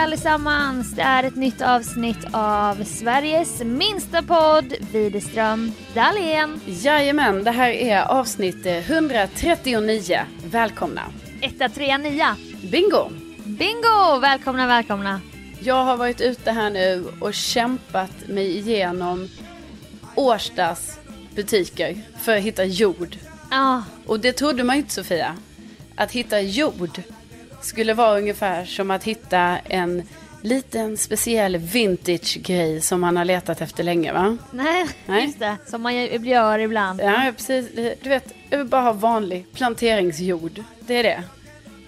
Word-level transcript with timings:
allesammans! 0.00 0.92
Det 0.92 1.02
är 1.02 1.24
ett 1.24 1.36
nytt 1.36 1.62
avsnitt 1.62 2.26
av 2.32 2.84
Sveriges 2.84 3.62
minsta 3.64 4.22
podd, 4.22 4.74
Widerström 4.92 5.72
Dahlén. 5.94 6.60
Jajamän, 6.66 7.44
det 7.44 7.50
här 7.50 7.70
är 7.70 8.02
avsnitt 8.02 8.66
139. 8.66 10.20
Välkomna! 10.44 11.02
Etta, 11.40 11.68
trea, 11.68 11.98
nia. 11.98 12.36
Bingo! 12.62 13.10
Bingo! 13.44 14.18
Välkomna, 14.20 14.66
välkomna. 14.66 15.20
Jag 15.60 15.84
har 15.84 15.96
varit 15.96 16.20
ute 16.20 16.50
här 16.50 16.70
nu 16.70 17.04
och 17.20 17.34
kämpat 17.34 18.28
mig 18.28 18.58
igenom 18.58 19.28
Årstas 20.14 20.98
butiker 21.34 22.00
för 22.18 22.36
att 22.36 22.42
hitta 22.42 22.64
jord. 22.64 23.16
Ja, 23.50 23.82
Och 24.06 24.20
det 24.20 24.32
trodde 24.32 24.64
man 24.64 24.76
ju 24.76 24.82
inte 24.82 24.94
Sofia. 24.94 25.36
Att 25.96 26.12
hitta 26.12 26.40
jord 26.40 27.02
skulle 27.60 27.94
vara 27.94 28.18
ungefär 28.18 28.64
som 28.64 28.90
att 28.90 29.04
hitta 29.04 29.58
en 29.58 30.02
liten 30.42 30.96
speciell 30.96 31.56
vintage-grej 31.56 32.80
som 32.80 33.00
man 33.00 33.16
har 33.16 33.24
letat 33.24 33.60
efter 33.60 33.84
länge 33.84 34.12
va? 34.12 34.36
nej, 34.50 34.86
Nej. 35.06 35.24
just 35.24 35.38
det. 35.38 35.56
Som 35.66 35.82
man 35.82 35.94
gör 36.24 36.58
ibland. 36.58 37.00
Ja, 37.00 37.32
precis. 37.36 37.66
Du 38.02 38.08
vet, 38.08 38.34
jag 38.50 38.58
vill 38.58 38.66
bara 38.66 38.82
ha 38.82 38.92
vanlig 38.92 39.46
planteringsjord. 39.54 40.62
Det 40.80 40.94
är 40.94 41.02
det. 41.02 41.22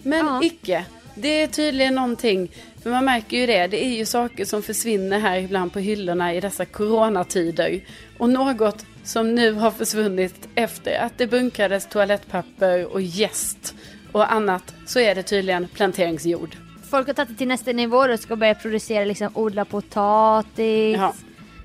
Men 0.03 0.27
Ja. 0.27 0.41
icke. 0.43 0.85
Det 1.15 1.29
är 1.43 1.47
tydligen 1.47 1.95
någonting. 1.95 2.51
För 2.83 2.91
man 2.91 3.05
märker 3.05 3.37
ju 3.37 3.47
det. 3.47 3.67
Det 3.67 3.85
är 3.85 3.97
ju 3.97 4.05
saker 4.07 4.45
som 4.45 4.63
försvinner 4.63 5.19
här 5.21 5.39
ibland 5.39 5.73
på 5.73 5.79
hyllorna 5.79 6.35
i 6.35 6.41
dessa 6.41 6.65
coronatider. 6.65 7.81
Och 8.19 8.29
något 8.29 8.87
som 9.05 9.35
nu 9.35 9.53
har 9.53 9.71
försvunnit 9.71 10.49
efter 10.55 10.99
att 11.01 11.19
det 11.19 11.27
bunkrades 11.27 11.87
toalettpapper 11.87 12.87
och 12.93 13.01
jäst 13.03 13.75
och 14.13 14.33
annat. 14.33 14.75
Så 14.87 15.01
är 15.01 15.15
det 15.15 15.23
tydligen 15.23 15.69
planteringsjord. 15.69 16.57
Folk 16.91 17.07
har 17.07 17.15
tagit 17.15 17.29
det 17.29 17.35
till 17.35 17.49
nästa 17.49 17.73
nivå 17.73 17.97
och 17.97 18.21
ska 18.21 18.37
börja 18.37 18.55
producera, 18.55 19.05
liksom 19.05 19.31
odla 19.35 19.65
potatis, 19.65 20.97
Ja. 20.97 21.15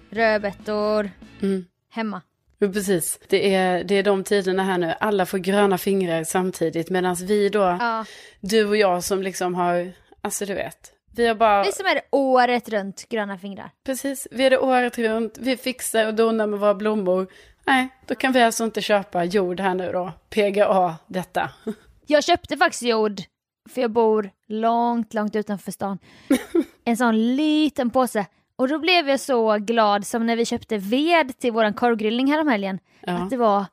rödbetor, 0.10 1.10
Mm. 1.42 1.66
hemma. 1.92 2.22
Precis. 2.60 3.20
Det 3.30 3.54
är, 3.56 3.84
det 3.84 3.96
är 3.96 4.04
de 4.04 4.24
tiderna 4.24 4.64
här 4.64 4.78
nu. 4.78 4.94
Alla 5.00 5.26
får 5.26 5.38
gröna 5.38 5.78
fingrar 5.78 6.24
samtidigt. 6.24 6.90
Medan 6.90 7.16
vi 7.16 7.50
då, 7.50 7.60
Ja. 7.80 8.06
du 8.40 8.66
och 8.66 8.78
jag 8.78 9.04
som 9.04 9.22
liksom 9.24 9.56
har, 9.56 9.92
alltså 10.22 10.46
du 10.46 10.54
vet. 10.54 10.92
Vi 11.16 11.28
har 11.28 11.36
bara, 11.36 11.66
är 11.66 11.72
som 11.72 11.86
är 11.86 11.96
det 11.96 12.02
året 12.12 12.70
runt 12.70 13.10
gröna 13.10 13.38
fingrar. 13.38 13.72
precis, 13.86 14.28
vi 14.32 14.46
är 14.46 14.50
det 14.50 14.58
året 14.58 14.98
runt. 14.98 15.38
Vi 15.40 15.58
fixar 15.58 16.08
och 16.08 16.14
donar 16.14 16.48
med 16.48 16.60
våra 16.60 16.74
blommor. 16.76 17.28
Nej, 17.66 17.88
då 18.08 18.16
kan 18.16 18.34
vi 18.34 18.42
alltså 18.42 18.64
inte 18.64 18.82
köpa 18.82 19.24
jord 19.24 19.60
här 19.60 19.74
nu 19.76 19.92
då. 19.92 20.12
PGA 20.30 20.96
detta. 21.08 21.50
Jag 22.08 22.24
köpte 22.24 22.58
faktiskt 22.58 22.84
jord, 22.84 23.22
för 23.70 23.82
jag 23.82 23.92
bor 23.92 24.30
långt, 24.48 25.14
långt 25.14 25.36
utanför 25.36 25.72
stan. 25.72 25.98
En 26.84 26.98
sån 26.98 27.36
liten 27.36 27.90
påse. 27.90 28.26
Och 28.56 28.68
då 28.68 28.80
blev 28.80 29.10
jag 29.10 29.20
så 29.20 29.58
glad 29.58 30.08
som 30.08 30.26
när 30.26 30.36
vi 30.36 30.46
köpte 30.46 30.78
ved 30.78 31.40
till 31.40 31.52
våran 31.52 31.74
korvgrillning 31.74 32.32
häromhelgen. 32.32 32.80
Ja. 33.02 33.14
Att 33.14 33.30
det 33.30 33.38
var, 33.38 33.66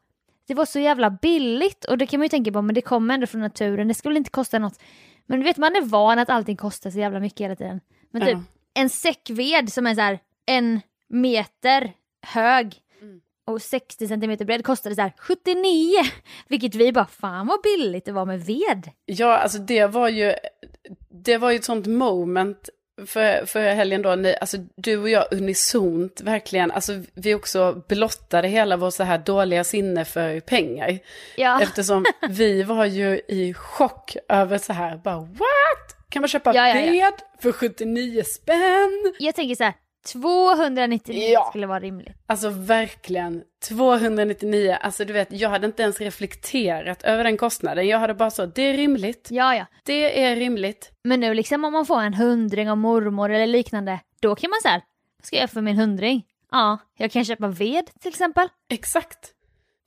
det 0.48 0.54
var 0.54 0.64
så 0.64 0.78
jävla 0.78 1.10
billigt. 1.10 1.84
Och 1.84 1.98
det 1.98 2.06
kan 2.06 2.20
man 2.20 2.24
ju 2.24 2.28
tänka 2.28 2.52
på, 2.52 2.62
men 2.62 2.74
det 2.74 2.80
kommer 2.80 3.14
ändå 3.14 3.26
från 3.26 3.40
naturen. 3.40 3.88
Det 3.88 3.94
skulle 3.94 4.16
inte 4.18 4.30
kosta 4.30 4.58
något. 4.58 4.80
Men 5.26 5.40
du 5.40 5.44
vet, 5.44 5.56
man 5.56 5.76
är 5.76 5.82
van 5.82 6.18
att 6.18 6.30
allting 6.30 6.56
kostar 6.56 6.90
så 6.90 6.98
jävla 6.98 7.20
mycket 7.20 7.40
hela 7.40 7.56
tiden. 7.56 7.80
Men 8.10 8.22
typ 8.22 8.30
Ja. 8.32 8.42
en 8.74 8.88
säck 8.90 9.30
ved 9.30 9.72
som 9.72 9.86
är 9.86 9.94
så 9.94 10.00
här 10.00 10.18
en 10.46 10.80
meter 11.08 11.92
hög. 12.26 12.74
Och 13.46 13.62
60 13.62 14.08
centimeter 14.08 14.44
bred 14.44 14.64
kostade 14.64 14.94
så 14.94 15.02
här 15.02 15.12
79. 15.18 15.96
Vilket 16.48 16.74
vi 16.74 16.92
bara, 16.92 17.06
fan 17.06 17.46
vad 17.46 17.62
billigt 17.62 18.04
det 18.04 18.12
var 18.12 18.26
med 18.26 18.40
ved. 18.40 18.90
Ja, 19.06 19.36
alltså 19.36 19.58
det 19.58 19.86
var 19.86 20.08
ju, 20.08 20.34
det 21.10 21.38
var 21.38 21.50
ju 21.50 21.56
ett 21.56 21.64
sånt 21.64 21.86
moment 21.86 22.68
för, 23.06 23.46
för 23.46 23.60
helgen 23.60 24.02
då, 24.02 24.14
när, 24.14 24.34
alltså 24.34 24.56
du 24.76 24.98
och 24.98 25.08
jag 25.08 25.32
unisont 25.32 26.20
verkligen, 26.20 26.70
alltså 26.70 26.92
vi 27.14 27.34
också 27.34 27.82
blottade 27.88 28.48
hela 28.48 28.76
vår 28.76 28.90
så 28.90 29.02
här 29.02 29.18
dåliga 29.18 29.64
sinne 29.64 30.04
för 30.04 30.40
pengar. 30.40 30.98
Ja, 31.36 31.60
Eftersom 31.62 32.04
vi 32.28 32.62
var 32.62 32.84
ju 32.84 33.20
i 33.28 33.54
chock 33.54 34.16
över 34.28 34.58
så 34.58 34.72
här, 34.72 34.96
bara 34.96 35.20
what? 35.20 36.08
Kan 36.08 36.20
man 36.20 36.28
köpa 36.28 36.54
ja, 36.54 36.68
ja. 36.68 36.74
ved 36.74 37.14
för 37.42 37.52
79 37.52 38.22
spänn? 38.22 39.14
jag 39.18 39.34
tänker 39.34 39.54
så 39.54 39.64
här, 39.64 39.74
299 40.12 41.28
Ja. 41.32 41.44
skulle 41.50 41.66
vara 41.66 41.80
rimligt. 41.80 42.16
Alltså 42.26 42.48
verkligen, 42.50 43.42
299, 43.68 44.76
alltså 44.80 45.04
du 45.04 45.12
vet, 45.12 45.32
jag 45.32 45.48
hade 45.50 45.66
inte 45.66 45.82
ens 45.82 46.00
reflekterat 46.00 47.02
över 47.02 47.24
den 47.24 47.36
kostnaden. 47.36 47.88
Jag 47.88 47.98
hade 47.98 48.14
bara 48.14 48.30
så, 48.30 48.46
det 48.46 48.62
är 48.62 48.76
rimligt, 48.76 49.28
Ja, 49.30 49.56
ja. 49.56 49.66
det 49.84 50.22
är 50.22 50.36
rimligt. 50.36 50.90
Men 51.04 51.20
nu 51.20 51.34
liksom 51.34 51.64
om 51.64 51.72
man 51.72 51.86
får 51.86 52.00
en 52.00 52.14
hundring 52.14 52.70
av 52.70 52.76
mormor 52.78 53.30
eller 53.30 53.46
liknande, 53.46 54.00
då 54.20 54.34
kan 54.34 54.50
man 54.50 54.72
här, 54.72 54.82
vad 55.18 55.26
ska 55.26 55.36
jag 55.36 55.40
göra 55.40 55.48
för 55.48 55.60
min 55.60 55.76
hundring? 55.78 56.22
Ja, 56.50 56.78
jag 56.98 57.10
kan 57.10 57.24
köpa 57.24 57.48
ved 57.48 57.90
till 58.00 58.08
exempel. 58.08 58.48
Exakt. 58.70 59.30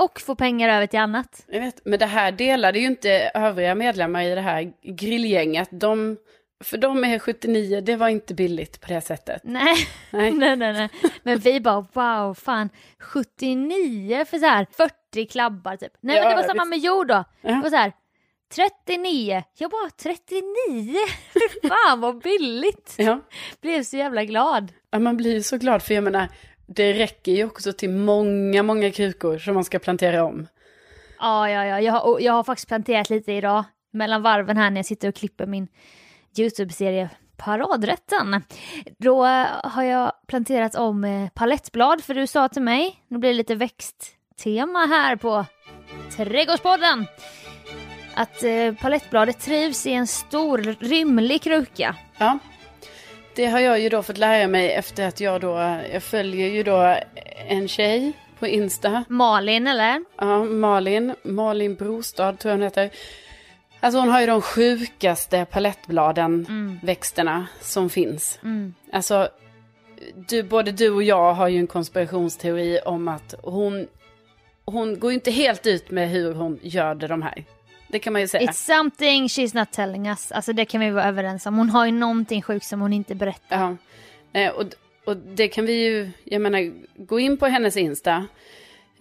Och 0.03 0.19
få 0.19 0.35
pengar 0.35 0.69
över 0.69 0.87
till 0.87 0.99
annat. 0.99 1.45
Jag 1.47 1.59
vet, 1.61 1.81
men 1.85 1.99
det 1.99 2.05
här 2.05 2.31
delade 2.31 2.79
ju 2.79 2.85
inte 2.85 3.31
övriga 3.33 3.75
medlemmar 3.75 4.23
i 4.23 4.35
det 4.35 4.41
här 4.41 4.71
grillgänget. 4.83 5.69
De, 5.71 6.17
för 6.63 6.77
de 6.77 7.03
är 7.03 7.19
79, 7.19 7.81
det 7.81 7.95
var 7.95 8.07
inte 8.07 8.33
billigt 8.33 8.81
på 8.81 8.87
det 8.87 9.01
sättet. 9.01 9.41
Nej. 9.43 9.75
Nej. 10.11 10.31
nej, 10.37 10.55
nej, 10.55 10.73
nej. 10.73 10.89
Men 11.23 11.39
vi 11.39 11.59
bara 11.59 11.85
wow, 11.93 12.33
fan 12.33 12.69
79 12.99 14.25
för 14.25 14.37
så 14.37 14.45
här 14.45 14.67
40 14.71 15.25
klabbar 15.25 15.77
typ. 15.77 15.91
Nej 16.01 16.15
Ja, 16.15 16.21
men 16.23 16.29
det 16.29 16.35
var 16.35 16.47
samma 16.47 16.65
med 16.65 16.79
jord 16.79 17.07
då. 17.07 17.23
Ja. 17.41 17.51
Det 17.51 17.61
var 17.61 17.69
så 17.69 17.75
här 17.75 17.91
39. 18.55 19.43
Jag 19.57 19.71
bara 19.71 19.89
39? 19.89 20.95
Fy 21.33 21.67
fan 21.67 22.01
vad 22.01 22.21
billigt. 22.21 22.95
Ja. 22.97 23.19
Blev 23.61 23.83
så 23.83 23.97
jävla 23.97 24.23
glad. 24.23 24.71
ja, 24.91 24.99
man 24.99 25.17
blir 25.17 25.33
ju 25.33 25.43
så 25.43 25.57
glad 25.57 25.83
för 25.83 25.93
jag 25.93 26.03
menar, 26.03 26.27
det 26.67 26.93
räcker 26.93 27.31
ju 27.31 27.45
också 27.45 27.73
till 27.73 27.89
många, 27.89 28.63
många 28.63 28.91
krukor 28.91 29.37
som 29.37 29.53
man 29.53 29.63
ska 29.63 29.79
plantera 29.79 30.23
om. 30.23 30.47
Ja, 31.19 31.49
ja, 31.49 31.65
ja. 31.65 31.81
Jag 31.81 31.93
har, 31.93 32.19
jag 32.19 32.33
har 32.33 32.43
faktiskt 32.43 32.67
planterat 32.67 33.09
lite 33.09 33.31
idag 33.31 33.63
mellan 33.93 34.21
varven 34.21 34.57
här 34.57 34.69
när 34.69 34.77
jag 34.77 34.85
sitter 34.85 35.07
och 35.07 35.15
klipper 35.15 35.45
min 35.45 35.67
YouTube-serie 36.39 37.09
Paradrätten. 37.37 38.41
Då 38.97 39.25
har 39.63 39.83
jag 39.83 40.11
planterat 40.27 40.75
om 40.75 41.03
eh, 41.03 41.29
palettblad 41.29 42.03
för 42.03 42.13
du 42.13 42.27
sa 42.27 42.49
till 42.49 42.61
mig, 42.61 42.95
nu 43.07 43.17
blir 43.17 43.29
det 43.29 43.37
lite 43.37 43.55
växttema 43.55 44.79
här 44.79 45.15
på 45.15 45.45
Trädgårdspodden. 46.17 47.05
Att 48.13 48.43
eh, 48.43 48.73
palettbladet 48.81 49.39
trivs 49.39 49.87
i 49.87 49.93
en 49.93 50.07
stor 50.07 50.75
rymlig 50.79 51.41
kruka. 51.41 51.95
Ja. 52.17 52.39
Det 53.35 53.45
har 53.45 53.59
jag 53.59 53.79
ju 53.79 53.89
då 53.89 54.03
fått 54.03 54.17
lära 54.17 54.47
mig 54.47 54.71
efter 54.73 55.07
att 55.07 55.19
jag 55.19 55.41
då, 55.41 55.79
jag 55.93 56.03
följer 56.03 56.47
ju 56.47 56.63
då 56.63 56.97
en 57.47 57.67
tjej 57.67 58.13
på 58.39 58.47
Insta. 58.47 59.03
Malin 59.09 59.67
eller? 59.67 60.03
Ja, 60.17 60.43
Malin, 60.43 61.15
Malin 61.23 61.75
Brostad 61.75 62.39
tror 62.39 62.49
jag 62.49 62.57
hon 62.57 62.63
heter. 62.63 62.89
Alltså 63.79 63.99
hon 63.99 64.09
har 64.09 64.21
ju 64.21 64.27
de 64.27 64.41
sjukaste 64.41 65.45
palettbladen, 65.51 66.45
Mm. 66.49 66.79
växterna 66.83 67.47
som 67.61 67.89
finns. 67.89 68.39
Mm. 68.43 68.73
Alltså, 68.91 69.29
du, 70.15 70.43
både 70.43 70.71
du 70.71 70.89
och 70.89 71.03
jag 71.03 71.33
har 71.33 71.47
ju 71.47 71.59
en 71.59 71.67
konspirationsteori 71.67 72.79
om 72.85 73.07
att 73.07 73.33
hon, 73.43 73.87
hon 74.65 74.99
går 74.99 75.11
ju 75.11 75.15
inte 75.15 75.31
helt 75.31 75.67
ut 75.67 75.91
med 75.91 76.09
hur 76.09 76.33
hon 76.33 76.59
gör 76.61 76.95
de 76.95 77.21
här. 77.21 77.43
Det 77.87 77.99
kan 77.99 78.13
man 78.13 78.21
ju 78.21 78.27
säga. 78.27 78.49
It's 78.51 78.77
something 78.77 79.27
she's 79.27 79.59
not 79.59 79.71
telling 79.71 80.07
us. 80.07 80.31
Alltså 80.31 80.53
det 80.53 80.65
kan 80.65 80.81
vi 80.81 80.89
vara 80.89 81.05
överens 81.05 81.45
om. 81.45 81.57
Hon 81.57 81.69
har 81.69 81.85
ju 81.85 81.91
någonting 81.91 82.41
sjukt 82.41 82.65
som 82.65 82.81
hon 82.81 82.93
inte 82.93 83.15
berättar. 83.15 83.77
Ja. 84.33 84.39
Eh, 84.39 84.51
och, 84.51 84.63
och 85.05 85.17
det 85.17 85.47
kan 85.47 85.65
vi 85.65 85.73
ju, 85.73 86.11
jag 86.23 86.41
menar, 86.41 86.73
gå 87.05 87.19
in 87.19 87.37
på 87.37 87.45
hennes 87.45 87.77
Insta. 87.77 88.25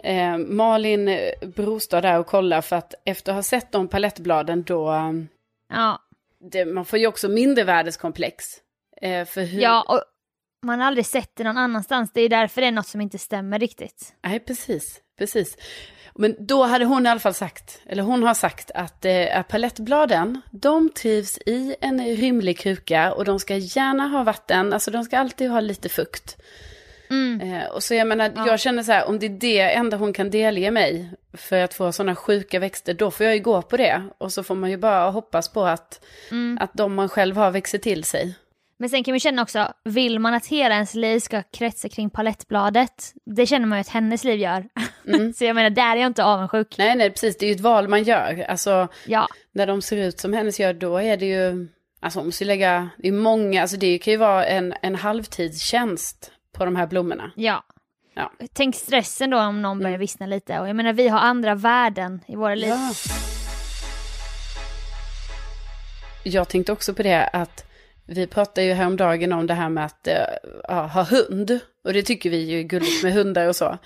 Eh, 0.06 0.39
Malin 0.39 1.08
eh, 1.08 1.49
Brostad 1.56 2.00
där 2.00 2.19
och 2.19 2.26
kolla 2.26 2.62
för 2.62 2.76
att 2.76 2.94
efter 3.05 3.32
att 3.32 3.37
ha 3.37 3.43
sett 3.43 3.73
de 3.73 3.88
palettbladen 3.88 4.62
då, 4.62 4.93
eh, 4.93 5.12
Ja, 5.73 6.03
det, 6.50 6.64
man 6.64 6.85
får 6.85 6.99
ju 6.99 7.06
också 7.06 7.29
mindervärdeskomplex. 7.29 8.44
Eh, 9.03 9.25
för 9.25 9.43
hur, 9.43 9.61
Ja, 9.61 9.85
och 9.88 10.03
man 10.67 10.81
har 10.81 10.87
aldrig 10.87 11.06
sett 11.06 11.37
det 11.37 11.44
någon 11.44 11.56
annanstans. 11.56 12.12
Det 12.12 12.20
är 12.20 12.29
därför 12.29 12.61
det 12.61 12.67
är 12.67 12.73
något 12.73 12.87
som 12.87 13.00
inte 13.00 13.19
stämmer 13.19 13.58
riktigt. 13.58 14.14
Nej, 14.25 14.41
precis, 14.41 15.00
precis. 15.19 15.56
Men 16.14 16.37
då 16.38 16.62
hade 16.62 16.85
hon 16.85 17.06
i 17.06 17.08
alla 17.08 17.20
fall 17.20 17.35
sagt, 17.35 17.81
eller 17.87 18.03
hon 18.03 18.23
har 18.23 18.35
sagt 18.35 18.70
att 18.75 19.05
eh, 19.05 19.43
palettbladen, 19.43 20.41
de 20.50 20.91
trivs 20.91 21.38
i 21.38 21.76
en 21.81 22.17
rymlig 22.17 22.58
kruka 22.58 23.12
och 23.12 23.25
de 23.25 23.38
ska 23.38 23.56
gärna 23.56 24.08
ha 24.08 24.23
vatten, 24.25 24.73
alltså 24.73 24.91
de 24.91 25.05
ska 25.05 25.19
alltid 25.19 25.50
ha 25.50 25.61
lite 25.61 25.88
fukt. 25.88 26.37
Mm. 27.11 27.41
Eh, 27.41 27.67
och 27.67 27.82
så 27.82 27.94
jag 27.94 28.06
menar, 28.06 28.32
Ja. 28.37 28.47
jag 28.47 28.61
känner 28.61 28.82
så 28.82 28.93
här, 28.93 29.08
om 29.08 29.19
det 29.19 29.26
är 29.26 29.31
det 29.31 29.61
enda 29.61 29.97
hon 29.97 30.12
kan 30.12 30.31
delge 30.31 30.70
mig 30.70 31.11
för 31.35 31.56
att 31.62 31.75
få 31.75 31.93
sådana 31.93 32.14
sjuka 32.17 32.58
växter, 32.58 32.94
då 32.94 33.11
får 33.11 33.26
jag 33.26 33.35
ju 33.37 33.43
gå 33.43 33.62
på 33.62 33.76
det. 33.76 34.03
Och 34.19 34.32
så 34.32 34.43
får 34.43 34.55
man 34.55 34.70
ju 34.70 34.76
bara 34.76 35.11
hoppas 35.11 35.49
på 35.53 35.64
att, 35.64 36.05
Mm. 36.31 36.58
att 36.61 36.75
de 36.75 36.94
man 36.94 37.08
själv 37.08 37.37
har 37.37 37.50
växer 37.50 37.79
till 37.79 38.05
sig. 38.05 38.35
Men 38.79 38.88
sen 38.91 39.05
kan 39.05 39.12
man 39.12 39.20
känna 39.20 39.43
också, 39.43 39.73
vill 39.85 40.19
man 40.19 40.35
att 40.35 40.47
hela 40.47 40.75
ens 40.75 40.94
liv 40.94 41.19
ska 41.20 41.43
kretsa 41.43 41.88
kring 41.88 42.11
palettbladet, 42.11 43.12
det 43.37 43.47
känner 43.47 43.67
man 43.67 43.79
ju 43.79 43.81
att 43.81 43.88
hennes 43.88 44.25
liv 44.25 44.41
gör. 44.41 44.64
Mm. 45.14 45.32
så 45.32 45.44
jag 45.44 45.55
menar, 45.55 45.70
där 45.70 45.93
är 45.97 46.00
jag 46.00 46.06
inte 46.06 46.25
avundsjuk. 46.25 46.75
Nej, 46.79 46.97
nej, 46.97 47.11
precis, 47.11 47.37
det 47.38 47.47
är 47.47 47.49
ju 47.49 47.55
ett 47.55 47.61
val 47.61 47.88
man 47.88 48.03
gör. 48.03 48.44
Alltså, 48.49 48.88
Ja, 49.06 49.26
när 49.55 49.67
de 49.67 49.82
ser 49.82 49.97
ut 49.97 50.20
som 50.20 50.32
hennes 50.32 50.61
gör, 50.61 50.73
då 50.75 50.97
är 50.99 51.17
det 51.17 51.26
ju, 51.26 51.69
Alltså 52.00 52.19
hon 52.19 52.26
måste 52.26 52.44
ju 52.44 52.49
lägga, 52.49 52.88
det 52.99 53.08
är 53.08 53.12
många, 53.12 53.62
alltså 53.62 53.76
det 53.76 53.99
kan 53.99 54.11
ju 54.12 54.17
vara 54.17 54.44
en, 54.47 54.75
en 54.82 54.94
halvtidstjänst 54.94 56.31
på 56.56 56.64
de 56.64 56.76
här 56.76 56.87
blommorna. 56.87 57.31
Ja. 57.37 57.64
Ja. 58.14 58.32
Tänk 58.53 58.75
stressen 58.75 59.31
då 59.31 59.38
om 59.41 59.62
någon 59.62 59.79
börjar 59.79 59.91
Mm. 59.91 60.00
vissna 60.00 60.26
lite. 60.26 60.61
Och 60.61 60.69
jag 60.69 60.76
menar 60.76 60.93
vi 60.93 61.08
har 61.08 61.19
andra 61.19 61.55
värden 61.55 62.20
i 62.26 62.37
våra 62.37 62.55
liv. 62.55 62.69
Ja. 62.69 62.93
Jag 66.23 66.49
tänkte 66.49 66.73
också 66.73 66.94
på 66.94 67.03
det 67.03 67.26
att 67.32 67.64
vi 68.06 68.26
pratade 68.26 68.67
ju 68.67 68.73
häromdagen 68.73 69.32
om 69.32 69.47
det 69.47 69.55
här 69.55 69.69
med 69.69 69.85
att 69.85 70.08
ja, 70.69 70.87
ha 70.87 71.03
hund. 71.03 71.58
Och 71.85 71.93
det 71.93 72.03
tycker 72.03 72.31
vi 72.31 72.37
ju 72.37 72.58
är 72.58 72.62
gulligt 72.62 73.03
med 73.03 73.12
hundar 73.12 73.47
och 73.49 73.56
så. 73.56 73.79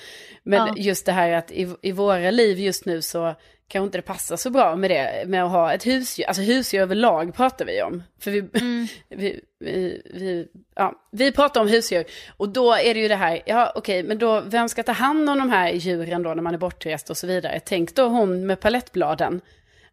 Men 0.43 0.67
Ja. 0.67 0.75
just 0.77 1.07
det 1.07 1.13
här 1.13 1.33
att 1.33 1.51
i, 1.51 1.75
i 1.83 1.93
våra 1.93 2.31
liv 2.31 2.59
just 2.59 2.85
nu 2.87 3.03
så 3.03 3.35
kanske 3.69 3.85
inte 3.85 3.99
det 3.99 4.03
passar 4.03 4.37
så 4.37 4.51
bra 4.51 4.77
med 4.77 4.91
det. 4.91 5.25
Med 5.27 5.45
att 5.45 5.51
ha 5.51 5.73
ett 5.73 5.87
husdjur. 5.87 6.27
Alltså 6.27 6.43
husdjur 6.43 6.81
överlag 6.81 7.35
pratar 7.35 7.65
vi 7.65 7.83
om. 7.83 8.03
För 8.21 8.31
vi, 8.31 8.39
Mm. 8.39 8.87
vi, 9.09 9.41
vi, 9.61 10.03
vi, 10.15 10.47
ja, 10.77 10.95
vi 11.13 11.33
pratar 11.33 11.61
om 11.61 11.69
husdjur. 11.69 12.05
Och 12.37 12.49
då 12.49 12.73
är 12.75 12.95
det 12.95 13.01
ju 13.01 13.09
det 13.09 13.17
här, 13.17 13.43
ja 13.47 13.73
okej, 13.75 14.03
men 14.03 14.19
då 14.19 14.41
vem 14.41 14.69
ska 14.69 14.83
ta 14.83 14.93
hand 14.93 15.31
om 15.31 15.39
de 15.39 15.51
här 15.51 15.73
djuren 15.73 16.23
då 16.23 16.35
när 16.35 16.43
man 16.43 16.55
är 16.55 16.59
bortrest 16.59 17.11
och 17.11 17.17
så 17.17 17.27
vidare. 17.27 17.61
Tänk 17.65 17.95
då 17.95 18.09
hon 18.09 18.47
med 18.47 18.61
palettbladen. 18.61 19.41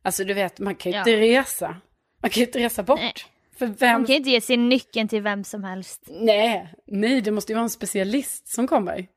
Alltså 0.01 0.23
du 0.23 0.33
vet, 0.33 0.59
man 0.59 0.75
kan 0.75 0.91
ju 0.91 0.97
Ja. 0.97 1.01
inte 1.01 1.17
resa. 1.17 1.75
Man 2.21 2.29
kan 2.31 2.41
ju 2.41 2.45
inte 2.45 2.59
resa 2.59 2.83
bort. 2.83 2.99
Nej. 2.99 3.13
För 3.59 3.65
Hon 3.65 3.75
vem? 3.79 4.05
kan 4.05 4.13
ju 4.13 4.17
inte 4.17 4.29
ge 4.29 4.41
sin 4.41 4.69
nyckeln 4.69 5.07
till 5.07 5.21
vem 5.21 5.43
som 5.43 5.63
helst. 5.63 6.03
Nej, 6.07 6.73
nej, 6.87 7.21
det 7.21 7.31
måste 7.31 7.51
ju 7.51 7.55
vara 7.55 7.63
en 7.63 7.69
specialist 7.69 8.47
som 8.47 8.67
kommer. 8.67 9.07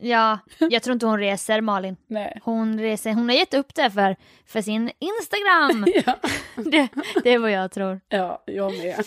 Ja, 0.00 0.38
jag 0.58 0.82
tror 0.82 0.92
inte 0.94 1.06
hon 1.06 1.18
reser 1.18 1.60
Malin. 1.60 1.96
Nej. 2.06 2.40
Hon 2.44 2.80
reser, 2.80 3.12
hon 3.12 3.28
har 3.28 3.36
gett 3.36 3.54
upp 3.54 3.74
det 3.74 3.90
för, 3.90 4.16
för 4.46 4.62
sin 4.62 4.90
Instagram. 4.98 5.86
Ja, 6.06 6.16
det, 6.70 6.88
det 7.24 7.30
är 7.30 7.38
vad 7.38 7.50
jag 7.50 7.70
tror. 7.72 8.00
ja, 8.08 8.42
jag 8.46 8.72
med. 8.78 9.04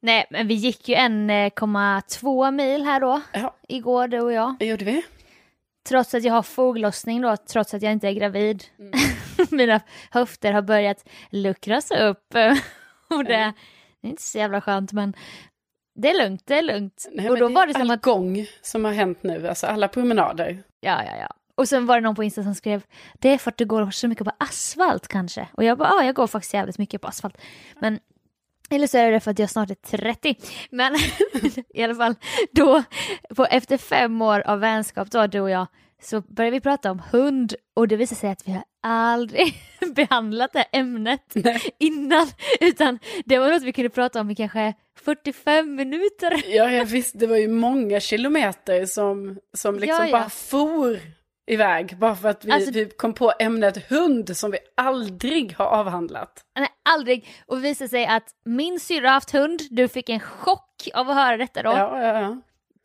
Nej, 0.00 0.26
men 0.30 0.48
vi 0.48 0.54
gick 0.54 0.88
ju 0.88 0.94
1,2 0.94 2.50
mil 2.52 2.84
här 2.84 3.00
då, 3.00 3.20
Ja, 3.32 3.56
igår 3.68 4.08
du 4.08 4.20
och 4.20 4.32
jag. 4.32 4.62
gjorde 4.62 4.84
vi. 4.84 5.02
Trots 5.88 6.14
att 6.14 6.24
jag 6.24 6.32
har 6.32 6.42
foglossning 6.42 7.20
då, 7.20 7.36
trots 7.36 7.74
att 7.74 7.82
jag 7.82 7.92
inte 7.92 8.08
är 8.08 8.12
gravid. 8.12 8.64
Mm. 8.78 8.92
Mina 9.50 9.80
höfter 10.10 10.52
har 10.52 10.62
börjat 10.62 11.08
luckras 11.30 11.90
upp. 11.90 12.34
och 13.10 13.24
det. 13.24 13.52
Det 14.02 14.08
är 14.08 14.10
inte 14.10 14.22
så 14.22 14.38
jävla 14.38 14.60
skönt 14.60 14.92
men 14.92 15.14
det 15.94 16.10
är 16.10 16.24
lugnt, 16.24 16.42
det 16.46 16.58
är 16.58 16.62
lugnt. 16.62 17.08
Nej, 17.12 17.30
och 17.30 17.38
då 17.38 17.48
var 17.48 17.66
det 17.66 17.72
som 17.72 17.82
all 17.82 17.90
att, 17.90 18.02
gång 18.02 18.46
som 18.62 18.84
har 18.84 18.92
hänt 18.92 19.22
nu, 19.22 19.48
alltså 19.48 19.66
alla 19.66 19.88
promenader. 19.88 20.62
ja 20.80 21.04
ja 21.04 21.16
ja. 21.16 21.34
Och 21.54 21.68
sen 21.68 21.86
var 21.86 21.94
det 21.94 22.00
någon 22.00 22.14
på 22.14 22.24
Insta 22.24 22.42
som 22.42 22.54
skrev, 22.54 22.82
det 23.14 23.28
är 23.28 23.38
för 23.38 23.50
att 23.50 23.56
du 23.56 23.66
går 23.66 23.90
så 23.90 24.08
mycket 24.08 24.24
på 24.24 24.32
asfalt 24.38 25.08
kanske. 25.08 25.48
Och 25.52 25.64
jag 25.64 25.78
bara, 25.78 25.88
ja 25.88 26.04
jag 26.04 26.14
går 26.14 26.26
faktiskt 26.26 26.54
jävligt 26.54 26.78
mycket 26.78 27.00
på 27.00 27.08
asfalt. 27.08 27.38
Men 27.80 27.98
eller 28.70 28.86
så 28.86 28.98
är 28.98 29.12
det 29.12 29.20
för 29.20 29.30
att 29.30 29.38
jag 29.38 29.50
snart 29.50 29.70
är 29.70 29.74
30. 29.74 30.36
Men 30.70 30.96
i 31.74 31.82
alla 31.82 31.94
fall, 31.94 32.14
då, 32.52 32.82
på, 33.36 33.44
efter 33.44 33.76
fem 33.76 34.22
år 34.22 34.40
av 34.40 34.60
vänskap 34.60 35.10
då, 35.10 35.26
du 35.26 35.40
och 35.40 35.50
jag, 35.50 35.66
så 36.02 36.20
började 36.20 36.56
vi 36.56 36.60
prata 36.60 36.90
om 36.90 37.02
hund 37.12 37.54
och 37.74 37.88
det 37.88 37.96
visade 37.96 38.20
sig 38.20 38.30
att 38.30 38.48
vi 38.48 38.52
har 38.52 38.64
aldrig 38.82 39.54
behandlat 39.94 40.52
det 40.52 40.58
här 40.58 40.68
ämnet 40.80 41.32
Nej. 41.34 41.60
innan, 41.78 42.26
utan 42.60 42.98
det 43.24 43.38
var 43.38 43.48
något 43.48 43.62
vi 43.62 43.72
kunde 43.72 43.90
prata 43.90 44.20
om 44.20 44.30
i 44.30 44.34
kanske 44.34 44.74
45 45.00 45.74
minuter. 45.74 46.42
Ja, 46.56 46.70
jag 46.70 46.84
visste, 46.84 47.18
det 47.18 47.26
var 47.26 47.36
ju 47.36 47.48
många 47.48 48.00
kilometer 48.00 48.86
som, 48.86 49.38
som 49.56 49.78
liksom 49.78 49.96
Ja, 50.04 50.06
ja. 50.06 50.18
bara 50.18 50.28
for 50.30 50.98
iväg. 51.50 51.98
Bara 51.98 52.16
för 52.16 52.28
att 52.28 52.44
vi, 52.44 52.50
Alltså- 52.50 52.70
vi 52.70 52.84
kom 52.84 53.14
på 53.14 53.32
ämnet 53.38 53.90
hund 53.90 54.36
som 54.36 54.50
vi 54.50 54.58
aldrig 54.76 55.54
har 55.56 55.66
avhandlat. 55.66 56.40
Nej, 56.58 56.68
aldrig. 56.90 57.28
Och 57.46 57.56
det 57.56 57.62
visade 57.62 57.88
sig 57.88 58.06
att 58.06 58.28
min 58.44 58.80
syrra 58.80 59.06
har 59.08 59.14
haft 59.14 59.30
hund, 59.30 59.60
du 59.70 59.88
fick 59.88 60.08
en 60.08 60.20
chock 60.20 60.88
av 60.94 61.10
att 61.10 61.16
höra 61.16 61.36
detta 61.36 61.62
då. 61.62 61.70
Ja, 61.70 62.02
ja, 62.02 62.20
ja. 62.20 62.36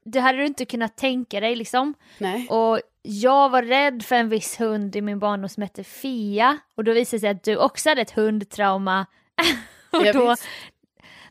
Det 0.05 0.19
hade 0.19 0.37
du 0.37 0.45
inte 0.45 0.65
kunnat 0.65 0.97
tänka 0.97 1.39
dig 1.39 1.55
liksom. 1.55 1.93
Nej. 2.17 2.47
Och 2.49 2.79
jag 3.03 3.49
var 3.49 3.63
rädd 3.63 4.03
för 4.03 4.15
en 4.15 4.29
viss 4.29 4.59
hund 4.59 4.95
i 4.95 5.01
min 5.01 5.19
barndom 5.19 5.49
som 5.49 5.63
hette 5.63 5.83
Fia. 5.83 6.57
Och 6.77 6.83
då 6.83 6.93
visade 6.93 7.17
det 7.17 7.21
sig 7.21 7.29
att 7.29 7.43
du 7.43 7.57
också 7.57 7.89
hade 7.89 8.01
ett 8.01 8.11
hundtrauma. 8.11 9.05
och 9.91 10.05
Ja, 10.05 10.13
då, 10.13 10.29
visst. 10.29 10.47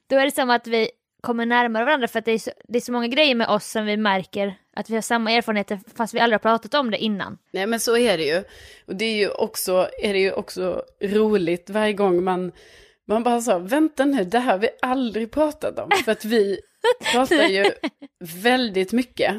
då 0.07 0.17
är 0.17 0.25
det 0.25 0.31
som 0.31 0.51
att 0.51 0.67
vi 0.67 0.91
kommer 1.23 1.47
närmare 1.47 1.85
varandra 1.85 2.09
för 2.09 2.19
att 2.19 2.25
det 2.25 2.33
är, 2.33 2.39
så, 2.39 2.51
det 2.69 2.79
är 2.79 2.81
så 2.81 2.93
många 2.93 3.07
grejer 3.07 3.35
med 3.35 3.49
oss 3.49 3.71
som 3.71 3.87
vi 3.87 3.97
märker 3.97 4.55
att 4.77 4.91
vi 4.91 4.95
har 4.95 5.03
samma 5.03 5.33
erfarenheter 5.33 5.81
fast 5.97 6.15
vi 6.15 6.21
aldrig 6.21 6.35
har 6.35 6.43
pratat 6.51 6.75
om 6.75 6.91
det 6.91 6.99
innan. 6.99 7.39
Nej 7.53 7.67
men 7.67 7.81
så 7.81 7.97
är 7.97 8.19
det 8.19 8.25
ju. 8.25 8.45
Och 8.87 8.97
det 8.97 9.05
är 9.05 9.17
ju 9.17 9.29
också, 9.31 9.89
är 10.03 10.13
det 10.13 10.19
ju 10.19 10.33
också 10.33 10.83
roligt 11.03 11.71
varje 11.71 11.93
gång 11.93 12.25
man, 12.25 12.53
man 13.09 13.23
bara 13.23 13.41
sa, 13.41 13.59
vänta 13.59 14.05
nu, 14.05 14.25
det 14.25 14.39
här 14.39 14.53
har 14.53 14.59
vi 14.59 14.69
aldrig 14.83 15.31
pratat 15.31 15.79
om. 15.79 15.91
För 16.05 16.13
att 16.13 16.25
vi 16.25 16.61
pratar 17.13 17.49
ju 17.49 17.71
väldigt 18.43 18.93
mycket. 18.93 19.37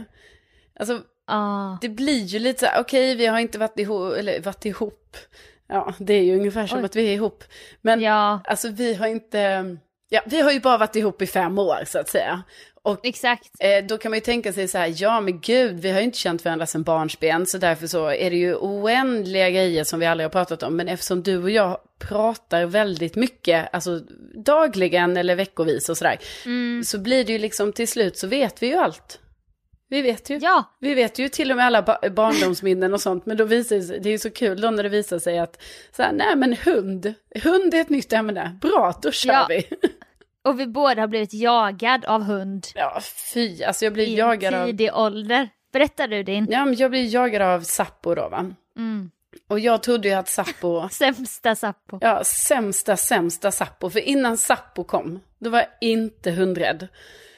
Alltså 0.80 1.02
Ah. 1.28 1.78
det 1.82 1.90
blir 1.90 2.24
ju 2.24 2.40
lite 2.40 2.60
så 2.60 2.66
här, 2.66 2.82
okej 2.82 3.16
vi 3.16 3.26
har 3.26 3.40
inte 3.40 3.58
varit 3.60 3.80
ihop, 3.80 4.14
eller 4.14 4.42
varit 4.42 4.66
ihop. 4.66 5.18
Ja, 5.68 5.94
det 6.00 6.14
är 6.14 6.24
ju 6.24 6.36
ungefär 6.36 6.68
som 6.68 6.80
Oj. 6.80 6.86
att 6.86 6.96
vi 6.96 7.08
är 7.10 7.14
ihop. 7.14 7.44
Men 7.82 8.02
Ja, 8.02 8.42
alltså 8.46 8.70
vi 8.70 8.94
har 8.94 9.08
inte, 9.08 9.66
ja 10.10 10.22
vi 10.26 10.42
har 10.42 10.52
ju 10.52 10.60
bara 10.60 10.78
varit 10.78 10.96
ihop 10.96 11.22
i 11.22 11.28
fem 11.28 11.58
år 11.60 11.84
så 11.88 12.00
att 12.00 12.10
säga. 12.10 12.44
Och 12.86 13.00
exakt. 13.06 13.50
Eh, 13.60 13.86
då 13.86 13.98
kan 13.98 14.12
man 14.12 14.18
ju 14.18 14.22
tänka 14.22 14.54
sig 14.54 14.68
så 14.68 14.78
här, 14.78 14.94
ja 14.98 15.22
men 15.22 15.40
gud, 15.40 15.80
vi 15.80 15.92
har 15.92 16.00
ju 16.00 16.06
inte 16.06 16.18
känt 16.18 16.46
varandra 16.46 16.66
sedan 16.66 16.84
barnsben, 16.84 17.46
så 17.46 17.58
därför 17.58 17.88
så 17.88 18.08
är 18.08 18.30
det 18.30 18.36
ju 18.38 18.56
oändliga 18.56 19.50
grejer 19.50 19.84
som 19.84 20.00
vi 20.00 20.06
aldrig 20.06 20.26
har 20.26 20.32
pratat 20.32 20.64
om. 20.64 20.76
Men 20.76 20.88
eftersom 20.88 21.24
du 21.24 21.38
och 21.44 21.50
jag 21.52 21.78
pratar 22.00 22.66
väldigt 22.66 23.16
mycket, 23.16 23.70
alltså 23.74 24.00
dagligen 24.46 25.18
eller 25.18 25.36
veckovis 25.36 25.90
och 25.90 25.98
sådär, 25.98 26.20
Mm. 26.46 26.84
så 26.84 26.98
blir 27.00 27.24
det 27.26 27.32
ju 27.34 27.40
liksom 27.40 27.74
till 27.74 27.88
slut 27.88 28.18
så 28.18 28.28
vet 28.28 28.64
vi 28.64 28.68
ju 28.68 28.76
allt. 28.76 29.20
Vi 29.94 30.02
vet 30.02 30.30
ju. 30.30 30.38
Ja, 30.38 30.64
Vi 30.80 30.94
vet 30.94 31.20
ju 31.20 31.30
till 31.30 31.52
och 31.52 31.58
med 31.58 31.66
alla 31.66 31.82
ba- 31.82 32.10
barndomsminnen 32.12 32.94
och 32.94 33.02
sånt, 33.02 33.26
men 33.26 33.38
då 33.38 33.44
visar 33.46 33.76
det 33.76 33.82
sig, 33.82 34.00
det 34.00 34.10
är 34.10 34.12
ju 34.12 34.18
så 34.20 34.30
kul 34.30 34.62
då 34.62 34.72
när 34.72 34.84
det 34.84 34.90
visar 34.90 35.20
sig 35.20 35.40
att, 35.40 35.62
så 35.96 36.04
här, 36.04 36.12
nej 36.14 36.36
men 36.36 36.54
hund, 36.54 37.14
hund 37.44 37.74
är 37.74 37.82
ett 37.82 37.90
nytt 37.90 38.14
ämne, 38.14 38.58
bra, 38.62 39.00
då 39.02 39.12
kör 39.12 39.34
Ja. 39.34 39.46
vi. 39.50 39.68
och 40.50 40.60
vi 40.60 40.68
båda 40.68 41.02
har 41.02 41.08
blivit 41.08 41.34
jagad 41.34 42.06
av 42.06 42.24
hund 42.24 42.68
Ja, 42.76 43.02
fy, 43.34 43.64
alltså 43.64 43.86
jag 43.86 43.94
blir 43.94 44.08
i 44.08 44.16
jagad 44.18 44.54
av... 44.54 44.66
tidig 44.66 44.94
ålder. 44.94 45.50
Berättar 45.74 46.08
du 46.08 46.24
din? 46.24 46.48
Ja, 46.52 46.66
men 46.66 46.76
jag 46.76 46.92
blir 46.92 47.14
jagad 47.14 47.42
av 47.42 47.62
Sappo 47.62 48.16
då 48.16 48.30
va. 48.30 48.46
Mm. 48.78 49.12
Och 49.50 49.60
jag 49.60 49.84
trodde 49.84 50.08
ju 50.08 50.14
att 50.14 50.30
Sappo, 50.30 50.90
Sämsta 50.92 51.56
Sappo. 51.56 51.98
ja 52.02 52.24
sämsta, 52.24 52.98
sämsta 52.98 53.52
Sappo. 53.52 53.90
För 53.90 54.00
innan 54.00 54.38
Sappo 54.38 54.84
kom, 54.84 55.20
då 55.40 55.50
var 55.50 55.60
jag 55.60 55.68
inte 55.82 56.32
hundrädd. 56.32 56.88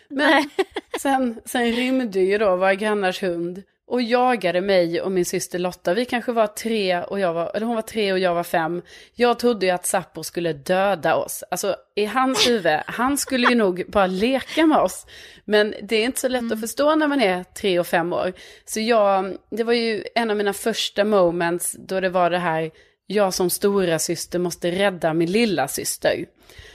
Men 0.10 0.50
sen, 1.00 1.42
sen 1.46 1.72
rymde 1.72 2.20
ju 2.20 2.38
då 2.38 2.56
våra 2.56 2.76
grannars 2.76 3.24
hund 3.24 3.64
och 3.88 4.02
jagade 4.02 4.62
mig 4.62 5.02
och 5.02 5.12
min 5.12 5.26
syster 5.26 5.60
Lotta. 5.60 5.94
Vi 5.94 6.06
kanske 6.06 6.32
var 6.32 6.48
tre 6.48 7.04
och 7.04 7.20
jag 7.20 7.34
var, 7.34 7.52
eller 7.56 7.66
hon 7.66 7.76
var 7.76 7.82
tre 7.82 8.14
och 8.14 8.20
jag 8.20 8.36
var 8.36 8.44
fem. 8.44 8.82
Jag 9.16 9.40
trodde 9.40 9.66
ju 9.66 9.72
att 9.72 9.86
Sappo 9.86 10.24
skulle 10.24 10.54
döda 10.54 11.16
oss. 11.16 11.44
Alltså 11.52 11.76
i 11.96 12.06
hans 12.06 12.48
huvud, 12.48 12.80
han 12.86 13.18
skulle 13.18 13.48
ju 13.48 13.56
nog 13.66 13.84
bara 13.88 14.08
leka 14.08 14.66
med 14.66 14.78
oss. 14.78 15.06
Men 15.46 15.76
det 15.84 15.96
är 15.96 16.06
inte 16.06 16.20
så 16.20 16.28
lätt 16.28 16.52
att 16.52 16.62
förstå 16.62 16.96
när 16.96 17.08
man 17.08 17.22
är 17.22 17.44
tre 17.44 17.80
och 17.80 17.88
fem 17.88 18.14
år. 18.14 18.34
Så 18.66 18.80
jag, 18.80 19.38
det 19.52 19.64
var 19.64 19.74
ju 19.74 20.04
en 20.16 20.32
av 20.32 20.38
mina 20.38 20.54
första 20.54 21.04
moments 21.04 21.76
då 21.80 22.00
det 22.00 22.10
var 22.10 22.30
det 22.30 22.40
här, 22.40 22.72
jag 23.08 23.34
som 23.34 23.50
stora 23.50 24.00
syster 24.00 24.40
måste 24.40 24.72
rädda 24.72 25.14
min 25.14 25.32
lilla 25.32 25.68
syster. 25.68 26.26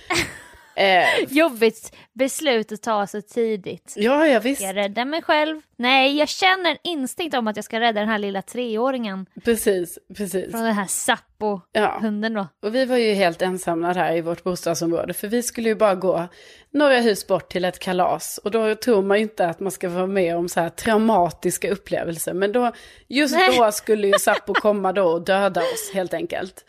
Eh, 0.81 1.25
Jobbigt 1.29 1.93
beslut 2.13 2.73
att 2.73 2.83
ta 2.83 3.07
så 3.07 3.21
tidigt. 3.23 3.95
ja, 3.97 4.27
ja 4.27 4.41
visst. 4.41 4.63
Jag 4.63 4.77
rädda 4.77 5.05
mig 5.05 5.23
själv? 5.23 5.61
Nej, 5.77 6.17
jag 6.19 6.29
känner 6.29 6.71
en 6.71 6.77
instinkt 6.83 7.37
om 7.37 7.49
att 7.49 7.57
jag 7.57 7.65
ska 7.65 7.81
rädda 7.81 8.01
den 8.01 8.09
här 8.09 8.19
lilla 8.19 8.43
treåringen 8.43 9.27
Precis, 9.45 9.99
precis. 10.17 10.51
från 10.51 10.63
den 10.65 10.73
här 10.75 10.87
Sappo-hunden 10.87 12.33
Ja, 12.33 12.49
då. 12.63 12.69
och 12.69 12.75
vi 12.75 12.85
var 12.85 12.97
ju 12.97 13.13
helt 13.15 13.43
ensamma 13.43 13.93
där 13.95 14.17
i 14.17 14.21
vårt 14.21 14.43
bostadsområde. 14.43 15.15
För 15.15 15.29
vi 15.29 15.43
skulle 15.43 15.69
ju 15.69 15.75
bara 15.75 15.95
gå 15.95 16.29
några 16.71 17.01
hus 17.01 17.27
bort 17.27 17.53
till 17.53 17.65
ett 17.65 17.79
kalas. 17.79 18.39
Och 18.45 18.51
då 18.51 18.75
tror 18.75 19.03
man 19.03 19.17
ju 19.17 19.23
inte 19.23 19.47
att 19.47 19.61
man 19.61 19.73
ska 19.73 19.89
vara 19.89 20.07
med 20.07 20.37
om 20.37 20.49
så 20.49 20.61
här 20.61 20.69
traumatiska 20.69 21.71
upplevelser. 21.71 22.33
Men 22.33 22.53
då, 22.53 22.73
just 23.09 23.35
Nej. 23.35 23.57
då 23.59 23.73
skulle 23.73 24.07
ju 24.07 24.19
Sappo 24.19 24.55
komma 24.55 24.93
då 24.93 25.05
och 25.05 25.25
döda 25.25 25.61
oss 25.61 25.91
helt 25.95 26.15
enkelt. 26.15 26.65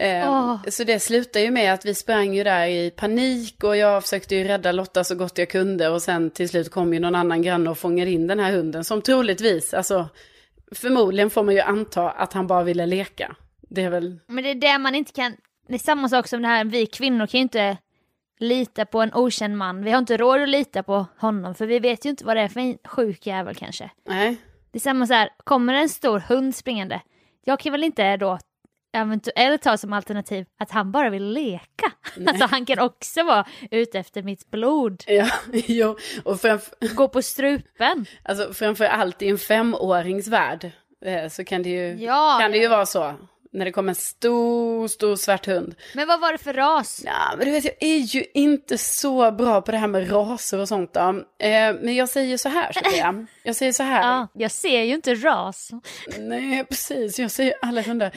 Åh. 0.00 0.56
Så 0.68 0.84
det 0.84 1.00
slutade 1.00 1.44
ju 1.44 1.50
med 1.50 1.74
att 1.74 1.84
vi 1.84 1.94
sprang 1.94 2.34
ju 2.34 2.44
där 2.44 2.66
i 2.66 2.90
panik 2.90 3.64
och 3.64 3.76
jag 3.76 4.02
försökte 4.02 4.34
ju 4.36 4.44
rädda 4.44 4.72
Lotta 4.72 5.04
så 5.04 5.14
gott 5.14 5.38
jag 5.38 5.50
kunde. 5.50 5.88
Och 5.88 6.02
sen 6.02 6.30
till 6.30 6.48
slut 6.48 6.70
kom 6.70 6.94
ju 6.94 7.00
någon 7.00 7.14
annan 7.14 7.42
granne 7.42 7.70
och 7.70 7.78
fångade 7.78 8.10
in 8.10 8.26
den 8.26 8.40
här 8.40 8.52
hunden 8.52 8.84
som 8.84 9.02
troligtvis, 9.02 9.74
alltså 9.74 10.08
förmodligen 10.74 11.30
får 11.30 11.42
man 11.42 11.54
ju 11.54 11.60
anta 11.60 12.10
att 12.10 12.32
han 12.32 12.46
bara 12.46 12.62
ville 12.62 12.86
leka. 12.86 13.36
Det 13.68 13.82
är 13.82 13.90
väl 13.90 14.18
Men 14.26 14.44
det 14.44 14.50
är 14.50 14.54
det 14.54 14.78
man 14.78 14.94
inte 14.94 15.12
kan... 15.12 15.36
Det 15.68 15.74
är 15.74 15.78
samma 15.78 16.08
sak 16.08 16.28
som 16.28 16.42
det 16.42 16.48
här, 16.48 16.64
vi 16.64 16.86
kvinnor 16.86 17.26
kan 17.26 17.38
ju 17.38 17.42
inte 17.42 17.76
lita 18.38 18.86
på 18.86 19.00
en 19.00 19.14
okänd 19.14 19.56
man. 19.56 19.84
Vi 19.84 19.90
har 19.90 19.98
inte 19.98 20.16
råd 20.16 20.42
att 20.42 20.48
lita 20.48 20.82
på 20.82 21.06
honom 21.18 21.54
för 21.54 21.66
vi 21.66 21.78
vet 21.78 22.06
ju 22.06 22.10
inte 22.10 22.24
vad 22.24 22.36
det 22.36 22.42
är 22.42 22.48
för 22.48 22.60
en 22.60 22.78
sjuk 22.84 23.26
jävel 23.26 23.54
kanske. 23.54 23.90
Nej, 24.08 24.36
Det 24.72 24.78
är 24.78 24.80
samma 24.80 25.06
så 25.06 25.14
här, 25.14 25.28
kommer 25.44 25.74
en 25.74 25.88
stor 25.88 26.18
hund 26.18 26.54
springande, 26.54 27.00
jag 27.44 27.60
kan 27.60 27.72
väl 27.72 27.84
inte 27.84 28.16
då 28.16 28.38
eventuellt 28.96 29.64
ha 29.64 29.76
som 29.76 29.92
alternativ 29.92 30.46
att 30.58 30.70
han 30.70 30.92
bara 30.92 31.10
vill 31.10 31.32
leka. 31.32 31.92
Alltså 32.26 32.46
han 32.46 32.64
kan 32.66 32.78
också 32.78 33.22
vara 33.22 33.46
ute 33.70 33.98
efter 33.98 34.22
mitt 34.22 34.50
blod. 34.50 35.04
Ja, 35.06 35.28
jo, 35.52 35.96
och 36.24 36.40
framför, 36.40 36.94
Gå 36.94 37.08
på 37.08 37.22
strupen. 37.22 38.06
alltså 38.24 38.52
framför 38.52 38.84
allt 38.84 39.22
i 39.22 39.28
en 39.28 39.38
femårings 39.38 40.28
värld 40.28 40.70
eh, 41.04 41.28
så 41.28 41.44
kan 41.44 41.62
det 41.62 41.68
ju, 41.70 42.04
Ja, 42.04 42.38
kan 42.40 42.50
det 42.52 42.58
ju 42.58 42.68
vara 42.68 42.86
så. 42.86 43.14
När 43.52 43.64
det 43.64 43.72
kommer 43.72 43.88
en 43.88 43.94
stor, 43.94 44.88
stor 44.88 45.16
svart 45.16 45.46
hund. 45.46 45.74
Men 45.94 46.08
vad 46.08 46.20
var 46.20 46.32
det 46.32 46.38
för 46.38 46.52
ras? 46.52 47.02
Ja, 47.04 47.34
men 47.36 47.46
du 47.46 47.52
vet, 47.52 47.64
jag 47.64 47.74
är 47.80 47.96
ju 47.96 48.24
inte 48.34 48.78
så 48.78 49.30
bra 49.32 49.60
på 49.62 49.70
det 49.72 49.78
här 49.78 49.86
med 49.86 50.12
raser 50.12 50.58
och 50.58 50.68
sånt 50.68 50.92
då. 50.92 51.00
Eh, 51.38 51.74
men 51.80 51.94
jag 51.94 52.08
säger 52.08 52.36
så 52.36 52.48
här, 52.48 52.72
Sofia. 52.72 53.26
Jag 53.42 53.56
säger 53.56 53.72
så 53.72 53.82
här. 53.82 54.02
Ja, 54.02 54.28
jag 54.34 54.50
ser 54.50 54.82
ju 54.82 54.94
inte 54.94 55.14
ras. 55.14 55.70
Nej, 56.18 56.64
precis. 56.64 57.18
Jag 57.18 57.30
säger 57.30 57.54
alla 57.62 57.82
hundar. 57.82 58.10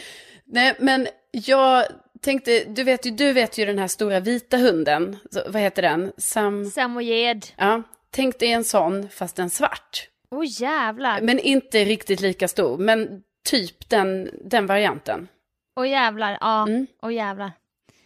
Nej, 0.50 0.76
men 0.80 1.08
jag 1.32 1.86
tänkte, 2.22 2.64
du 2.64 2.84
vet 2.84 3.06
ju, 3.06 3.12
du 3.12 3.34
vet 3.34 3.58
ju 3.58 3.66
den 3.66 3.80
här 3.80 3.88
stora 3.88 4.20
vita 4.20 4.58
hunden. 4.58 5.18
Så, 5.32 5.42
vad 5.48 5.62
heter 5.62 5.82
den? 5.82 6.12
Sam... 6.18 6.66
Samoyed. 6.66 7.46
Ja, 7.58 7.84
tänk 8.12 8.40
dig 8.40 8.52
en 8.52 8.64
sån, 8.64 9.10
fast 9.10 9.40
en 9.40 9.50
svart. 9.50 10.10
Åh 10.32 10.40
oh, 10.40 10.46
jävlar. 10.48 11.22
Men 11.22 11.40
inte 11.40 11.86
riktigt 11.86 12.22
lika 12.22 12.48
stor, 12.48 12.78
men 12.78 13.24
typ 13.50 13.90
den, 13.90 14.30
den 14.44 14.66
varianten. 14.66 15.28
Åh 15.76 15.84
oh, 15.84 15.90
jävlar. 15.90 16.38
Ja, 16.42 16.64
åh 16.64 16.70
Mm. 16.70 16.88
oh, 17.02 17.14
jävlar. 17.14 17.52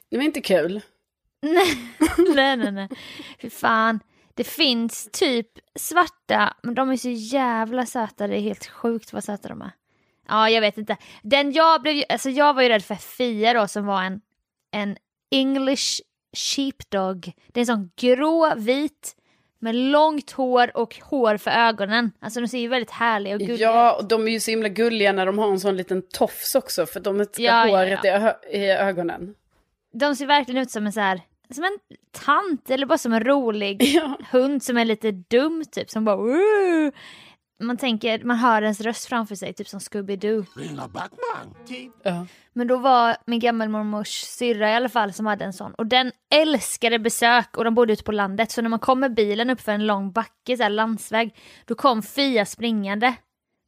Det 0.10 0.18
var 0.18 0.24
inte 0.24 0.42
kul. 0.42 0.82
Nej, 1.42 1.78
nej, 2.36 2.58
nej, 2.58 2.72
nej. 2.72 2.90
Fy 3.42 3.50
fan. 3.50 4.00
Det 4.36 4.44
finns 4.44 5.10
typ 5.12 5.48
svarta, 5.80 6.54
men 6.64 6.76
de 6.76 6.90
är 6.90 6.98
så 6.98 7.10
jävla 7.10 7.86
söta. 7.86 8.28
Det 8.28 8.36
är 8.38 8.42
helt 8.42 8.68
sjukt 8.68 9.14
vad 9.14 9.24
söta 9.24 9.50
de 9.50 9.62
är. 9.62 9.72
Ja, 10.28 10.50
jag 10.50 10.62
vet 10.62 10.78
inte. 10.78 10.98
Den 11.24 11.52
jag 11.52 11.82
blev 11.82 11.94
ju, 11.96 12.04
alltså 12.10 12.30
jag 12.30 12.54
var 12.54 12.62
ju 12.62 12.70
rädd 12.70 12.84
för 12.86 12.96
Fia 12.96 13.54
då 13.54 13.68
som 13.68 13.86
var 13.86 14.04
en, 14.04 14.22
en 14.72 14.98
English 15.32 16.02
sheepdog. 16.38 17.34
Det 17.48 17.60
är 17.60 17.62
en 17.62 17.66
sån 17.66 17.92
grå, 17.96 18.54
vit 18.58 19.16
med 19.60 19.76
långt 19.76 20.32
hår 20.32 20.78
och 20.78 20.96
hår 21.02 21.38
för 21.38 21.52
ögonen. 21.52 22.12
Alltså 22.20 22.42
de 22.42 22.48
ser 22.48 22.60
ju 22.60 22.68
väldigt 22.68 22.92
härliga 22.92 23.34
och 23.34 23.40
gulliga 23.40 23.58
Ja, 23.72 23.94
och 23.96 24.06
de 24.08 24.28
är 24.28 24.32
ju 24.32 24.40
så 24.40 24.52
himla 24.52 24.70
gulliga 24.70 25.12
när 25.12 25.26
de 25.26 25.38
har 25.38 25.52
en 25.52 25.60
sån 25.60 25.78
liten 25.78 26.02
tofs 26.02 26.56
också, 26.56 26.86
för 26.86 27.00
de 27.00 27.26
ska 27.26 27.42
Ja, 27.42 27.68
ja, 27.68 27.78
håret 27.78 28.06
I, 28.06 28.08
ö- 28.08 28.34
i 28.52 28.66
ögonen. 28.70 29.36
De 29.94 30.16
ser 30.16 30.26
verkligen 30.26 30.62
ut 30.64 30.72
som 30.72 30.86
en 30.86 30.94
så 30.94 31.00
här, 31.00 31.22
som 31.54 31.64
en 31.64 31.78
tant 32.26 32.70
eller 32.70 32.86
bara 32.86 32.98
som 32.98 33.14
en 33.14 33.24
rolig 33.24 33.82
Ja. 33.96 34.18
hund 34.32 34.64
som 34.64 34.78
är 34.78 34.86
lite 34.86 35.12
dum 35.12 35.64
typ 35.72 35.90
som 35.90 36.06
bara 36.06 36.16
Woo! 36.16 36.92
Man 37.60 37.78
tänker, 37.78 38.24
man 38.24 38.38
hör 38.38 38.62
ens 38.62 38.82
röst 38.82 39.06
framför 39.06 39.36
sig 39.36 39.54
typ 39.54 39.68
som 39.68 39.80
Scooby-Doo. 39.80 40.46
Ja. 42.04 42.26
Men 42.54 42.68
då 42.68 42.78
var 42.78 43.18
min 43.26 43.40
gammelmormors 43.40 44.22
syrra 44.22 44.72
i 44.72 44.76
alla 44.76 44.90
fall 44.90 45.14
som 45.14 45.26
hade 45.26 45.46
en 45.46 45.54
sån 45.54 45.74
och 45.74 45.88
den 45.88 46.12
älskade 46.34 47.00
besök 47.00 47.58
och 47.58 47.64
de 47.64 47.76
bodde 47.76 47.94
ute 47.94 48.04
på 48.04 48.12
landet 48.12 48.52
så 48.52 48.62
när 48.62 48.70
man 48.70 48.80
kom 48.80 49.00
med 49.00 49.14
bilen 49.14 49.50
upp 49.50 49.62
för 49.62 49.72
en 49.72 49.86
lång 49.86 50.12
backe, 50.12 50.58
så 50.58 50.64
här 50.64 50.70
landsväg, 50.70 51.36
då 51.66 51.76
kom 51.76 52.02
Fia 52.04 52.46
springande 52.46 53.14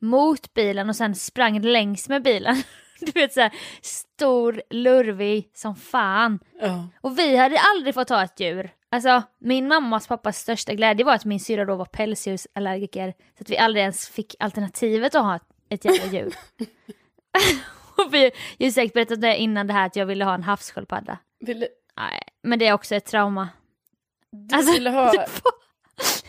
mot 0.01 0.53
bilen 0.53 0.89
och 0.89 0.95
sen 0.95 1.15
sprang 1.15 1.61
längs 1.61 2.09
med 2.09 2.23
bilen. 2.23 2.55
Du 2.99 3.11
vet 3.11 3.33
så 3.33 3.41
här, 3.41 3.53
stor, 3.81 4.61
lurvig 4.69 5.51
som 5.53 5.75
fan. 5.75 6.39
Ja. 6.61 6.87
Och 7.01 7.19
vi 7.19 7.37
hade 7.37 7.59
aldrig 7.59 7.93
fått 7.93 8.09
ha 8.09 8.23
ett 8.23 8.39
djur. 8.39 8.69
Alltså 8.95 9.23
min 9.39 9.67
mammas 9.67 10.07
pappas 10.07 10.37
största 10.37 10.73
glädje 10.73 11.05
var 11.05 11.13
att 11.13 11.25
min 11.25 11.39
syrra 11.39 11.65
då 11.65 11.75
var 11.75 11.85
pälsdjursallergiker. 11.85 13.13
Så 13.37 13.41
att 13.41 13.49
vi 13.49 13.57
aldrig 13.57 13.81
ens 13.81 14.09
fick 14.09 14.35
alternativet 14.39 15.15
att 15.15 15.23
ha 15.23 15.39
ett, 15.69 15.85
jävla 15.85 16.05
djur. 16.05 16.35
och 17.97 18.13
vi, 18.13 18.31
jag 18.57 18.67
har 18.67 18.71
säkert 18.71 18.93
berättat 18.93 19.21
det 19.21 19.37
innan 19.37 19.67
det 19.67 19.73
här 19.73 19.85
att 19.85 19.95
jag 19.95 20.05
ville 20.05 20.25
ha 20.25 20.33
en 20.33 20.43
havssköldpadda. 20.43 21.17
Ville, 21.39 21.67
Nej, 21.97 22.21
men 22.43 22.59
det 22.59 22.67
är 22.67 22.73
också 22.73 22.95
ett 22.95 23.05
trauma. 23.05 23.49
du 24.31 24.55
Alltså, 24.55 24.73
ville 24.73 24.89
ha 24.89 25.13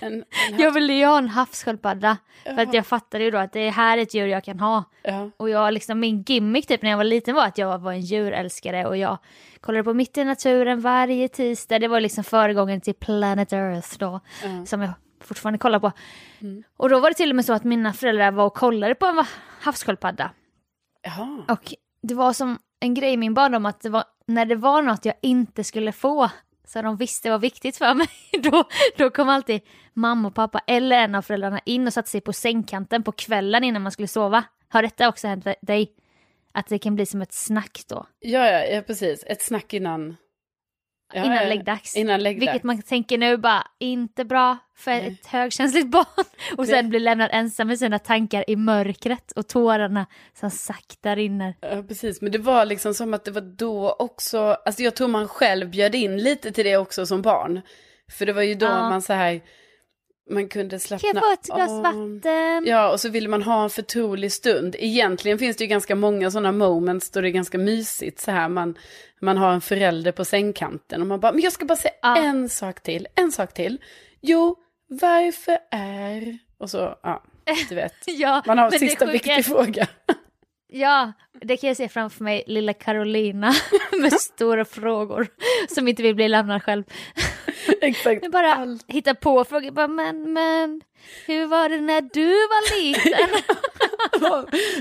en, 0.00 0.12
en 0.12 0.25
Jag 0.59 0.73
ville 0.73 0.93
ju 0.93 1.07
ha 1.07 1.19
en 1.19 1.29
havssköldpadda. 1.29 2.17
För 2.45 2.59
att 2.59 2.75
jag 2.75 2.87
fattade 2.87 3.25
ju 3.25 3.31
då 3.31 3.38
att 3.38 3.53
det 3.53 3.61
är 3.61 3.71
här 3.71 3.99
ett 3.99 4.15
djur 4.15 4.26
jag 4.26 4.45
kan 4.45 4.61
ha. 4.61 4.85
Ja. 5.03 5.31
Och 5.37 5.50
jag 5.50 5.75
liksom, 5.75 6.00
min 6.00 6.23
gimmick 6.23 6.67
typ 6.67 6.83
när 6.83 6.91
jag 6.91 6.97
var 6.97 7.05
liten 7.05 7.35
var 7.35 7.47
att 7.47 7.59
jag 7.59 7.79
var 7.79 7.93
en 7.93 8.00
djurälskare 8.00 8.87
och 8.87 8.97
jag 8.97 9.19
kollade 9.61 9.85
på 9.85 9.95
Mitt 9.95 10.19
i 10.19 10.25
naturen 10.25 10.81
varje 10.81 11.29
tisdag. 11.29 11.79
Det 11.79 11.88
var 11.88 12.00
liksom 12.00 12.25
föregången 12.25 12.81
till 12.81 12.95
Planet 12.95 13.53
Earth 13.53 13.99
då, 13.99 14.21
Ja. 14.45 14.67
som 14.67 14.83
jag 14.83 14.91
fortfarande 15.25 15.59
kollar 15.59 15.79
på. 15.81 15.93
Mm. 16.41 16.62
Och 16.76 16.88
då 16.88 17.00
var 17.00 17.11
det 17.11 17.15
till 17.15 17.31
och 17.31 17.37
med 17.37 17.45
så 17.45 17.53
att 17.53 17.65
mina 17.65 17.93
föräldrar 17.93 18.31
var 18.31 18.45
och 18.47 18.55
kollade 18.55 18.95
på 18.95 19.07
en 19.07 19.25
havssköldpadda. 19.61 20.31
Och 21.49 21.75
det 22.03 22.15
var 22.15 22.33
som 22.33 22.59
en 22.81 22.95
grej 22.95 23.12
i 23.12 23.17
min 23.17 23.35
barndom 23.35 23.67
att 23.67 23.81
det 23.81 23.91
var, 23.91 24.05
när 24.26 24.45
det 24.47 24.55
var 24.55 24.83
något 24.83 25.05
jag 25.05 25.15
inte 25.23 25.65
skulle 25.65 25.93
få, 25.93 26.31
så 26.67 26.83
de 26.83 26.97
visste 26.97 27.31
var 27.31 27.39
viktigt 27.39 27.77
för 27.77 27.95
mig, 27.95 28.09
då, 28.43 28.65
då 28.97 29.11
kom 29.11 29.29
alltid 29.29 29.61
mamma 29.93 30.29
och 30.29 30.35
pappa 30.35 30.61
eller 30.67 30.99
en 30.99 31.15
av 31.15 31.23
föräldrarna 31.23 31.61
in 31.65 31.87
och 31.87 31.93
satte 31.93 32.11
sig 32.11 32.21
på 32.21 32.33
sängkanten 32.33 33.03
på 33.03 33.13
kvällen 33.13 33.65
innan 33.65 33.83
man 33.83 33.93
skulle 33.93 34.09
sova. 34.09 34.45
Har 34.69 34.83
detta 34.83 35.09
också 35.09 35.29
hänt 35.29 35.47
dig? 35.63 35.93
Att 36.53 36.69
det 36.69 36.79
kan 36.79 36.95
bli 36.95 37.07
som 37.07 37.23
ett 37.23 37.33
snack 37.33 37.81
då, 37.89 38.07
Ja, 38.21 38.51
ja, 38.51 38.65
ja, 38.65 38.83
precis. 38.83 39.25
Ett 39.27 39.43
snack 39.43 39.75
innan. 39.75 40.17
Ja, 41.13 41.25
innan 41.25 41.37
ja, 41.37 41.49
läggdags. 41.49 41.97
Innan 41.97 42.23
läggdags. 42.23 42.43
Vilket 42.49 42.63
man 42.63 42.83
tänker 42.83 43.19
nu 43.19 43.37
bara, 43.37 43.67
inte 43.79 44.25
bra 44.25 44.59
för 44.77 44.91
Nej. 44.91 45.07
ett 45.21 45.27
högkänsligt 45.27 45.87
barn. 45.91 46.25
Och 46.57 46.67
sen 46.67 46.89
blir 46.89 47.01
lämnad 47.01 47.31
ensam 47.33 47.69
med 47.69 47.79
sina 47.79 47.99
tankar 47.99 48.45
i 48.51 48.57
mörkret 48.57 49.33
och 49.33 49.49
tårarna 49.49 50.07
som 50.41 50.51
sakta 50.51 51.17
rinner. 51.17 51.55
Ja, 51.61 51.83
precis. 51.89 52.23
Men 52.23 52.33
det 52.33 52.39
var 52.39 52.65
liksom 52.65 52.95
som 52.95 53.15
att 53.15 53.25
det 53.25 53.31
var 53.31 53.41
då 53.57 53.97
också, 53.99 54.39
alltså 54.39 54.83
jag 54.83 54.95
tror 54.95 55.09
man 55.09 55.29
själv 55.29 55.71
bjöd 55.71 55.95
in 55.95 56.17
lite 56.17 56.53
till 56.53 56.65
det 56.65 56.77
också 56.77 57.07
som 57.07 57.23
barn. 57.23 57.61
För 58.13 58.27
det 58.27 58.33
var 58.33 58.43
ju 58.43 58.55
då 58.55 58.67
Ja. 58.67 58.89
man 58.89 59.03
så 59.03 59.13
här, 59.13 59.41
man 60.30 60.49
kunde 60.49 60.78
slappna 60.80 61.09
Kan 61.12 61.16
jag 61.16 61.25
få 61.25 61.33
ett 61.33 61.47
glas 61.56 61.71
av. 61.71 61.83
vatten? 61.83 62.64
Ja, 62.66 62.92
och 62.92 63.00
så 63.00 63.09
ville 63.09 63.28
man 63.28 63.42
ha 63.42 63.64
en 63.64 63.71
förtrolig 63.71 64.33
stund. 64.33 64.76
Egentligen 64.78 65.38
finns 65.38 65.56
det 65.56 65.64
ju 65.64 65.68
ganska 65.68 65.95
många 65.95 66.30
sådana 66.30 66.52
moments 66.52 67.11
då 67.11 67.21
det 67.21 67.28
är 67.28 67.30
ganska 67.30 67.59
mysigt 67.59 68.21
så 68.21 68.30
här. 68.30 68.49
Man, 68.49 68.78
man 69.21 69.37
har 69.37 69.52
en 69.52 69.61
förälder 69.61 70.12
på 70.12 70.25
sängkanten 70.25 71.00
och 71.00 71.06
man 71.06 71.21
bara, 71.21 71.33
men 71.33 71.40
jag 71.40 71.52
ska 71.52 71.64
bara 71.64 71.76
säga 71.76 71.95
Ja. 72.02 72.16
en 72.25 72.49
sak 72.49 72.83
till, 72.83 73.06
en 73.14 73.33
sak 73.33 73.54
till. 73.54 73.78
Jo, 74.21 74.56
varför 74.88 75.59
är... 75.71 76.38
Och 76.59 76.71
så, 76.71 76.99
ja, 77.02 77.23
du 77.68 77.75
vet. 77.75 77.92
Ja, 78.06 78.42
Man 78.47 78.59
har 78.59 78.64
en 78.73 78.78
sista 78.78 79.06
viktig 79.06 79.45
fråga. 79.47 79.87
Ja, 80.69 81.13
det 81.41 81.57
kan 81.57 81.69
jag 81.69 81.77
se 81.77 81.89
framför 81.89 82.25
mig, 82.25 82.45
lilla 82.47 82.73
Carolina 82.73 83.55
med 84.01 84.13
stora 84.13 84.65
frågor 84.65 85.27
som 85.75 85.89
inte 85.89 86.03
vill 86.03 86.15
bli 86.15 86.29
lämnad 86.29 86.63
själv. 86.63 86.85
Exakt. 87.83 88.23
Jag 88.23 88.33
bara 88.33 88.55
Allt. 88.55 88.85
hittar 88.89 89.15
på 89.15 89.45
frågor, 89.45 89.71
bara, 89.71 89.89
men, 89.89 90.33
men, 90.33 90.81
hur 91.27 91.47
var 91.47 91.69
det 91.69 91.81
när 91.81 92.01
du 92.01 92.27
var 92.31 92.81
liten? 92.81 93.43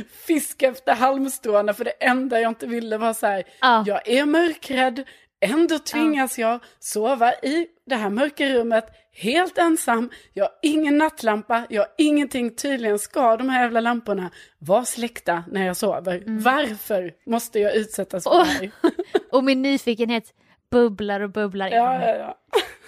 Fiska 0.28 0.68
efter 0.68 0.94
halmstråna 0.96 1.74
för 1.74 1.84
det 1.84 1.92
enda 1.92 2.40
jag 2.42 2.52
inte 2.52 2.68
ville 2.68 2.98
var 2.98 3.14
så 3.14 3.26
här, 3.28 3.44
Ja. 3.62 3.84
jag 3.88 4.08
är 4.08 4.26
mörkrädd, 4.26 5.04
ändå 5.46 5.80
tvingas 5.80 6.38
jag 6.40 6.60
sova 6.80 7.34
i 7.34 7.68
det 7.86 7.96
här 7.96 8.10
mörka 8.10 8.50
rummet 8.50 8.86
helt 9.12 9.58
ensam, 9.58 10.10
jag 10.34 10.44
har 10.44 10.52
ingen 10.62 10.98
nattlampa, 10.98 11.66
jag 11.70 11.82
har 11.82 11.90
ingenting, 11.98 12.56
tydligen 12.56 13.00
ska 13.00 13.38
de 13.38 13.50
här 13.50 13.62
jävla 13.62 13.82
lamporna 13.82 14.30
vara 14.60 14.86
släckta 14.86 15.44
när 15.52 15.66
jag 15.66 15.78
sover. 15.78 16.24
Varför 16.26 17.14
måste 17.26 17.60
jag 17.60 17.76
utsättas 17.76 18.24
för 18.24 18.40
Och- 18.40 18.46
det? 18.60 18.72
Och 19.32 19.44
min 19.44 19.62
nyfikenhet 19.62 20.34
bubblar 20.72 21.20
och 21.20 21.30
bubblar 21.32 21.68
Ja, 21.70 21.94
ja, 22.08 22.16
ja. 22.16 22.38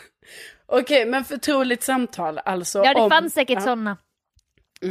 Okej, 0.66 1.06
men 1.06 1.26
förtroligt 1.26 1.84
samtal 1.84 2.38
alltså. 2.46 2.82
Ja, 2.86 2.94
det 2.94 3.02
om- 3.02 3.10
fanns 3.10 3.34
säkert 3.34 3.56
ja. 3.56 3.62
sådana 3.62 3.98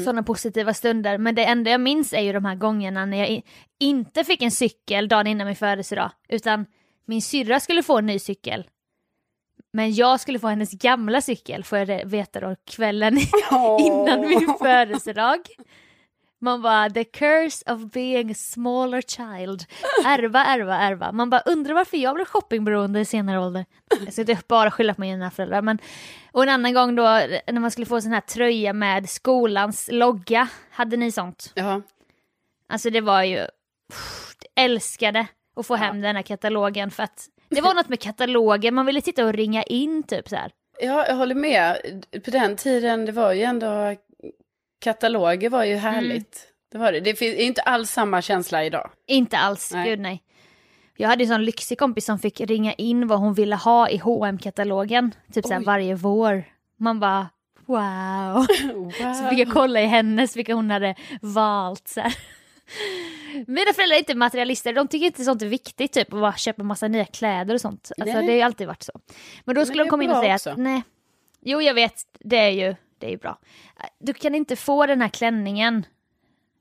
såna 0.04 0.22
positiva 0.22 0.74
stunder. 0.74 1.18
Men 1.18 1.34
det 1.34 1.44
enda 1.44 1.70
jag 1.70 1.80
minns 1.80 2.12
är 2.12 2.20
ju 2.20 2.32
de 2.32 2.44
här 2.44 2.54
gångerna 2.54 3.06
när 3.06 3.16
jag 3.18 3.42
inte 3.80 4.24
fick 4.24 4.42
en 4.42 4.50
cykel 4.50 5.08
dagen 5.08 5.26
innan 5.26 5.46
min 5.46 5.56
födelsedag. 5.56 6.10
Utan 6.28 6.66
min 7.06 7.22
syrra 7.22 7.60
skulle 7.60 7.82
få 7.82 7.98
en 7.98 8.06
ny 8.06 8.18
cykel. 8.18 8.66
Men 9.72 9.94
jag 9.94 10.20
skulle 10.20 10.38
få 10.38 10.46
hennes 10.48 10.72
gamla 10.72 11.20
cykel, 11.20 11.64
får 11.64 11.78
jag 11.78 12.06
veta 12.06 12.40
då, 12.40 12.56
kvällen 12.70 13.18
innan 13.78 14.20
min 14.20 14.54
födelsedag. 14.58 15.40
Man 16.38 16.62
bara, 16.62 16.90
the 16.90 17.04
curse 17.04 17.72
of 17.72 17.80
being 17.92 18.30
a 18.30 18.34
smaller 18.34 19.02
child. 19.02 19.64
Ärva, 20.04 20.44
ärva, 20.44 20.76
ärva. 20.76 21.12
Man 21.12 21.30
bara 21.30 21.40
undrar 21.40 21.74
varför 21.74 21.96
jag 21.96 22.14
blev 22.14 22.24
shoppingberoende 22.24 23.00
i 23.00 23.04
senare 23.04 23.40
ålder. 23.40 23.64
Jag 24.04 24.12
ska 24.12 24.22
inte 24.22 24.38
bara 24.48 24.70
skylla 24.70 24.94
på 24.94 25.00
mina 25.00 25.30
föräldrar. 25.30 25.62
Men... 25.62 25.78
Och 26.32 26.42
en 26.42 26.48
annan 26.48 26.74
gång 26.74 26.96
då 26.96 27.02
när 27.02 27.60
man 27.60 27.70
skulle 27.70 27.86
få 27.86 28.00
sån 28.00 28.12
här 28.12 28.20
tröja 28.20 28.72
med 28.72 29.08
skolans 29.08 29.88
logga. 29.92 30.48
Hade 30.70 30.96
ni 30.96 31.12
sånt? 31.12 31.52
Ja, 31.54 31.82
Alltså 32.68 32.90
det 32.90 33.00
var 33.00 33.22
ju, 33.22 33.46
pff, 33.90 34.34
älskade 34.54 35.26
att 35.56 35.66
få 35.66 35.76
hem 35.76 36.00
den 36.00 36.16
här 36.16 36.22
katalogen 36.22 36.90
för 36.90 37.02
att 37.02 37.28
det 37.48 37.60
var 37.60 37.74
något 37.74 37.88
med 37.88 38.00
katalogen, 38.00 38.74
man 38.74 38.86
ville 38.86 39.00
sitta 39.00 39.24
och 39.24 39.32
ringa 39.32 39.62
in 39.62 40.02
typ 40.02 40.28
så 40.28 40.36
här. 40.36 40.52
Ja, 40.80 41.06
jag 41.06 41.14
håller 41.14 41.34
med. 41.34 41.76
På 42.24 42.30
den 42.30 42.56
tiden, 42.56 43.06
det 43.06 43.12
var 43.12 43.32
ju 43.32 43.42
ändå... 43.42 43.96
Kataloger 44.80 45.50
var 45.50 45.64
ju 45.64 45.76
härligt. 45.76 46.32
Det 46.32 46.56
det 46.72 46.78
var 46.78 46.92
det. 46.92 47.00
Det 47.00 47.22
är 47.22 47.34
inte 47.34 47.60
alls 47.62 47.90
samma 47.90 48.22
känsla 48.22 48.64
idag. 48.64 48.90
Inte 49.06 49.38
alls, 49.38 49.72
Nej. 49.72 49.90
gud 49.90 50.00
nej. 50.00 50.22
Jag 50.96 51.08
hade 51.08 51.24
en 51.24 51.28
sån 51.28 51.44
lyxig 51.44 51.78
kompis 51.78 52.04
som 52.04 52.18
fick 52.18 52.40
ringa 52.40 52.72
in 52.72 53.06
vad 53.06 53.18
hon 53.18 53.34
ville 53.34 53.56
ha 53.56 53.88
i 53.88 53.98
hm 53.98 54.38
katalogen 54.38 55.14
typ 55.32 55.46
såhär 55.46 55.60
varje 55.60 55.94
vår. 55.94 56.44
Man 56.78 57.00
bara 57.00 57.28
wow. 57.66 58.46
Wow. 58.74 58.90
Så 59.14 59.28
fick 59.30 59.38
jag 59.38 59.52
kolla 59.52 59.80
i 59.80 59.86
hennes 59.86 60.36
vilka 60.36 60.54
hon 60.54 60.70
hade 60.70 60.94
valt. 61.20 61.88
Så 61.88 62.00
här. 62.00 62.16
Mina 63.46 63.72
föräldrar 63.74 63.94
är 63.94 63.98
inte 63.98 64.14
materialister, 64.14 64.72
de 64.72 64.88
tycker 64.88 65.06
inte 65.06 65.24
sånt 65.24 65.42
är 65.42 65.46
viktigt 65.46 65.92
typ 65.92 66.12
att 66.12 66.20
bara 66.20 66.36
köpa 66.36 66.62
massa 66.62 66.88
nya 66.88 67.04
kläder 67.04 67.54
och 67.54 67.60
sånt. 67.60 67.92
Alltså, 67.98 68.16
Nej. 68.16 68.26
det 68.26 68.32
har 68.32 68.36
ju 68.36 68.42
alltid 68.42 68.66
varit 68.66 68.82
så. 68.82 69.00
Men 69.44 69.54
då 69.54 69.66
skulle 69.66 69.82
det 69.82 69.84
de 69.84 69.90
komma 69.90 70.04
in 70.04 70.10
och 70.10 70.16
säga 70.16 70.34
också. 70.34 70.50
att 70.50 70.58
nej, 70.58 70.82
jo 71.40 71.62
jag 71.62 71.74
vet, 71.74 71.94
det 72.20 72.36
är 72.36 72.50
ju, 72.50 72.74
det 72.98 73.06
är 73.06 73.10
ju 73.10 73.16
bra. 73.16 73.38
Du 73.98 74.14
kan 74.14 74.34
inte 74.34 74.56
få 74.56 74.86
den 74.86 75.00
här 75.00 75.08
klänningen 75.08 75.86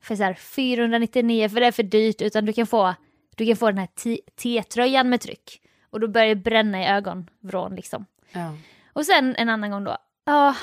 för 0.00 0.16
så 0.16 0.22
här 0.22 0.34
499 0.34 1.48
för 1.48 1.60
det 1.60 1.66
är 1.66 1.72
för 1.72 1.82
dyrt 1.82 2.22
utan 2.22 2.46
du 2.46 2.52
kan 2.52 2.66
få, 2.66 2.94
du 3.36 3.46
kan 3.46 3.56
få 3.56 3.66
den 3.66 3.78
här 3.78 3.88
T-tröjan 4.36 5.08
med 5.08 5.20
tryck. 5.20 5.62
Och 5.90 6.00
då 6.00 6.08
börjar 6.08 6.28
det 6.28 6.34
bränna 6.34 6.82
i 6.82 6.86
ögonvrån 6.86 7.74
liksom. 7.74 8.06
Ja. 8.32 8.56
Och 8.92 9.06
sen 9.06 9.36
en 9.36 9.48
annan 9.48 9.70
gång 9.70 9.84
då. 9.84 9.96
Ja, 10.24 10.54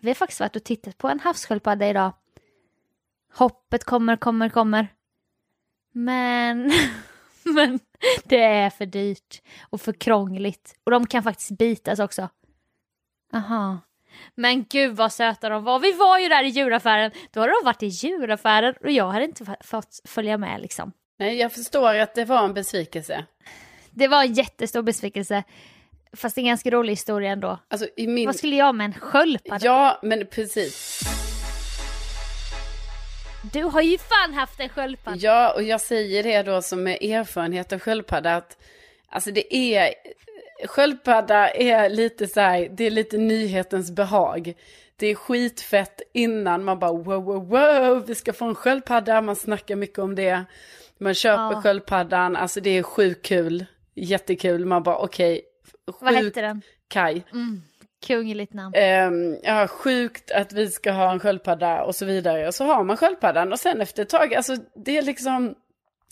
vi 0.00 0.08
har 0.08 0.14
faktiskt 0.14 0.40
varit 0.40 0.56
och 0.56 0.64
tittat 0.64 0.98
på 0.98 1.08
en 1.08 1.20
havssköldpadda 1.20 1.88
idag. 1.88 2.12
Hoppet 3.34 3.84
kommer, 3.84 4.16
kommer, 4.16 4.48
kommer. 4.48 4.88
Men, 5.92 6.72
men 7.42 7.80
det 8.24 8.42
är 8.42 8.70
för 8.70 8.86
dyrt 8.86 9.42
och 9.70 9.80
för 9.80 9.92
krångligt. 9.92 10.74
Och 10.84 10.90
de 10.90 11.06
kan 11.06 11.22
faktiskt 11.22 11.50
bitas 11.50 11.98
också. 11.98 12.28
Aha. 13.34 13.78
Men 14.34 14.64
gud 14.64 14.96
vad 14.96 15.12
söta 15.12 15.48
de 15.48 15.64
var. 15.64 15.78
Vi 15.78 15.92
var 15.92 16.18
ju 16.18 16.28
där 16.28 16.44
i 16.44 16.48
djuraffären. 16.48 17.10
Då 17.30 17.40
hade 17.40 17.52
de 17.52 17.64
varit 17.64 17.82
i 17.82 17.86
djuraffären 17.86 18.74
och 18.80 18.90
jag 18.90 19.08
hade 19.08 19.24
inte 19.24 19.56
fått 19.60 20.00
följa 20.04 20.38
med 20.38 20.60
liksom. 20.60 20.92
Nej, 21.18 21.36
jag 21.36 21.52
förstår 21.52 21.94
att 21.94 22.14
det 22.14 22.24
var 22.24 22.44
en 22.44 22.54
besvikelse. 22.54 23.24
Det 23.90 24.08
var 24.08 24.22
en 24.22 24.32
jättestor 24.32 24.82
besvikelse. 24.82 25.44
Fast 26.16 26.38
en 26.38 26.44
ganska 26.44 26.70
rolig 26.70 26.92
historia 26.92 27.32
ändå. 27.32 27.58
Alltså 27.68 27.86
i 27.96 28.06
min... 28.06 28.26
Vad 28.26 28.36
skulle 28.36 28.56
jag 28.56 28.74
med 28.74 28.84
en 28.84 28.94
sköldpadda? 28.94 29.66
Ja, 29.66 29.98
men 30.02 30.26
precis. 30.26 31.00
Du 33.42 33.62
har 33.62 33.82
ju 33.82 33.98
fan 33.98 34.34
haft 34.34 34.60
en 34.60 34.68
sköldpadda. 34.68 35.16
Ja, 35.16 35.52
och 35.54 35.62
jag 35.62 35.80
säger 35.80 36.22
det 36.22 36.42
då 36.42 36.62
som 36.62 36.82
med 36.82 37.02
erfarenhet 37.02 37.72
av 37.72 37.78
sköldpadda 37.78 38.36
att 38.36 38.56
alltså 39.08 39.30
det 39.30 39.56
är 39.56 39.94
sköldpadda 40.66 41.50
är 41.50 41.90
lite 41.90 42.26
så 42.26 42.40
här, 42.40 42.68
det 42.70 42.84
är 42.84 42.90
lite 42.90 43.16
nyhetens 43.18 43.90
behag. 43.90 44.54
Det 44.96 45.06
är 45.06 45.14
skitfett 45.14 46.00
innan 46.14 46.64
man 46.64 46.78
bara 46.78 46.92
wow, 46.92 47.24
wow, 47.24 47.48
wow, 47.48 48.06
vi 48.06 48.14
ska 48.14 48.32
få 48.32 48.44
en 48.44 48.54
sköldpadda, 48.54 49.20
man 49.20 49.36
snackar 49.36 49.76
mycket 49.76 49.98
om 49.98 50.14
det. 50.14 50.44
Man 50.98 51.14
köper 51.14 51.52
Ja. 51.54 51.62
sköldpaddan, 51.62 52.36
alltså 52.36 52.60
det 52.60 52.70
är 52.70 52.82
sjukt 52.82 53.26
kul, 53.26 53.66
jättekul, 53.94 54.64
man 54.66 54.82
bara 54.82 54.96
okej, 54.98 55.42
Vad 56.00 56.10
sjukt 56.14 56.24
hette 56.24 56.40
den? 56.40 56.62
Kaj. 56.88 57.24
Mm, 57.32 57.62
kungligt 58.06 58.54
namn. 58.54 58.74
Ehm, 58.76 59.36
ja, 59.42 59.66
sjukt 59.68 60.30
att 60.30 60.52
vi 60.52 60.70
ska 60.70 60.92
ha 60.92 61.12
en 61.12 61.20
sköldpadda 61.20 61.82
och 61.84 61.94
så 61.94 62.04
vidare. 62.04 62.46
Och 62.46 62.54
så 62.54 62.64
har 62.64 62.84
man 62.84 62.96
sköldpaddan 62.96 63.52
och 63.52 63.60
sen 63.60 63.80
efter 63.80 64.02
ett 64.02 64.08
tag, 64.08 64.34
alltså 64.34 64.56
det 64.74 64.98
är 64.98 65.02
liksom, 65.02 65.54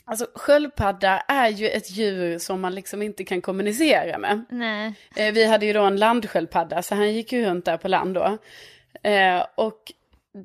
alltså 0.04 0.26
sköldpadda 0.34 1.18
är 1.28 1.48
ju 1.48 1.68
ett 1.68 1.90
djur 1.90 2.38
som 2.38 2.60
man 2.60 2.74
liksom 2.74 3.02
inte 3.02 3.24
kan 3.24 3.40
kommunicera 3.40 4.18
med. 4.18 4.44
Nej. 4.50 4.94
Eh, 5.16 5.32
vi 5.32 5.46
hade 5.46 5.66
ju 5.66 5.72
då 5.72 5.82
en 5.82 5.96
landsköldpadda, 5.96 6.82
så 6.82 6.94
han 6.94 7.12
gick 7.14 7.32
ju 7.32 7.44
runt 7.44 7.64
där 7.64 7.76
på 7.76 7.88
land 7.88 8.14
då. 8.14 8.38
Eh, 9.10 9.46
och 9.54 9.92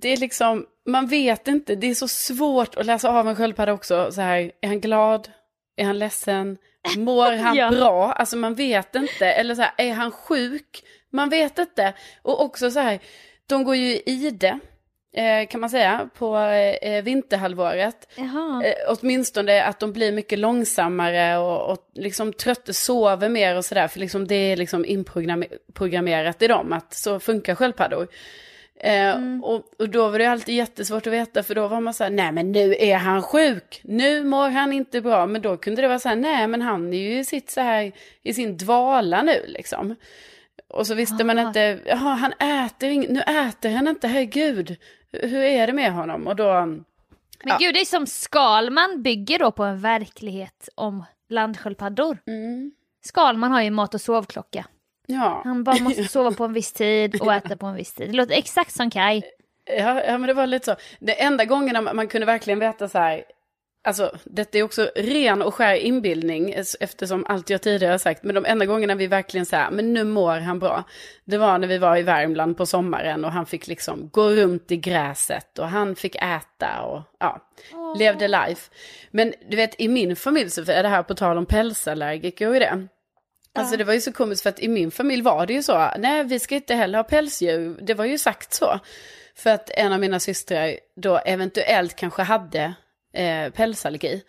det 0.01 0.09
är 0.09 0.17
liksom, 0.17 0.65
man 0.85 1.07
vet 1.07 1.47
inte, 1.47 1.75
det 1.75 1.87
är 1.87 1.93
så 1.95 2.07
svårt 2.07 2.75
att 2.75 2.85
läsa 2.85 3.09
av 3.09 3.27
en 3.29 3.35
sköldpadda 3.35 3.73
också. 3.73 4.11
Så 4.11 4.21
här, 4.21 4.51
är 4.61 4.67
han 4.67 4.79
glad? 4.81 5.29
Är 5.75 5.85
han 5.85 5.99
ledsen? 5.99 6.57
Mår 6.97 7.31
han 7.43 7.55
Ja. 7.55 7.69
bra? 7.71 8.11
Alltså 8.13 8.37
man 8.37 8.55
vet 8.55 8.95
inte. 8.95 9.25
Eller 9.25 9.55
så 9.55 9.61
här, 9.61 9.71
är 9.77 9.93
han 9.93 10.11
sjuk? 10.11 10.83
Man 11.15 11.29
vet 11.29 11.57
inte. 11.59 11.93
Och 12.21 12.41
också 12.41 12.71
så 12.71 12.79
här, 12.79 12.99
de 13.47 13.63
går 13.63 13.75
ju 13.75 13.91
i 13.91 14.03
ide, 14.05 14.59
eh, 15.15 15.47
kan 15.47 15.61
man 15.61 15.69
säga, 15.69 16.09
på 16.17 16.37
eh, 16.37 17.03
vinterhalvåret. 17.03 18.07
Jaha. 18.15 18.63
Eh, 18.65 18.73
åtminstone 18.87 19.63
att 19.63 19.79
de 19.79 19.93
blir 19.93 20.11
mycket 20.11 20.39
långsammare 20.39 21.37
och, 21.37 21.71
och 21.71 21.89
liksom 21.93 22.33
trötta, 22.33 22.73
sover 22.73 23.29
mer 23.29 23.57
och 23.57 23.65
sådär. 23.65 23.87
För 23.87 23.99
liksom 23.99 24.27
det 24.27 24.35
är 24.35 24.57
liksom 24.57 24.85
inprogrammerat 24.85 26.41
i 26.41 26.47
dem 26.47 26.73
att 26.73 26.93
så 26.93 27.19
funkar 27.19 27.55
sköldpaddor. 27.55 28.07
Eh, 28.79 29.15
och, 29.43 29.63
och 29.79 29.89
då 29.89 30.09
var 30.09 30.19
det 30.19 30.25
alltid 30.25 30.55
jättesvårt 30.55 31.07
att 31.07 31.13
veta 31.13 31.43
för 31.43 31.55
då 31.55 31.67
var 31.67 31.81
man 31.81 31.93
så 31.93 32.03
här, 32.03 32.11
nej 32.11 32.31
men 32.31 32.51
nu 32.51 32.75
är 32.79 32.95
han 32.95 33.21
sjuk, 33.21 33.81
nu 33.83 34.23
mår 34.23 34.49
han 34.49 34.73
inte 34.73 35.01
bra. 35.01 35.25
Men 35.25 35.41
då 35.41 35.57
kunde 35.57 35.81
det 35.81 35.87
vara 35.87 35.99
så 35.99 36.09
här, 36.09 36.15
nej 36.15 36.47
men 36.47 36.61
han 36.61 36.93
är 36.93 36.97
ju 36.97 37.19
i 37.19 37.25
sitt 37.25 37.49
så 37.49 37.61
här, 37.61 37.91
i 38.23 38.33
sin 38.33 38.57
dvala 38.57 39.21
nu 39.21 39.45
liksom. 39.47 39.95
Och 40.75 40.87
så 40.87 40.95
visste 40.95 41.23
man 41.23 41.37
Ah. 41.39 41.41
inte, 41.47 41.79
jaha 41.85 42.15
han 42.15 42.33
äter 42.65 42.89
inget, 42.89 43.09
nu 43.09 43.19
äter 43.21 43.69
han 43.75 43.87
inte, 43.87 44.07
herregud. 44.07 44.75
Hur 45.11 45.41
är 45.43 45.67
det 45.67 45.73
med 45.73 45.91
honom? 45.93 46.27
Och 46.27 46.35
då, 46.35 46.53
Men 46.65 46.85
ja. 47.43 47.57
gud, 47.59 47.73
det 47.73 47.81
är 47.81 47.85
som 47.85 48.07
Skalman 48.07 49.01
bygger 49.03 49.39
då 49.39 49.51
på 49.51 49.63
en 49.63 49.79
verklighet 49.79 50.69
om 50.75 51.03
landsköldpaddor. 51.29 52.17
mm, 52.27 52.71
Skalman 53.05 53.51
har 53.51 53.61
ju 53.61 53.69
mat 53.71 53.93
och 53.93 54.01
sovklocka. 54.01 54.65
ja. 55.07 55.41
Han 55.45 55.63
bara 55.63 55.79
måste 55.83 56.03
sova 56.07 56.31
på 56.31 56.43
en 56.45 56.53
viss 56.53 56.73
tid 56.73 57.21
och 57.21 57.33
äta 57.33 57.57
på 57.57 57.65
en 57.65 57.75
viss 57.75 57.93
tid. 57.93 58.09
Det 58.09 58.17
låter 58.17 58.35
exakt 58.35 58.71
som 58.71 58.89
Kai. 58.89 59.21
Ja, 59.77 60.03
ja, 60.03 60.17
men 60.17 60.27
det 60.27 60.33
var 60.33 60.47
lite 60.47 60.65
så. 60.65 60.75
Det 60.99 61.21
enda 61.23 61.45
gången 61.45 61.83
man, 61.83 61.95
man 61.95 62.07
kunde 62.07 62.25
verkligen 62.25 62.59
veta 62.59 62.87
så 62.89 62.97
här, 62.99 63.23
alltså 63.85 64.17
detta 64.23 64.57
är 64.57 64.63
också 64.63 64.91
ren 64.95 65.41
och 65.41 65.53
skär 65.53 65.75
inbildning 65.75 66.55
eftersom 66.79 67.25
allt 67.25 67.49
jag 67.49 67.61
tidigare 67.61 67.91
har 67.91 67.97
sagt, 67.97 68.23
men 68.23 68.35
de 68.35 68.45
enda 68.45 68.65
gångerna 68.65 68.95
vi 68.95 69.07
verkligen 69.07 69.45
så 69.45 69.55
här, 69.55 69.71
men 69.71 69.93
nu 69.93 70.03
mår 70.03 70.39
han 70.39 70.59
bra, 70.59 70.83
det 71.25 71.37
var 71.37 71.57
när 71.57 71.67
vi 71.67 71.77
var 71.77 71.97
i 71.97 72.01
Värmland 72.01 72.57
på 72.57 72.65
sommaren 72.65 73.25
och 73.25 73.31
han 73.31 73.45
fick 73.45 73.67
liksom 73.67 74.09
gå 74.09 74.29
runt 74.29 74.71
i 74.71 74.77
gräset 74.77 75.59
och 75.59 75.67
han 75.67 75.95
fick 75.95 76.15
äta 76.15 76.81
och 76.81 77.01
ja, 77.19 77.49
levde 77.97 78.27
life. 78.27 78.71
Men 79.11 79.33
du 79.49 79.55
vet, 79.55 79.81
i 79.81 79.87
min 79.87 80.15
familj 80.15 80.49
så 80.49 80.61
är 80.61 80.83
det 80.83 80.89
här 80.89 81.03
på 81.03 81.15
tal 81.15 81.37
om 81.37 81.45
pälsallergiker 81.45 82.47
och 82.47 82.53
det. 82.53 82.87
Alltså 83.53 83.77
det 83.77 83.83
var 83.83 83.93
ju 83.93 84.01
så 84.01 84.11
komiskt 84.11 84.43
för 84.43 84.49
att 84.49 84.59
i 84.59 84.67
min 84.67 84.91
familj 84.91 85.21
var 85.21 85.45
det 85.45 85.53
ju 85.53 85.63
så, 85.63 85.91
nej 85.97 86.23
vi 86.23 86.39
ska 86.39 86.55
inte 86.55 86.75
heller 86.75 86.99
ha 86.99 87.03
pälsdjur, 87.03 87.77
det 87.81 87.93
var 87.93 88.05
ju 88.05 88.17
sagt 88.17 88.53
så. 88.53 88.79
För 89.35 89.49
att 89.49 89.69
en 89.69 89.93
av 89.93 89.99
mina 89.99 90.19
systrar 90.19 90.75
då 90.95 91.17
eventuellt 91.17 91.95
kanske 91.95 92.21
hade 92.21 92.73
eh, 93.15 93.49
pälsallergi. 93.49 94.23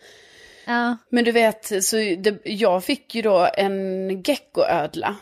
Ja. 0.65 0.97
Men 1.09 1.23
du 1.23 1.31
vet, 1.31 1.83
så 1.85 1.95
det, 1.95 2.37
jag 2.43 2.83
fick 2.83 3.15
ju 3.15 3.21
då 3.21 3.49
en 3.57 4.09
geckoödla. 4.21 5.15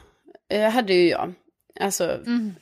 Eh, 0.49 0.69
hade 0.69 0.93
ju 0.93 1.09
jag. 1.09 1.33
Alltså, 1.79 2.19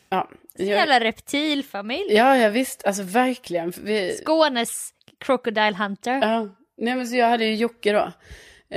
ja. 0.10 0.30
Jag, 0.58 0.68
Jävla 0.68 1.00
reptilfamilj. 1.00 2.14
ja, 2.14 2.38
ja 2.38 2.50
visst, 2.50 2.86
alltså 2.86 3.04
verkligen. 3.04 3.74
Vi, 3.82 4.20
Skånes 4.24 4.90
Crocodile 5.20 5.76
Hunter. 5.76 6.20
ja. 6.22 6.50
Nej 6.78 6.96
men 6.96 7.08
så 7.08 7.16
jag 7.16 7.28
hade 7.28 7.46
ju 7.46 7.56
Jocke 7.56 7.92
då, 7.94 8.12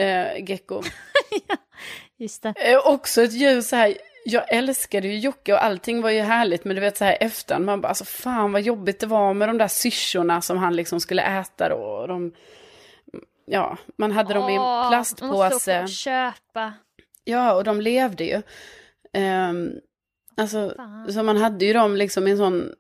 eh, 0.01 0.49
gecko. 0.51 0.83
Just 2.19 2.43
det. 2.43 2.55
Eh, 2.57 2.87
också 2.87 3.23
ett 3.23 3.33
djur 3.33 3.61
så 3.61 3.77
här, 3.77 3.95
jag 4.29 4.53
älskade 4.55 5.09
ju 5.09 5.19
Jocke 5.19 5.53
och 5.53 5.65
allting 5.65 6.03
var 6.03 6.11
ju 6.11 6.21
härligt. 6.21 6.65
Men 6.65 6.75
du 6.77 6.81
vet 6.81 6.97
så 6.97 7.05
här 7.05 7.17
efterhand, 7.21 7.65
man 7.65 7.81
bara 7.81 7.89
alltså 7.89 8.05
fan 8.05 8.53
vad 8.53 8.63
jobbigt 8.63 9.01
det 9.01 9.07
var 9.07 9.35
med 9.35 9.49
de 9.49 9.59
där 9.59 9.69
syrsorna 9.69 10.41
som 10.41 10.59
han 10.59 10.77
liksom 10.77 11.01
skulle 11.01 11.23
äta 11.23 11.69
då. 11.69 11.77
Och 11.77 12.09
de, 12.09 12.33
ja, 13.47 13.77
man 13.97 14.13
hade 14.13 14.35
dem 14.35 14.51
i 14.51 14.59
Åh, 14.59 14.93
en 14.93 14.99
måste 14.99 15.15
plastpåse. 15.15 15.83
och 15.83 15.89
köpa. 15.89 16.73
Ja, 17.25 17.55
och 17.55 17.65
de 17.65 17.81
levde 17.81 18.25
ju. 18.25 18.43
Ehm, 19.13 19.73
alltså, 20.37 20.73
Fan. 20.77 21.13
så 21.13 21.23
man 21.23 21.37
hade 21.37 21.65
ju 21.65 21.73
dem 21.73 21.97
liksom 21.97 22.29
i 22.29 22.31
en 22.31 22.37
sån 22.37 22.73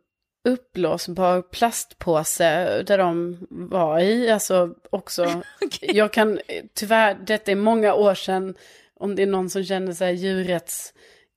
uppblåsbar 0.45 1.43
plastpåse 1.43 2.83
där 2.83 2.99
de 2.99 3.39
var 3.51 4.01
i. 4.01 4.31
Alltså 4.31 4.75
också, 4.91 5.43
jag 5.81 6.13
kan 6.13 6.41
tyvärr, 6.75 7.15
detta 7.15 7.53
är 7.53 7.57
många 7.57 7.95
år 7.95 8.15
sedan, 8.15 8.55
om 8.95 9.15
det 9.15 9.23
är 9.23 9.27
någon 9.27 9.51
som 9.51 9.65
känner 9.65 9.93
sig 9.93 10.15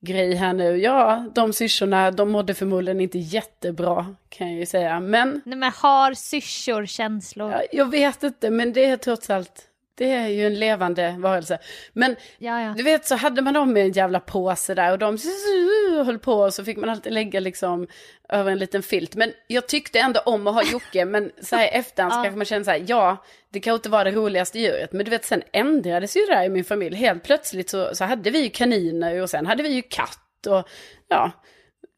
djurrättsgrej 0.00 0.34
här 0.34 0.52
nu. 0.52 0.76
Ja, 0.76 1.24
de 1.34 1.52
syrsorna, 1.52 2.10
de 2.10 2.30
mådde 2.30 2.54
förmodligen 2.54 3.00
inte 3.00 3.18
jättebra 3.18 4.14
kan 4.28 4.48
jag 4.50 4.58
ju 4.58 4.66
säga. 4.66 5.00
Men 5.00 5.42
Nej 5.44 5.58
men 5.58 5.72
har 5.72 6.14
syrsor 6.14 6.86
känslor? 6.86 7.50
ja, 7.50 7.62
jag 7.72 7.90
vet 7.90 8.22
inte, 8.22 8.50
men 8.50 8.72
det 8.72 8.84
är 8.84 8.96
trots 8.96 9.30
allt, 9.30 9.62
det 10.00 10.10
är 10.12 10.28
ju 10.28 10.46
en 10.46 10.54
levande 10.58 11.16
varelse. 11.18 11.58
Men 11.92 12.16
Ja, 12.38 12.62
ja. 12.62 12.74
du 12.76 12.82
vet 12.82 13.06
så 13.06 13.14
hade 13.16 13.42
man 13.42 13.54
dem 13.54 13.76
i 13.76 13.80
en 13.80 13.92
jävla 13.92 14.20
påse 14.20 14.74
där 14.74 14.92
och 14.92 14.98
de 14.98 15.18
höll 16.04 16.18
på 16.18 16.32
och 16.34 16.54
så 16.54 16.64
fick 16.64 16.76
man 16.76 16.90
alltid 16.90 17.12
lägga 17.12 17.40
liksom 17.40 17.86
över 18.28 18.52
en 18.52 18.58
liten 18.58 18.82
filt. 18.82 19.14
Men 19.16 19.32
jag 19.46 19.68
tyckte 19.68 20.00
ändå 20.00 20.20
om 20.20 20.46
att 20.46 20.54
ha 20.54 20.62
Jocke 20.72 21.04
men 21.04 21.32
så 21.42 21.56
här 21.56 21.68
efterhand 21.72 22.12
Ja. 22.12 22.22
kanske 22.24 22.36
man 22.36 22.44
känner 22.46 22.64
så 22.64 22.70
här, 22.70 22.84
ja 22.86 23.24
det 23.50 23.60
kanske 23.60 23.76
inte 23.76 23.88
var 23.88 24.04
det 24.04 24.10
roligaste 24.10 24.58
djuret. 24.58 24.92
Men 24.92 25.04
du 25.04 25.10
vet 25.10 25.24
sen 25.24 25.42
ändrades 25.52 26.16
ju 26.16 26.20
det 26.20 26.34
där 26.34 26.44
i 26.44 26.48
min 26.48 26.64
familj. 26.64 26.96
Helt 26.96 27.22
plötsligt 27.22 27.70
så, 27.70 27.94
så 27.94 28.04
hade 28.04 28.30
vi 28.30 28.42
ju 28.42 28.48
kaniner 28.50 29.22
och 29.22 29.30
sen 29.30 29.46
hade 29.46 29.62
vi 29.62 29.68
ju 29.68 29.82
katt 29.82 30.46
och 30.48 30.68
ja. 31.08 31.30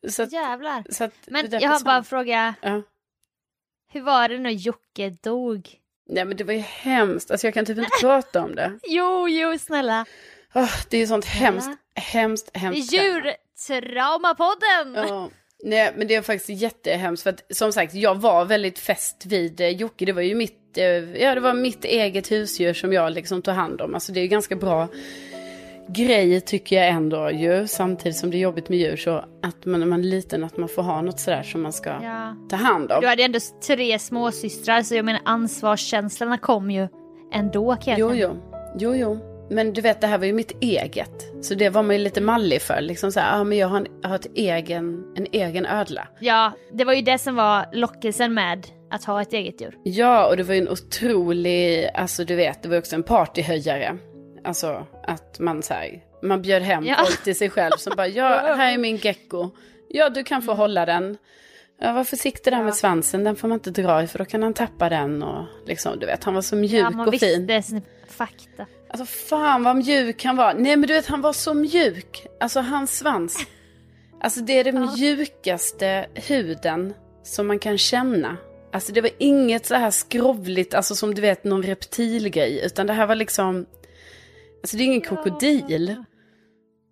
Så 0.09 0.23
att, 0.23 0.33
Jävlar. 0.33 0.85
så 0.91 1.05
att 1.05 1.15
Men 1.27 1.51
jag 1.51 1.69
har 1.71 1.85
bara 1.85 1.97
en 1.97 2.05
fråga. 2.05 2.55
Ja. 2.61 2.83
Hur 3.93 4.01
var 4.03 4.29
det 4.29 4.39
när 4.39 4.51
Jocke 4.51 5.11
dog? 5.23 5.69
Nej 6.09 6.25
men 6.25 6.37
det 6.37 6.45
var 6.45 6.53
ju 6.53 6.61
hemskt, 6.61 7.31
alltså 7.31 7.47
jag 7.47 7.55
kan 7.55 7.65
typ 7.65 7.79
inte 7.79 7.91
prata 8.01 8.43
om 8.43 8.55
det. 8.55 8.79
Jo, 8.87 9.29
jo, 9.29 9.59
snälla. 9.59 10.05
Oh, 10.55 10.71
det 10.89 10.97
är 10.97 11.01
ju 11.01 11.07
sånt 11.07 11.25
hemskt, 11.25 11.71
hemskt, 11.95 12.57
hemskt. 12.57 12.93
Djurtraumapodden! 12.93 14.95
Ja. 14.95 15.31
Nej 15.65 15.93
men 15.97 16.09
det 16.09 16.15
är 16.15 16.23
faktiskt 16.23 16.63
jättehemskt 16.63 17.23
för 17.23 17.31
att 17.31 17.43
som 17.51 17.73
sagt 17.73 17.95
jag 17.95 18.15
var 18.15 18.45
väldigt 18.45 18.79
fäst 18.79 19.27
vid 19.27 19.61
eh, 19.61 19.69
Jocke. 19.69 20.05
Det 20.05 20.13
var 20.13 20.23
ju 20.23 20.35
mitt, 20.35 20.79
eh, 20.79 20.85
ja 21.23 21.35
det 21.35 21.41
var 21.41 21.55
mitt 21.55 21.85
eget 21.85 22.31
husdjur 22.31 22.75
som 22.75 22.93
jag 22.93 23.13
liksom 23.13 23.43
tog 23.43 23.55
hand 23.55 23.81
om. 23.81 23.95
Alltså 23.95 24.13
det 24.13 24.21
är 24.21 24.23
ju 24.23 24.29
ganska 24.29 24.57
bra 24.57 24.89
grej 25.95 26.41
tycker 26.41 26.77
jag 26.77 26.89
ändå 26.89 27.31
ju. 27.31 27.67
Samtidigt 27.67 28.17
som 28.19 28.31
det 28.31 28.37
är 28.37 28.41
jobbigt 28.41 28.69
med 28.69 28.79
djur 28.79 28.97
så 28.97 29.25
att 29.43 29.65
man 29.65 29.81
när 29.81 29.87
man 29.87 30.01
är 30.01 30.05
liten 30.05 30.45
att 30.45 30.57
man 30.57 30.69
får 30.69 30.83
ha 30.83 31.03
något 31.03 31.21
sådär 31.21 31.43
som 31.43 31.63
man 31.63 31.73
ska 31.73 31.91
Ja. 31.91 32.37
ta 32.51 32.57
hand 32.57 32.93
om. 32.93 33.01
Du 33.01 33.07
hade 33.07 33.23
ändå 33.23 33.39
tre 33.67 33.99
småsystrar 33.99 34.83
så 34.83 34.95
jag 34.95 35.05
menar 35.05 35.21
ansvarskänslorna 35.25 36.39
kom 36.39 36.71
ju 36.71 36.89
ändå 37.33 37.77
kan 37.77 37.99
jag 37.99 38.01
Jo, 38.01 38.15
jo. 38.15 38.37
Jo, 38.79 38.95
jo. 38.97 39.19
Men 39.51 39.73
du 39.73 39.81
vet, 39.81 40.01
det 40.01 40.07
här 40.07 40.19
var 40.19 40.27
ju 40.27 40.33
mitt 40.33 40.53
eget. 40.63 41.45
Så 41.45 41.55
det 41.55 41.69
var 41.71 41.83
man 41.83 41.97
ju 41.97 42.03
lite 42.03 42.21
mallig 42.21 42.63
för. 42.63 42.81
Liksom 42.81 43.13
så 43.13 43.21
här, 43.21 43.41
ah, 43.41 43.45
men 43.45 43.59
jag 43.59 43.69
har, 43.69 43.77
en, 43.77 43.87
jag 44.03 44.09
har 44.09 44.17
ett 44.17 44.27
egen, 44.35 45.05
en 45.17 45.27
egen 45.33 45.67
ödla. 45.67 46.09
Ja, 46.21 46.53
det 46.73 46.85
var 46.85 46.93
ju 46.93 47.03
det 47.03 47.19
som 47.19 47.35
var 47.35 47.67
lockelsen 47.73 48.35
med 48.35 48.67
att 48.91 49.05
ha 49.05 49.23
ett 49.23 49.33
eget 49.33 49.61
djur. 49.61 49.75
Ja, 49.85 50.29
och 50.29 50.37
det 50.37 50.43
var 50.43 50.55
ju 50.55 50.61
en 50.61 50.69
otrolig, 50.69 51.89
alltså 51.95 52.25
du 52.25 52.35
vet, 52.37 52.63
det 52.63 52.69
var 52.69 52.79
också 52.79 52.97
en 52.97 53.03
partyhöjare. 53.03 53.97
Alltså 54.45 54.87
att 55.05 55.39
man 55.39 55.63
så 55.63 55.75
här, 55.75 56.01
man 56.23 56.43
bjöd 56.43 56.63
hem 56.63 56.85
Ja. 56.85 56.97
folk 57.07 57.25
till 57.25 57.37
sig 57.37 57.51
själv 57.51 57.77
som 57.77 57.93
bara, 57.97 58.09
ja, 58.09 58.29
här 58.57 58.73
är 58.73 58.79
min 58.79 58.97
gecko. 58.97 59.51
Ja, 59.89 60.09
du 60.11 60.25
kan 60.25 60.43
få 60.43 60.53
hålla 60.55 60.87
den. 60.87 61.17
Ja, 61.81 61.93
var 61.93 62.05
försiktig 62.05 62.53
där 62.53 62.63
med 62.63 62.75
svansen, 62.75 63.25
den 63.25 63.37
får 63.37 63.49
man 63.49 63.57
inte 63.57 63.71
dra 63.71 64.03
i 64.03 64.07
för 64.07 64.19
då 64.19 64.25
kan 64.25 64.43
han 64.43 64.55
tappa 64.55 64.89
den 64.89 65.23
och 65.23 65.45
liksom, 65.67 65.99
du 65.99 66.07
vet, 66.07 66.25
han 66.25 66.35
var 66.35 66.43
så 66.43 66.57
mjuk 66.57 66.73
ja, 66.73 66.91
man 66.91 67.09
och 67.09 67.15
visste 67.15 67.27
fin. 67.47 67.63
sin 67.63 67.83
fakta. 68.09 68.67
Alltså 68.91 69.05
fan 69.05 69.65
vad 69.65 69.77
mjuk 69.77 70.25
han 70.25 70.37
var. 70.37 70.55
Nej 70.55 70.77
men 70.77 70.89
du 70.89 70.95
vet 70.95 71.07
han 71.07 71.21
var 71.21 71.33
så 71.33 71.55
mjuk. 71.55 72.27
Alltså 72.41 72.61
hans 72.61 72.99
svans. 72.99 73.47
Alltså 74.25 74.41
det 74.41 74.53
är 74.59 74.65
den 74.65 74.89
mjukaste 74.97 76.07
huden 76.15 76.95
som 77.23 77.47
man 77.47 77.59
kan 77.59 77.79
känna. 77.79 78.37
Alltså 78.73 78.93
det 78.93 79.01
var 79.01 79.11
inget 79.19 79.67
så 79.67 79.75
här 79.75 79.91
skrovligt, 79.91 80.75
alltså 80.75 80.95
som 80.95 81.15
du 81.15 81.21
vet 81.23 81.45
någon 81.45 81.63
reptilgrej. 81.63 82.63
Utan 82.65 82.87
det 82.87 82.93
här 82.93 83.07
var 83.07 83.15
liksom, 83.15 83.67
alltså 84.63 84.77
det 84.77 84.83
är 84.83 84.85
ingen 84.85 85.01
krokodil. 85.01 85.97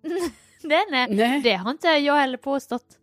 Nej, 0.63 0.85
nej, 0.91 1.07
Nej. 1.09 1.41
det 1.41 1.53
har 1.53 1.71
inte 1.71 1.87
jag 1.87 2.15
heller 2.15 2.37
påstått. 2.37 2.85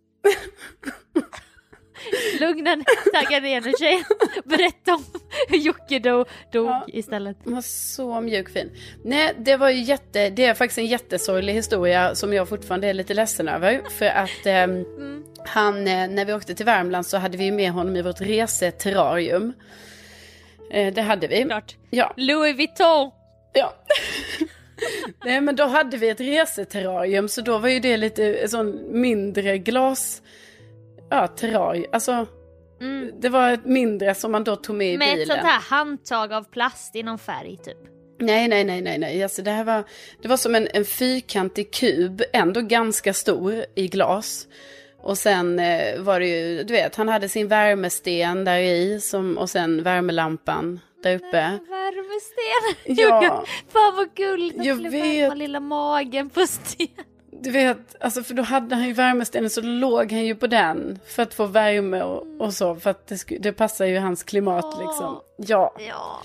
Lugna 2.41 2.75
ner, 2.75 3.13
tagga 3.25 3.41
ner 3.41 3.61
nu 3.61 3.73
tjejen. 3.79 4.05
Berätta 4.45 4.95
om 4.95 5.05
hur 5.49 5.59
Jocke 5.59 5.99
dog, 5.99 6.27
dog 6.53 6.67
Ja. 6.67 6.85
istället. 6.89 7.37
Han 7.45 7.55
var 7.55 7.63
så 7.63 8.21
mjuk 8.21 8.49
fin. 8.51 8.71
Nej, 9.05 9.35
det 9.39 9.57
var 9.57 9.71
ju 9.71 9.83
jätte, 9.83 10.31
det 10.31 10.45
är 10.45 10.55
faktiskt 10.55 10.79
en 10.79 10.87
jättesorglig 10.87 11.53
historia 11.55 12.15
som 12.15 12.33
jag 12.33 12.49
fortfarande 12.49 12.87
är 12.87 12.95
lite 12.95 13.15
ledsen 13.15 13.49
över. 13.49 13.83
För 13.91 14.07
att 14.07 14.47
ehm, 14.47 14.85
han, 15.47 15.87
eh, 15.89 16.09
när 16.09 16.25
vi 16.25 16.33
åkte 16.33 16.55
till 16.55 16.67
Värmland 16.67 17.07
så 17.07 17.17
hade 17.17 17.39
vi 17.39 17.51
med 17.51 17.71
honom 17.71 17.97
i 17.97 18.03
vårt 18.03 18.21
reseterrarium. 18.21 19.53
Eh, 20.71 20.93
det 20.95 21.03
hade 21.03 21.29
vi. 21.29 21.45
Klart. 21.45 21.77
Ja, 21.91 22.15
Louis 22.17 22.57
Vuitton. 22.57 23.11
ja. 23.53 23.75
Nej 25.25 25.41
men 25.41 25.57
då 25.57 25.65
hade 25.65 25.97
vi 25.97 26.09
ett 26.09 26.21
reseterrarium 26.21 27.29
så 27.29 27.41
då 27.41 27.59
var 27.59 27.69
ju 27.69 27.81
det 27.81 27.97
lite 27.97 28.49
sån 28.49 29.01
mindre 29.01 29.59
glas, 29.59 30.23
ja 31.11 31.27
terrarium, 31.27 31.87
alltså 31.93 32.27
Mm. 32.81 33.11
det 33.21 33.29
var 33.29 33.53
ett 33.53 33.65
mindre 33.65 34.15
som 34.15 34.33
man 34.33 34.45
då 34.45 34.57
tog 34.57 34.77
med 34.77 34.93
i 34.95 34.99
Med 34.99 35.09
bilen. 35.09 35.21
ett 35.23 35.29
sånt 35.29 35.41
här 35.53 35.61
handtag 35.61 36.33
av 36.33 36.43
plast 36.45 36.97
i 36.97 37.03
någon 37.03 37.19
färg 37.19 37.57
typ. 37.65 37.77
Nej, 38.21 38.49
nej, 38.49 38.65
nej, 38.65 38.81
nej, 38.81 38.99
nej. 38.99 39.23
Alltså, 39.23 39.43
det 39.43 39.51
här 39.51 39.65
var, 39.65 39.85
det 40.23 40.29
var 40.29 40.37
som 40.37 40.55
en, 40.55 40.69
en 40.75 40.85
fyrkantig 40.85 41.73
kub, 41.73 42.23
ändå 42.33 42.61
ganska 42.61 43.13
stor 43.15 43.65
i 43.75 43.89
glas. 43.89 44.47
Och 44.99 45.19
sen 45.19 45.59
eh, 45.59 46.01
var 46.01 46.21
det 46.21 46.27
ju, 46.27 46.63
du 46.63 46.73
vet, 46.75 46.97
han 46.97 47.09
hade 47.09 47.29
sin 47.29 47.49
värmesten 47.49 48.45
där 48.45 48.59
i 48.59 49.01
som, 49.01 49.39
och 49.39 49.51
sen 49.51 49.83
värmelampan 49.83 50.81
där 51.03 51.15
uppe. 51.15 51.59
Värmesten. 51.69 52.77
Ja. 53.05 53.45
Fan 53.73 53.97
vad 53.97 54.15
gulligt 54.15 54.59
att 54.61 54.65
Jag 54.67 54.77
skulle 54.77 54.91
vet. 54.91 55.23
värma 55.25 55.35
lilla 55.35 55.61
magen 55.61 56.31
på 56.31 56.47
sten. 56.47 56.87
Du 57.43 57.51
vet, 57.51 58.03
alltså 58.03 58.23
för 58.23 58.35
då 58.35 58.43
hade 58.43 58.75
han 58.75 58.85
ju 58.87 58.93
värmestenen 58.93 59.51
så 59.51 59.61
låg 59.61 60.13
han 60.13 60.25
ju 60.25 60.35
på 60.35 60.47
den 60.47 60.99
för 61.07 61.23
att 61.23 61.35
få 61.35 61.47
värme 61.47 62.03
och, 62.03 62.27
och 62.41 62.55
så. 62.55 62.75
För 62.75 62.91
att 62.91 63.07
det, 63.07 63.39
det 63.41 63.53
passar 63.53 63.85
ju 63.87 63.99
hans 63.99 64.23
klimat 64.23 64.65
Åh. 64.65 64.79
liksom. 64.87 65.21
Ja, 65.37 65.75
Ja. 65.89 66.23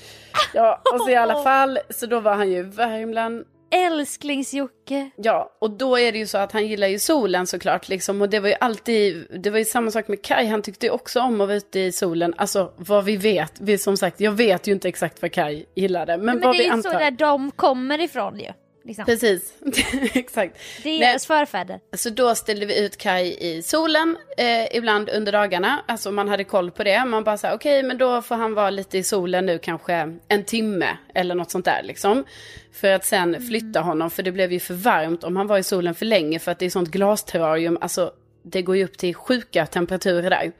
ja, 0.53 0.81
och 0.93 1.01
så 1.01 1.09
i 1.09 1.15
alla 1.15 1.43
fall, 1.43 1.79
så 1.89 2.05
då 2.05 2.19
var 2.19 2.35
han 2.35 2.51
ju 2.51 2.57
i 2.57 2.61
Värmland 2.61 3.43
Älsklings-Jocke. 3.73 5.09
Ja, 5.15 5.51
och 5.59 5.71
då 5.71 5.99
är 5.99 6.11
det 6.11 6.17
ju 6.17 6.27
så 6.27 6.37
att 6.37 6.51
han 6.51 6.67
gillar 6.67 6.87
ju 6.87 6.99
solen 6.99 7.47
såklart 7.47 7.89
liksom. 7.89 8.21
Och 8.21 8.29
det 8.29 8.39
var 8.39 8.49
ju 8.49 8.55
alltid, 8.59 9.27
det 9.43 9.49
var 9.49 9.59
ju 9.59 9.65
samma 9.65 9.91
sak 9.91 10.07
med 10.07 10.21
Kai, 10.21 10.47
han 10.47 10.61
tyckte 10.61 10.85
ju 10.85 10.91
också 10.91 11.19
om 11.19 11.41
att 11.41 11.47
vara 11.47 11.57
ute 11.57 11.79
i 11.79 11.91
solen. 11.91 12.33
Alltså 12.37 12.73
vad 12.77 13.05
vi 13.05 13.17
vet, 13.17 13.53
vi 13.59 13.77
som 13.77 13.97
sagt, 13.97 14.19
jag 14.19 14.31
vet 14.31 14.67
ju 14.67 14.71
inte 14.71 14.87
exakt 14.87 15.21
vad 15.21 15.31
Kai 15.31 15.65
gillade. 15.75 16.17
Men, 16.17 16.25
Men, 16.25 16.39
vad 16.41 16.55
det 16.55 16.57
vi 16.57 16.67
är 16.67 16.75
ju 16.75 16.81
så 16.81 16.89
där 16.89 17.11
de 17.11 17.51
kommer 17.51 18.01
ifrån 18.01 18.39
ju. 18.39 18.51
Liksom. 18.85 19.05
Precis, 19.05 19.53
exakt. 20.13 20.57
Deras 20.83 21.27
förfäder. 21.27 21.79
Så 21.93 22.09
då 22.09 22.35
ställde 22.35 22.65
vi 22.65 22.85
ut 22.85 22.97
Kai 22.97 23.37
i 23.39 23.61
solen, 23.61 24.17
eh, 24.37 24.75
ibland 24.75 25.09
under 25.09 25.31
dagarna. 25.31 25.83
Alltså 25.87 26.11
man 26.11 26.29
hade 26.29 26.43
koll 26.43 26.71
på 26.71 26.83
det. 26.83 27.05
Man 27.05 27.23
bara 27.23 27.37
sa 27.37 27.53
okej 27.53 27.83
men 27.83 27.97
då 27.97 28.21
får 28.21 28.35
han 28.35 28.53
vara 28.53 28.69
lite 28.69 28.97
i 28.97 29.03
solen 29.03 29.45
nu 29.45 29.59
kanske 29.59 30.17
en 30.27 30.43
timme 30.43 30.87
eller 31.13 31.35
något 31.35 31.51
sånt 31.51 31.65
där 31.65 31.83
liksom. 31.83 32.25
För 32.73 32.91
att 32.91 33.05
sen 33.05 33.47
flytta 33.47 33.79
honom, 33.79 34.09
för 34.09 34.23
det 34.23 34.31
blev 34.31 34.51
ju 34.53 34.59
för 34.59 34.73
varmt 34.73 35.23
om 35.23 35.37
han 35.37 35.47
var 35.47 35.57
i 35.57 35.63
solen 35.63 35.95
för 35.95 36.05
länge. 36.05 36.39
För 36.39 36.51
att 36.51 36.59
det 36.59 36.65
är 36.65 36.69
sånt 36.69 36.89
glasterrarium, 36.89 37.77
alltså 37.81 38.11
det 38.43 38.61
går 38.61 38.77
ju 38.77 38.83
upp 38.83 38.97
till 38.97 39.15
sjuka 39.15 39.65
temperaturer 39.65 40.29
där. 40.29 40.51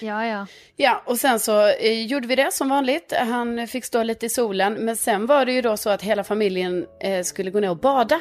Ja, 0.00 0.26
ja. 0.26 0.46
Ja, 0.76 1.02
och 1.06 1.18
sen 1.18 1.40
så 1.40 1.68
eh, 1.68 2.06
gjorde 2.06 2.26
vi 2.26 2.36
det 2.36 2.52
som 2.52 2.68
vanligt. 2.68 3.12
Han 3.18 3.68
fick 3.68 3.84
stå 3.84 4.02
lite 4.02 4.26
i 4.26 4.28
solen. 4.28 4.74
Men 4.74 4.96
sen 4.96 5.26
var 5.26 5.46
det 5.46 5.52
ju 5.52 5.62
då 5.62 5.76
så 5.76 5.90
att 5.90 6.02
hela 6.02 6.24
familjen 6.24 6.86
eh, 7.00 7.22
skulle 7.22 7.50
gå 7.50 7.60
ner 7.60 7.70
och 7.70 7.78
bada. 7.78 8.20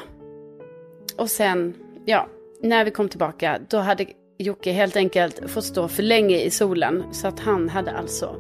Och 1.18 1.30
sen, 1.30 1.74
ja, 2.06 2.30
när 2.62 2.86
vi 2.86 2.92
kom 2.92 3.10
tillbaka, 3.10 3.60
då 3.70 3.78
hade 3.78 4.06
Jocke 4.38 4.72
helt 4.72 4.96
enkelt 4.96 5.52
fått 5.52 5.66
stå 5.66 5.88
för 5.88 6.04
länge 6.04 6.38
i 6.38 6.52
solen. 6.52 7.04
Så 7.14 7.28
att 7.28 7.40
han 7.40 7.70
hade 7.70 7.92
alltså 7.92 8.36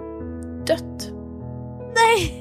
dött. 0.66 1.12
Nej! 1.96 2.41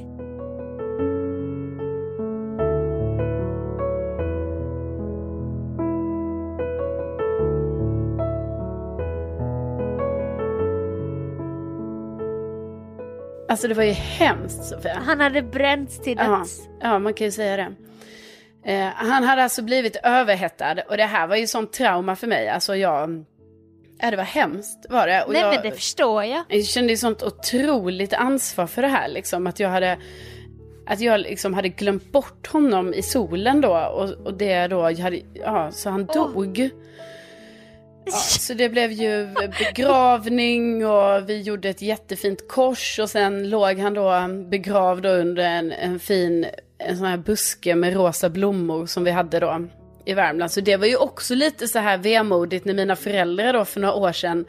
Alltså 13.50 13.68
det 13.68 13.74
var 13.74 13.82
ju 13.84 13.92
hemskt 13.92 14.64
Sofia. 14.64 15.02
Han 15.06 15.20
hade 15.20 15.42
bränts 15.42 15.98
till 15.98 16.18
Ja, 16.18 16.38
döds. 16.38 16.60
ja, 16.80 16.98
man 16.98 17.14
kan 17.14 17.24
ju 17.24 17.30
säga 17.30 17.56
det. 17.56 17.74
Eh, 18.72 18.88
han 18.94 19.24
hade 19.24 19.42
alltså 19.42 19.62
blivit 19.62 19.96
överhettad 20.02 20.76
och 20.88 20.96
det 20.96 21.04
här 21.04 21.26
var 21.26 21.36
ju 21.36 21.46
sånt 21.46 21.72
trauma 21.72 22.16
för 22.16 22.26
mig. 22.26 22.48
Alltså 22.48 22.76
jag, 22.76 23.24
ja 23.98 24.10
det 24.10 24.16
var 24.16 24.24
hemskt 24.24 24.86
var 24.90 25.06
det. 25.06 25.22
Och 25.22 25.32
Nej 25.32 25.42
jag, 25.42 25.54
men 25.54 25.62
det 25.62 25.72
förstår 25.72 26.24
jag. 26.24 26.44
jag 26.48 26.64
kände 26.64 26.92
ju 26.92 26.96
sånt 26.96 27.22
otroligt 27.22 28.12
ansvar 28.12 28.66
för 28.66 28.82
det 28.82 28.88
här 28.88 29.08
liksom. 29.08 29.46
Att 29.46 29.60
jag 29.60 29.68
hade, 29.68 29.98
att 30.86 31.00
jag 31.00 31.20
liksom 31.20 31.54
hade 31.54 31.68
glömt 31.68 32.12
bort 32.12 32.46
honom 32.46 32.94
i 32.94 33.02
solen 33.02 33.60
då. 33.60 33.76
Och, 33.76 34.26
och 34.26 34.34
det 34.34 34.66
då, 34.66 34.82
hade, 34.82 35.20
ja 35.34 35.70
så 35.72 35.90
han 35.90 36.06
dog. 36.06 36.70
Ja, 38.04 38.12
så 38.12 38.54
det 38.54 38.68
blev 38.68 38.92
ju 38.92 39.28
begravning 39.58 40.86
och 40.86 41.28
vi 41.28 41.40
gjorde 41.40 41.68
ett 41.68 41.82
jättefint 41.82 42.48
kors 42.48 42.98
och 42.98 43.10
sen 43.10 43.50
låg 43.50 43.78
han 43.78 43.94
då 43.94 44.28
begravd 44.50 45.06
under 45.06 45.42
en, 45.42 45.72
en 45.72 46.00
fin 46.00 46.46
en 46.80 46.96
sån 46.96 47.06
här 47.06 47.16
buske 47.16 47.74
med 47.74 47.94
rosa 47.94 48.30
blommor 48.30 48.86
som 48.86 49.04
vi 49.04 49.10
hade 49.10 49.40
då 49.40 49.68
i 50.04 50.14
Värmland. 50.14 50.50
Så 50.50 50.60
det 50.60 50.76
var 50.76 50.86
ju 50.86 50.96
också 50.96 51.34
lite 51.34 51.68
så 51.68 51.78
här 51.78 51.98
vemodigt 51.98 52.64
när 52.64 52.74
mina 52.74 52.96
föräldrar 52.96 53.52
då 53.52 53.64
för 53.64 53.80
några 53.80 53.94
år 53.94 54.12
sedan, 54.12 54.44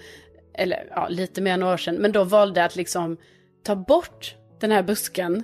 eller 0.54 0.88
ja 0.90 1.08
lite 1.08 1.42
mer 1.42 1.54
än 1.54 1.60
några 1.60 1.74
år 1.74 1.78
sedan, 1.78 1.96
men 1.96 2.12
då 2.12 2.24
valde 2.24 2.66
att 2.66 2.76
liksom 2.76 3.18
ta 3.64 3.76
bort 3.76 4.36
den 4.60 4.72
här 4.72 4.84
busken 4.84 5.44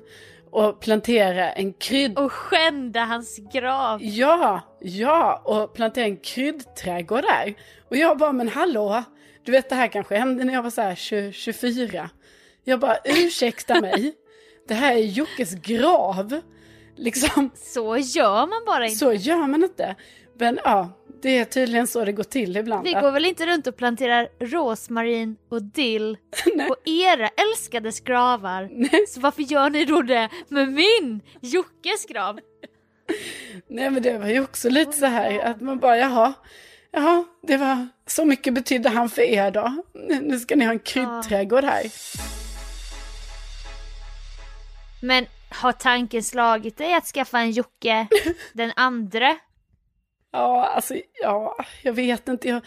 och 0.51 0.79
plantera 0.79 1.51
en 1.51 1.73
krydd 1.73 2.19
Och 2.19 2.31
skända 2.31 2.99
hans 2.99 3.37
grav. 3.53 4.03
Ja, 4.03 4.61
ja, 4.81 5.41
och 5.45 5.73
plantera 5.73 6.05
en 6.05 6.17
kryddträdgård 6.17 7.23
där. 7.23 7.55
Och 7.89 7.97
jag 7.97 8.17
bara, 8.17 8.31
men 8.31 8.47
hallå, 8.47 9.03
du 9.45 9.51
vet 9.51 9.69
det 9.69 9.75
här 9.75 9.87
kanske 9.87 10.15
hände 10.17 10.43
när 10.43 10.53
jag 10.53 10.63
var 10.63 10.69
så 10.69 10.81
här 10.81 10.95
20, 10.95 11.31
24. 11.31 12.09
Jag 12.63 12.79
bara, 12.79 12.97
ursäkta 13.05 13.81
mig, 13.81 14.13
det 14.67 14.73
här 14.73 14.95
är 14.95 14.99
Jockes 14.99 15.53
grav. 15.53 16.41
Liksom, 16.95 17.49
Så 17.55 17.97
gör 17.97 18.47
man 18.47 18.65
bara 18.65 18.85
inte. 18.85 18.97
så 18.97 19.13
gör 19.13 19.47
man 19.47 19.63
inte. 19.63 19.95
Men 20.39 20.59
ja, 20.63 20.96
Det 21.21 21.37
är 21.37 21.45
tydligen 21.45 21.87
så 21.87 22.05
det 22.05 22.11
går 22.11 22.23
till 22.23 22.57
ibland. 22.57 22.83
Vi 22.83 22.93
går 22.93 23.11
väl 23.11 23.25
inte 23.25 23.45
runt 23.45 23.67
och 23.67 23.77
planterar 23.77 24.29
rosmarin 24.39 25.37
och 25.49 25.63
dill 25.63 26.17
på 26.67 26.75
era 26.85 27.27
älskades 27.27 27.99
gravar? 27.99 28.69
Så 29.07 29.19
varför 29.19 29.41
gör 29.41 29.69
ni 29.69 29.85
då 29.85 30.01
det 30.01 30.29
med 30.47 30.69
min 30.69 31.21
Jockes 31.41 32.05
grav? 32.05 32.39
Nej 33.67 33.89
men 33.89 34.03
det 34.03 34.17
var 34.17 34.27
ju 34.27 34.41
också 34.41 34.69
lite 34.69 34.91
så 34.91 35.05
här 35.05 35.39
att 35.39 35.61
man 35.61 35.79
bara 35.79 35.97
jaha, 35.97 36.33
jaha, 36.91 37.25
det 37.43 37.57
var 37.57 37.87
så 38.05 38.25
mycket 38.25 38.53
betydde 38.53 38.89
han 38.89 39.09
för 39.09 39.21
er 39.21 39.51
då. 39.51 39.83
Nu 40.21 40.39
ska 40.39 40.55
ni 40.55 40.65
ha 40.65 40.71
en 40.71 40.79
kryddträdgård 40.79 41.63
här. 41.63 41.83
Men 45.01 45.25
har 45.49 45.71
tanken 45.71 46.23
slagit 46.23 46.77
dig 46.77 46.93
att 46.93 47.05
skaffa 47.05 47.39
en 47.39 47.51
Jocke 47.51 48.07
den 48.53 48.71
andra? 48.75 49.37
Ja, 50.37 50.65
alltså 50.65 50.95
ja, 51.21 51.65
jag 51.83 51.93
vet 51.93 52.27
inte. 52.27 52.47
Jag, 52.47 52.61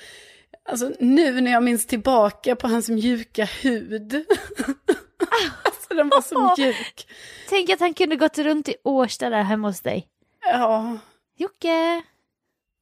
alltså 0.65 0.93
nu 1.01 1.41
när 1.41 1.51
jag 1.53 1.63
minns 1.63 1.87
tillbaka 1.87 2.57
på 2.57 2.69
hans 2.69 2.89
mjuka 2.89 3.45
hud. 3.45 4.15
alltså 5.65 5.95
den 5.95 6.09
var 6.09 6.21
så 6.21 6.55
mjuk. 6.63 7.07
Tänk 7.49 7.71
att 7.71 7.81
han 7.81 7.95
kunde 7.95 8.17
gått 8.17 8.39
runt 8.39 8.69
i 8.69 8.75
Årsta 8.85 9.31
där 9.31 9.43
hemma 9.43 9.69
hos 9.69 9.81
dig. 9.81 10.09
Ja. 10.45 10.99
Jocke! 11.37 12.03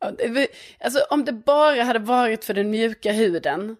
Ja, 0.00 0.10
det 0.10 0.48
Alltså 0.80 1.00
om 1.10 1.24
det 1.24 1.32
bara 1.32 1.82
hade 1.82 1.98
varit 1.98 2.44
för 2.44 2.54
den 2.54 2.70
mjuka 2.70 3.12
huden, 3.12 3.76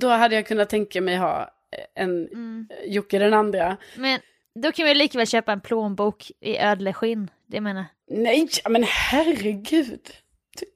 då 0.00 0.08
hade 0.08 0.34
jag 0.34 0.46
kunnat 0.46 0.68
tänka 0.70 1.00
mig 1.00 1.16
ha 1.16 1.50
en 1.94 2.28
Mm. 2.28 2.68
Jocke 2.84 3.18
den 3.18 3.34
andra. 3.34 3.76
Men 3.96 4.20
då 4.62 4.72
kan 4.72 4.86
vi 4.86 4.94
lika 4.94 5.18
väl 5.18 5.26
köpa 5.26 5.52
en 5.52 5.60
plånbok 5.60 6.30
i 6.40 6.58
ödleskinn. 6.58 7.30
Det 7.46 7.60
menar 7.60 7.84
Nej, 8.10 8.48
men 8.68 8.84
herregud. 8.84 10.10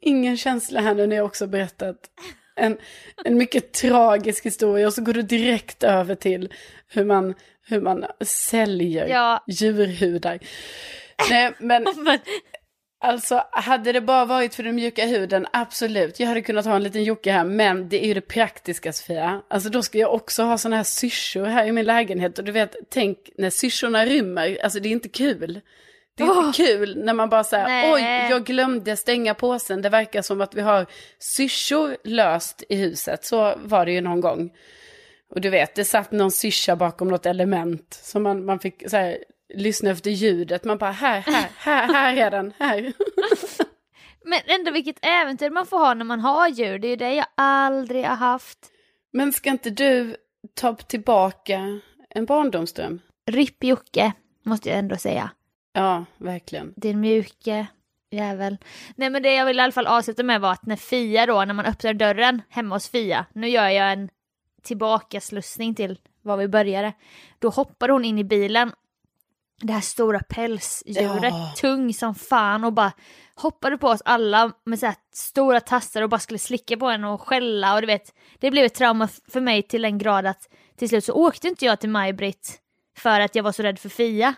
Ingen 0.00 0.36
känsla 0.36 0.80
här 0.80 0.94
nu 0.94 1.06
när 1.06 1.16
jag 1.16 1.26
också 1.26 1.46
berättat 1.46 1.96
en, 2.56 2.78
en 3.24 3.36
mycket 3.36 3.72
tragisk 3.72 4.46
historia 4.46 4.86
och 4.86 4.94
så 4.94 5.02
går 5.02 5.12
du 5.12 5.22
direkt 5.22 5.82
över 5.84 6.14
till 6.14 6.52
hur 6.88 7.04
man, 7.04 7.34
hur 7.66 7.80
man 7.80 8.04
säljer 8.20 9.06
Ja. 9.06 9.44
djurhudar. 9.48 10.38
Nej, 11.30 11.52
men 11.58 11.86
Men, 12.04 12.18
Alltså, 13.04 13.44
hade 13.50 13.92
det 13.92 14.00
bara 14.00 14.24
varit 14.24 14.54
för 14.54 14.62
den 14.62 14.74
mjuka 14.74 15.06
huden, 15.06 15.46
absolut. 15.52 16.20
Jag 16.20 16.28
hade 16.28 16.42
kunnat 16.42 16.64
ha 16.64 16.76
en 16.76 16.82
liten 16.82 17.04
Jocke 17.04 17.32
här, 17.32 17.44
men 17.44 17.88
det 17.88 18.04
är 18.04 18.08
ju 18.08 18.14
det 18.14 18.20
praktiska, 18.20 18.92
Sofia. 18.92 19.42
Alltså, 19.48 19.68
då 19.68 19.82
ska 19.82 19.98
jag 19.98 20.14
också 20.14 20.42
ha 20.42 20.58
sådana 20.58 20.76
här 20.76 20.84
syrsor 20.84 21.44
här 21.44 21.66
i 21.66 21.72
min 21.72 21.84
lägenhet. 21.84 22.38
Och 22.38 22.44
du 22.44 22.52
vet, 22.52 22.76
tänk 22.90 23.18
när 23.38 23.50
syrsorna 23.50 24.06
rymmer, 24.06 24.58
alltså 24.64 24.80
det 24.80 24.88
är 24.88 24.90
inte 24.90 25.08
kul. 25.08 25.60
Det 26.16 26.22
är 26.22 26.46
inte 26.46 26.56
kul 26.56 27.04
när 27.04 27.14
man 27.14 27.28
bara 27.28 27.44
säger, 27.44 27.94
oj, 27.94 28.02
jag 28.30 28.44
glömde 28.44 28.96
stänga 28.96 29.34
påsen. 29.34 29.82
Det 29.82 29.88
verkar 29.88 30.22
som 30.22 30.40
att 30.40 30.54
vi 30.54 30.60
har 30.60 30.86
syrsor 31.18 31.96
löst 32.04 32.62
i 32.68 32.76
huset. 32.76 33.24
Så 33.24 33.54
var 33.64 33.86
det 33.86 33.92
ju 33.92 34.00
någon 34.00 34.20
gång. 34.20 34.50
Och 35.34 35.40
du 35.40 35.50
vet, 35.50 35.74
det 35.74 35.84
satt 35.84 36.12
någon 36.12 36.30
syrsa 36.30 36.76
bakom 36.76 37.08
något 37.08 37.26
element. 37.26 38.00
Så 38.02 38.20
man, 38.20 38.44
man 38.44 38.58
fick 38.58 38.90
så 38.90 38.96
här, 38.96 39.18
lyssna 39.54 39.90
efter 39.90 40.10
ljudet. 40.10 40.64
Man 40.64 40.78
bara, 40.78 40.90
här, 40.90 41.20
här, 41.20 41.48
här, 41.56 41.92
här 41.92 42.16
är 42.16 42.30
den, 42.30 42.52
här. 42.58 42.92
men 44.24 44.40
ändå 44.46 44.70
vilket 44.70 44.98
äventyr 45.02 45.50
man 45.50 45.66
får 45.66 45.78
ha 45.78 45.94
när 45.94 46.04
man 46.04 46.20
har 46.20 46.48
djur. 46.48 46.78
Det 46.78 46.88
är 46.88 46.90
ju 46.90 46.96
det 46.96 47.14
jag 47.14 47.26
aldrig 47.34 48.04
har 48.04 48.16
haft. 48.16 48.58
Men 49.12 49.32
ska 49.32 49.50
inte 49.50 49.70
du 49.70 50.16
ta 50.54 50.74
tillbaka 50.74 51.80
en 52.10 52.26
barndomsdröm? 52.26 53.00
Ripp 53.30 53.64
Jocke, 53.64 54.12
måste 54.44 54.68
jag 54.68 54.78
ändå 54.78 54.96
säga. 54.96 55.30
Ja, 55.72 56.04
verkligen. 56.18 56.72
Din 56.76 57.00
mjuke 57.00 57.66
jävel. 58.10 58.56
Nej 58.96 59.10
men 59.10 59.22
det 59.22 59.34
jag 59.34 59.46
vill 59.46 59.58
i 59.58 59.62
alla 59.62 59.72
fall 59.72 59.86
avsluta 59.86 60.22
med 60.22 60.40
var 60.40 60.52
att 60.52 60.66
när 60.66 60.76
Fia 60.76 61.26
då, 61.26 61.44
när 61.44 61.54
man 61.54 61.66
öppnar 61.66 61.94
dörren 61.94 62.42
hemma 62.48 62.74
hos 62.74 62.88
Fia, 62.88 63.26
nu 63.32 63.48
gör 63.48 63.68
jag 63.68 63.92
en 63.92 64.08
tillbakaslussning 64.62 65.74
till 65.74 65.98
var 66.22 66.36
vi 66.36 66.48
började. 66.48 66.92
Då 67.38 67.48
hoppar 67.48 67.88
hon 67.88 68.04
in 68.04 68.18
i 68.18 68.24
bilen, 68.24 68.72
det 69.62 69.72
här 69.72 69.80
stora 69.80 70.20
pälsdjuret, 70.20 71.32
Ja. 71.34 71.52
tung 71.56 71.94
som 71.94 72.14
fan 72.14 72.64
och 72.64 72.72
bara 72.72 72.92
hoppade 73.34 73.78
på 73.78 73.88
oss 73.88 74.02
alla 74.04 74.52
med 74.64 74.78
så 74.78 74.92
stora 75.12 75.60
tassar 75.60 76.02
och 76.02 76.08
bara 76.08 76.20
skulle 76.20 76.38
slicka 76.38 76.76
på 76.76 76.86
en 76.86 77.04
och 77.04 77.20
skälla 77.20 77.74
och 77.74 77.80
du 77.80 77.86
vet, 77.86 78.14
det 78.38 78.50
blev 78.50 78.64
ett 78.64 78.74
trauma 78.74 79.08
för 79.28 79.40
mig 79.40 79.62
till 79.62 79.84
en 79.84 79.98
grad 79.98 80.26
att 80.26 80.48
till 80.76 80.88
slut 80.88 81.04
så 81.04 81.12
åkte 81.12 81.48
inte 81.48 81.64
jag 81.64 81.80
till 81.80 81.90
Maj-Britt 81.90 82.58
för 82.98 83.20
att 83.20 83.34
jag 83.34 83.42
var 83.42 83.52
så 83.52 83.62
rädd 83.62 83.78
för 83.78 83.88
Fia. 83.88 84.34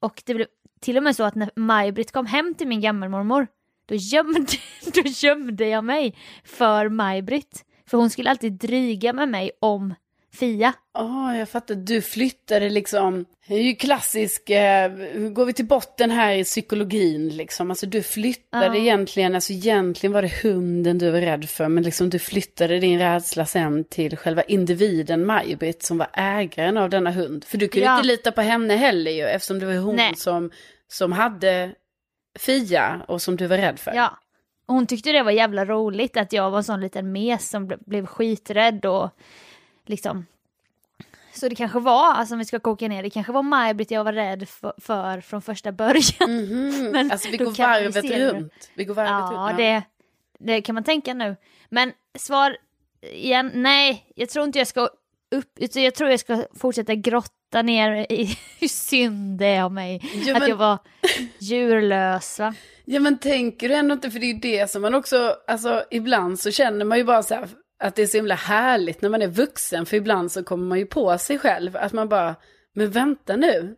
Och 0.00 0.22
det 0.26 0.34
blev 0.34 0.46
till 0.80 0.96
och 0.96 1.02
med 1.02 1.16
så 1.16 1.24
att 1.24 1.34
när 1.34 1.50
Maj-Britt 1.56 2.12
kom 2.12 2.26
hem 2.26 2.54
till 2.54 2.68
min 2.68 2.80
gammelmormor, 2.80 3.46
då 3.86 3.94
gömde, 3.94 4.46
då 4.94 5.02
gömde 5.04 5.66
jag 5.66 5.84
mig 5.84 6.16
för 6.44 6.88
Maj-Britt. 6.88 7.64
För 7.86 7.98
hon 7.98 8.10
skulle 8.10 8.30
alltid 8.30 8.52
dryga 8.52 9.12
med 9.12 9.28
mig 9.28 9.50
om 9.60 9.94
Fia. 10.34 10.72
Ja, 10.94 11.36
jag 11.36 11.48
fattar. 11.48 11.74
Du 11.74 12.02
flyttade 12.02 12.70
liksom. 12.70 13.24
Det 13.48 13.54
är 13.54 13.62
ju 13.62 13.74
klassisk, 13.74 14.50
eh, 14.50 14.92
går 15.32 15.44
vi 15.44 15.52
till 15.52 15.66
botten 15.66 16.10
här 16.10 16.34
i 16.34 16.44
psykologin 16.44 17.28
liksom. 17.28 17.70
Alltså 17.70 17.86
du 17.86 18.02
flyttade 18.02 18.66
Ja. 18.66 18.76
egentligen, 18.76 19.34
alltså 19.34 19.52
egentligen 19.52 20.12
var 20.12 20.22
det 20.22 20.42
hunden 20.42 20.98
du 20.98 21.10
var 21.10 21.20
rädd 21.20 21.48
för. 21.48 21.68
Men 21.68 21.82
liksom 21.82 22.10
du 22.10 22.18
flyttade 22.18 22.78
din 22.78 22.98
rädsla 22.98 23.46
sen 23.46 23.84
till 23.84 24.16
själva 24.16 24.42
individen 24.42 25.26
Maj-Britt 25.26 25.82
som 25.82 25.98
var 25.98 26.08
ägaren 26.12 26.76
av 26.76 26.90
denna 26.90 27.10
hund. 27.10 27.44
För 27.44 27.58
du 27.58 27.68
kunde 27.68 27.86
Ja. 27.86 27.96
inte 27.96 28.06
lita 28.06 28.32
på 28.32 28.40
henne 28.40 28.76
heller 28.76 29.10
ju, 29.10 29.22
eftersom 29.24 29.58
det 29.58 29.66
var 29.66 29.74
hon 29.76 29.96
Nej. 29.96 30.14
som, 30.16 30.50
som 30.88 31.12
hade 31.12 31.72
Fia 32.38 33.02
och 33.08 33.22
som 33.22 33.36
du 33.36 33.46
var 33.46 33.56
rädd 33.56 33.78
för. 33.78 33.92
Ja. 33.94 34.18
Hon 34.66 34.86
tyckte 34.86 35.12
det 35.12 35.22
var 35.22 35.30
jävla 35.32 35.64
roligt 35.64 36.16
att 36.16 36.32
jag 36.32 36.50
var 36.50 36.58
en 36.58 36.64
sån 36.64 36.80
liten 36.80 37.12
mes 37.12 37.50
som 37.50 37.68
ble- 37.70 37.82
blev 37.86 38.06
skiträdd 38.06 38.86
och 38.86 39.10
liksom 39.90 40.26
så 41.34 41.48
det 41.48 41.54
kanske 41.54 41.78
var, 41.78 42.12
alltså 42.14 42.34
om 42.34 42.38
vi 42.38 42.44
ska 42.44 42.60
koka 42.60 42.88
ner 42.88 43.02
det, 43.02 43.10
kanske 43.10 43.32
var 43.32 43.42
Maj-Britt 43.42 43.90
jag 43.90 44.04
var 44.04 44.12
rädd 44.12 44.48
för, 44.48 44.72
för 44.78 45.20
från 45.20 45.42
första 45.42 45.72
början. 45.72 46.30
Mhm. 46.44 46.90
Men 46.92 47.10
alltså 47.12 47.28
vi 47.30 47.36
går 47.36 47.46
varvet 47.58 48.02
du. 48.02 48.28
runt. 48.30 48.70
Vi 48.74 48.84
går 48.84 48.94
varvet 48.94 49.10
Ja, 49.12 49.46
runt. 49.48 49.56
det, 49.58 49.82
det 50.38 50.62
kan 50.62 50.74
man 50.74 50.84
tänka 50.84 51.14
nu. 51.14 51.36
Men 51.68 51.92
svar 52.18 52.56
igen, 53.02 53.50
nej, 53.54 54.06
jag 54.14 54.28
tror 54.28 54.44
inte 54.44 54.58
jag 54.58 54.66
ska 54.68 54.80
upp, 55.30 55.52
utan 55.58 55.82
jag 55.82 55.94
tror 55.94 56.10
jag 56.10 56.20
ska 56.20 56.44
fortsätta 56.54 56.94
grotta 56.94 57.62
ner 57.62 58.06
i 58.12 58.36
hur 58.60 58.68
synd 58.68 59.38
det 59.38 59.46
är 59.46 59.62
av 59.62 59.72
mig. 59.72 60.00
Ja, 60.26 60.34
att 60.34 60.40
men- 60.40 60.48
jag 60.50 60.56
var 60.56 60.78
djurlös 61.38 62.38
va? 62.38 62.54
Ja 62.84 63.00
men 63.00 63.18
tänker 63.18 63.68
du 63.68 63.74
ändå 63.74 63.92
inte, 63.94 64.10
för 64.10 64.18
det 64.18 64.26
är 64.26 64.32
ju 64.34 64.38
det 64.40 64.70
som 64.70 64.82
man 64.82 64.94
också, 64.94 65.36
alltså 65.46 65.84
ibland 65.90 66.40
så 66.40 66.50
känner 66.50 66.84
man 66.84 66.98
ju 66.98 67.04
bara 67.04 67.22
så 67.22 67.34
här 67.34 67.48
att 67.80 67.96
det 67.96 68.02
är 68.02 68.06
så 68.06 68.16
himla 68.16 68.34
härligt 68.34 69.02
när 69.02 69.08
man 69.08 69.22
är 69.22 69.28
vuxen, 69.28 69.86
för 69.86 69.96
ibland 69.96 70.32
så 70.32 70.44
kommer 70.44 70.66
man 70.66 70.78
ju 70.78 70.86
på 70.86 71.18
sig 71.18 71.38
själv 71.38 71.76
att 71.76 71.92
man 71.92 72.08
bara, 72.08 72.36
men 72.72 72.90
vänta 72.90 73.36
nu, 73.36 73.76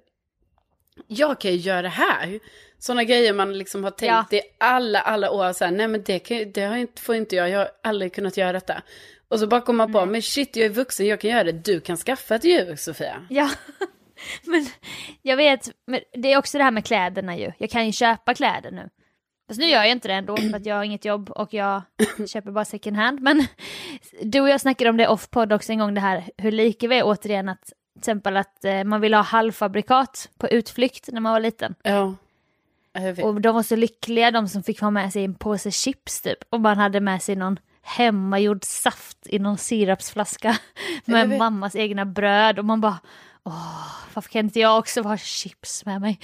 jag 1.06 1.40
kan 1.40 1.50
ju 1.50 1.56
göra 1.56 1.82
det 1.82 1.88
här. 1.88 2.40
Sådana 2.78 3.04
grejer 3.04 3.32
man 3.32 3.58
liksom 3.58 3.84
har 3.84 3.90
tänkt 3.90 4.32
Ja. 4.32 4.38
i 4.38 4.40
alla, 4.58 5.00
alla 5.00 5.30
år, 5.30 5.52
så 5.52 5.64
här, 5.64 5.72
nej 5.72 5.88
men 5.88 6.02
det, 6.02 6.18
kan, 6.18 6.52
det 6.52 6.62
har 6.62 6.76
inte, 6.76 7.02
får 7.02 7.14
inte 7.14 7.36
jag, 7.36 7.48
jag 7.50 7.58
har 7.58 7.70
aldrig 7.82 8.12
kunnat 8.14 8.36
göra 8.36 8.52
detta. 8.52 8.82
Och 9.28 9.38
så 9.38 9.46
bara 9.46 9.60
kommer 9.60 9.86
man 9.86 9.92
på, 9.92 10.06
men 10.06 10.22
shit 10.22 10.56
jag 10.56 10.66
är 10.66 10.70
vuxen, 10.70 11.06
jag 11.06 11.20
kan 11.20 11.30
göra 11.30 11.44
det, 11.44 11.52
du 11.52 11.80
kan 11.80 11.96
skaffa 11.96 12.34
ett 12.34 12.44
djur 12.44 12.76
Sofia. 12.76 13.26
Ja, 13.30 13.50
men 14.44 14.66
jag 15.22 15.36
vet, 15.36 15.70
men 15.86 16.00
det 16.12 16.32
är 16.32 16.38
också 16.38 16.58
det 16.58 16.64
här 16.64 16.70
med 16.70 16.86
kläderna 16.86 17.36
ju. 17.38 17.52
Jag 17.58 17.70
kan 17.70 17.86
ju 17.86 17.92
köpa 17.92 18.34
kläder 18.34 18.70
nu. 18.70 18.88
Fast 19.52 19.60
nu 19.60 19.66
gör 19.66 19.82
jag 19.82 19.90
inte 19.90 20.08
det 20.08 20.14
ändå 20.14 20.36
för 20.36 20.54
att 20.54 20.66
jag 20.66 20.76
har 20.76 20.84
inget 20.84 21.04
jobb 21.04 21.30
och 21.30 21.54
jag 21.54 21.82
köper 22.26 22.50
bara 22.50 22.64
second 22.64 22.96
hand. 22.96 23.20
Men 23.20 23.46
du 24.22 24.40
och 24.40 24.48
jag 24.48 24.60
snackade 24.60 24.90
om 24.90 24.96
det 24.96 25.08
off-podd 25.08 25.52
också 25.52 25.72
en 25.72 25.78
gång 25.78 25.94
det 25.94 26.00
här 26.00 26.30
hur 26.36 26.52
lika 26.52 26.88
vi 26.88 26.98
är 26.98 27.02
återigen 27.04 27.48
att 27.48 27.64
till 27.64 27.98
exempel 27.98 28.36
att 28.36 28.64
eh, 28.64 28.84
man 28.84 29.00
vill 29.00 29.14
ha 29.14 29.22
halvfabrikat 29.22 30.28
på 30.38 30.48
utflykt 30.48 31.08
när 31.12 31.20
man 31.20 31.32
var 31.32 31.40
liten. 31.40 31.74
Ja. 31.82 32.14
Och 33.22 33.40
de 33.40 33.54
var 33.54 33.62
så 33.62 33.76
lyckliga 33.76 34.30
de 34.30 34.48
som 34.48 34.62
fick 34.62 34.80
ha 34.80 34.90
med 34.90 35.12
sig 35.12 35.24
en 35.24 35.34
påse 35.34 35.70
chips 35.70 36.20
typ. 36.20 36.38
Och 36.50 36.60
man 36.60 36.78
hade 36.78 37.00
med 37.00 37.22
sig 37.22 37.36
någon 37.36 37.58
hemmagjord 37.82 38.64
saft 38.64 39.18
i 39.26 39.38
någon 39.38 39.58
sirapsflaska 39.58 40.56
med 41.04 41.38
mammas 41.38 41.76
egna 41.76 42.04
bröd. 42.04 42.58
Och 42.58 42.64
man 42.64 42.80
bara, 42.80 42.98
åh, 43.44 43.96
varför 44.14 44.30
kan 44.30 44.44
inte 44.44 44.60
jag 44.60 44.78
också 44.78 45.02
ha 45.02 45.16
chips 45.16 45.84
med 45.84 46.00
mig? 46.00 46.18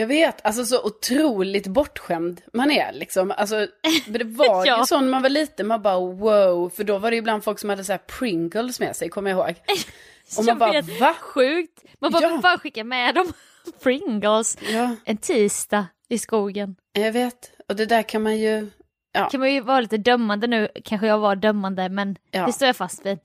Jag 0.00 0.06
vet, 0.06 0.46
alltså 0.46 0.64
så 0.64 0.82
otroligt 0.86 1.66
bortskämd 1.66 2.40
man 2.52 2.70
är 2.70 2.92
liksom. 2.92 3.30
Alltså, 3.36 3.66
det 4.06 4.24
var 4.24 4.46
Ja. 4.66 4.78
ju 4.78 4.86
så 4.86 5.00
när 5.00 5.08
man 5.10 5.22
var 5.22 5.28
liten, 5.28 5.66
man 5.66 5.82
bara 5.82 5.98
wow. 6.00 6.68
För 6.70 6.84
då 6.84 6.98
var 6.98 7.10
det 7.10 7.16
ibland 7.16 7.44
folk 7.44 7.58
som 7.58 7.70
hade 7.70 7.84
så 7.84 7.92
här 7.92 7.98
Pringles 8.18 8.80
med 8.80 8.96
sig, 8.96 9.08
kommer 9.08 9.30
jag 9.30 9.38
ihåg. 9.38 9.54
Och 10.38 10.44
man 10.44 10.58
bara, 10.58 10.72
vet, 10.72 11.00
va? 11.00 11.14
Sjukt! 11.20 11.84
Man 12.00 12.12
bara, 12.12 12.22
Ja. 12.22 12.40
bara 12.42 12.58
skicka 12.58 12.84
med 12.84 13.14
dem 13.14 13.32
Pringles 13.82 14.58
Ja, 14.70 14.96
en 15.04 15.16
tisdag 15.16 15.86
i 16.08 16.18
skogen. 16.18 16.76
jag 16.92 17.12
vet. 17.12 17.50
Och 17.68 17.76
det 17.76 17.86
där 17.86 18.02
kan 18.02 18.22
man 18.22 18.36
ju, 18.38 18.70
ja. 19.12 19.28
Kan 19.28 19.40
man 19.40 19.52
ju 19.52 19.60
vara 19.60 19.80
lite 19.80 19.96
dömande 19.96 20.46
nu, 20.46 20.68
kanske 20.84 21.06
jag 21.06 21.18
var 21.18 21.36
dömande 21.36 21.88
men 21.88 22.16
Ja. 22.30 22.46
det 22.46 22.52
står 22.52 22.66
jag 22.66 22.76
fast 22.76 23.06
vid. 23.06 23.18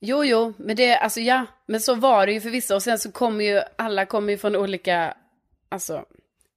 Jo, 0.00 0.24
jo, 0.24 0.52
men 0.58 0.76
det, 0.76 0.96
alltså 0.96 1.20
ja, 1.20 1.46
men 1.68 1.80
så 1.80 1.94
var 1.94 2.26
det 2.26 2.32
ju 2.32 2.40
för 2.40 2.50
vissa. 2.50 2.74
Och 2.74 2.82
sen 2.82 2.98
så 2.98 3.12
kommer 3.12 3.44
ju, 3.44 3.60
alla 3.78 4.06
kommer 4.06 4.32
ju 4.32 4.38
från 4.38 4.56
olika, 4.56 5.14
alltså, 5.68 6.04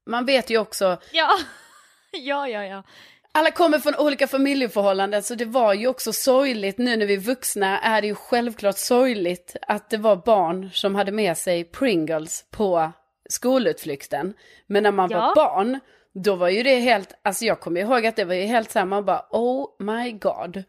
man 0.06 0.26
vet 0.26 0.50
ju 0.50 0.58
också, 0.58 0.98
Ja, 1.12 1.30
ja, 2.12 2.48
ja, 2.48 2.64
ja. 2.66 2.84
alla 3.32 3.52
kommer 3.52 3.80
från 3.80 3.96
olika 3.96 4.28
familjeförhållanden 4.28 5.24
så 5.24 5.36
det 5.36 5.46
var 5.46 5.74
ju 5.74 5.88
också 5.88 6.14
sorgligt 6.14 6.78
nu 6.78 6.98
när 6.98 7.06
vi 7.06 7.14
är 7.14 7.18
vuxna 7.20 7.80
är 7.80 8.02
det 8.02 8.08
ju 8.08 8.16
självklart 8.16 8.78
sorgligt 8.78 9.56
att 9.62 9.90
det 9.90 9.98
var 9.98 10.16
barn 10.16 10.70
som 10.74 10.96
hade 10.96 11.12
med 11.12 11.38
sig 11.38 11.64
Pringles 11.64 12.46
på 12.52 12.92
skolutflykten. 13.30 14.34
Men 14.68 14.84
när 14.84 14.92
man 14.92 15.10
Ja. 15.12 15.20
var 15.20 15.36
barn 15.36 15.80
då 16.14 16.36
var 16.36 16.50
ju 16.50 16.64
det 16.64 16.76
helt, 16.80 17.14
alltså 17.24 17.46
jag 17.46 17.60
kommer 17.60 17.82
ihåg 17.82 18.06
att 18.06 18.16
det 18.16 18.26
var 18.26 18.34
ju 18.36 18.44
helt 18.46 18.72
samma, 18.72 18.96
man 18.96 19.06
bara 19.06 19.26
oh 19.30 19.68
my 19.80 20.12
god. 20.12 20.64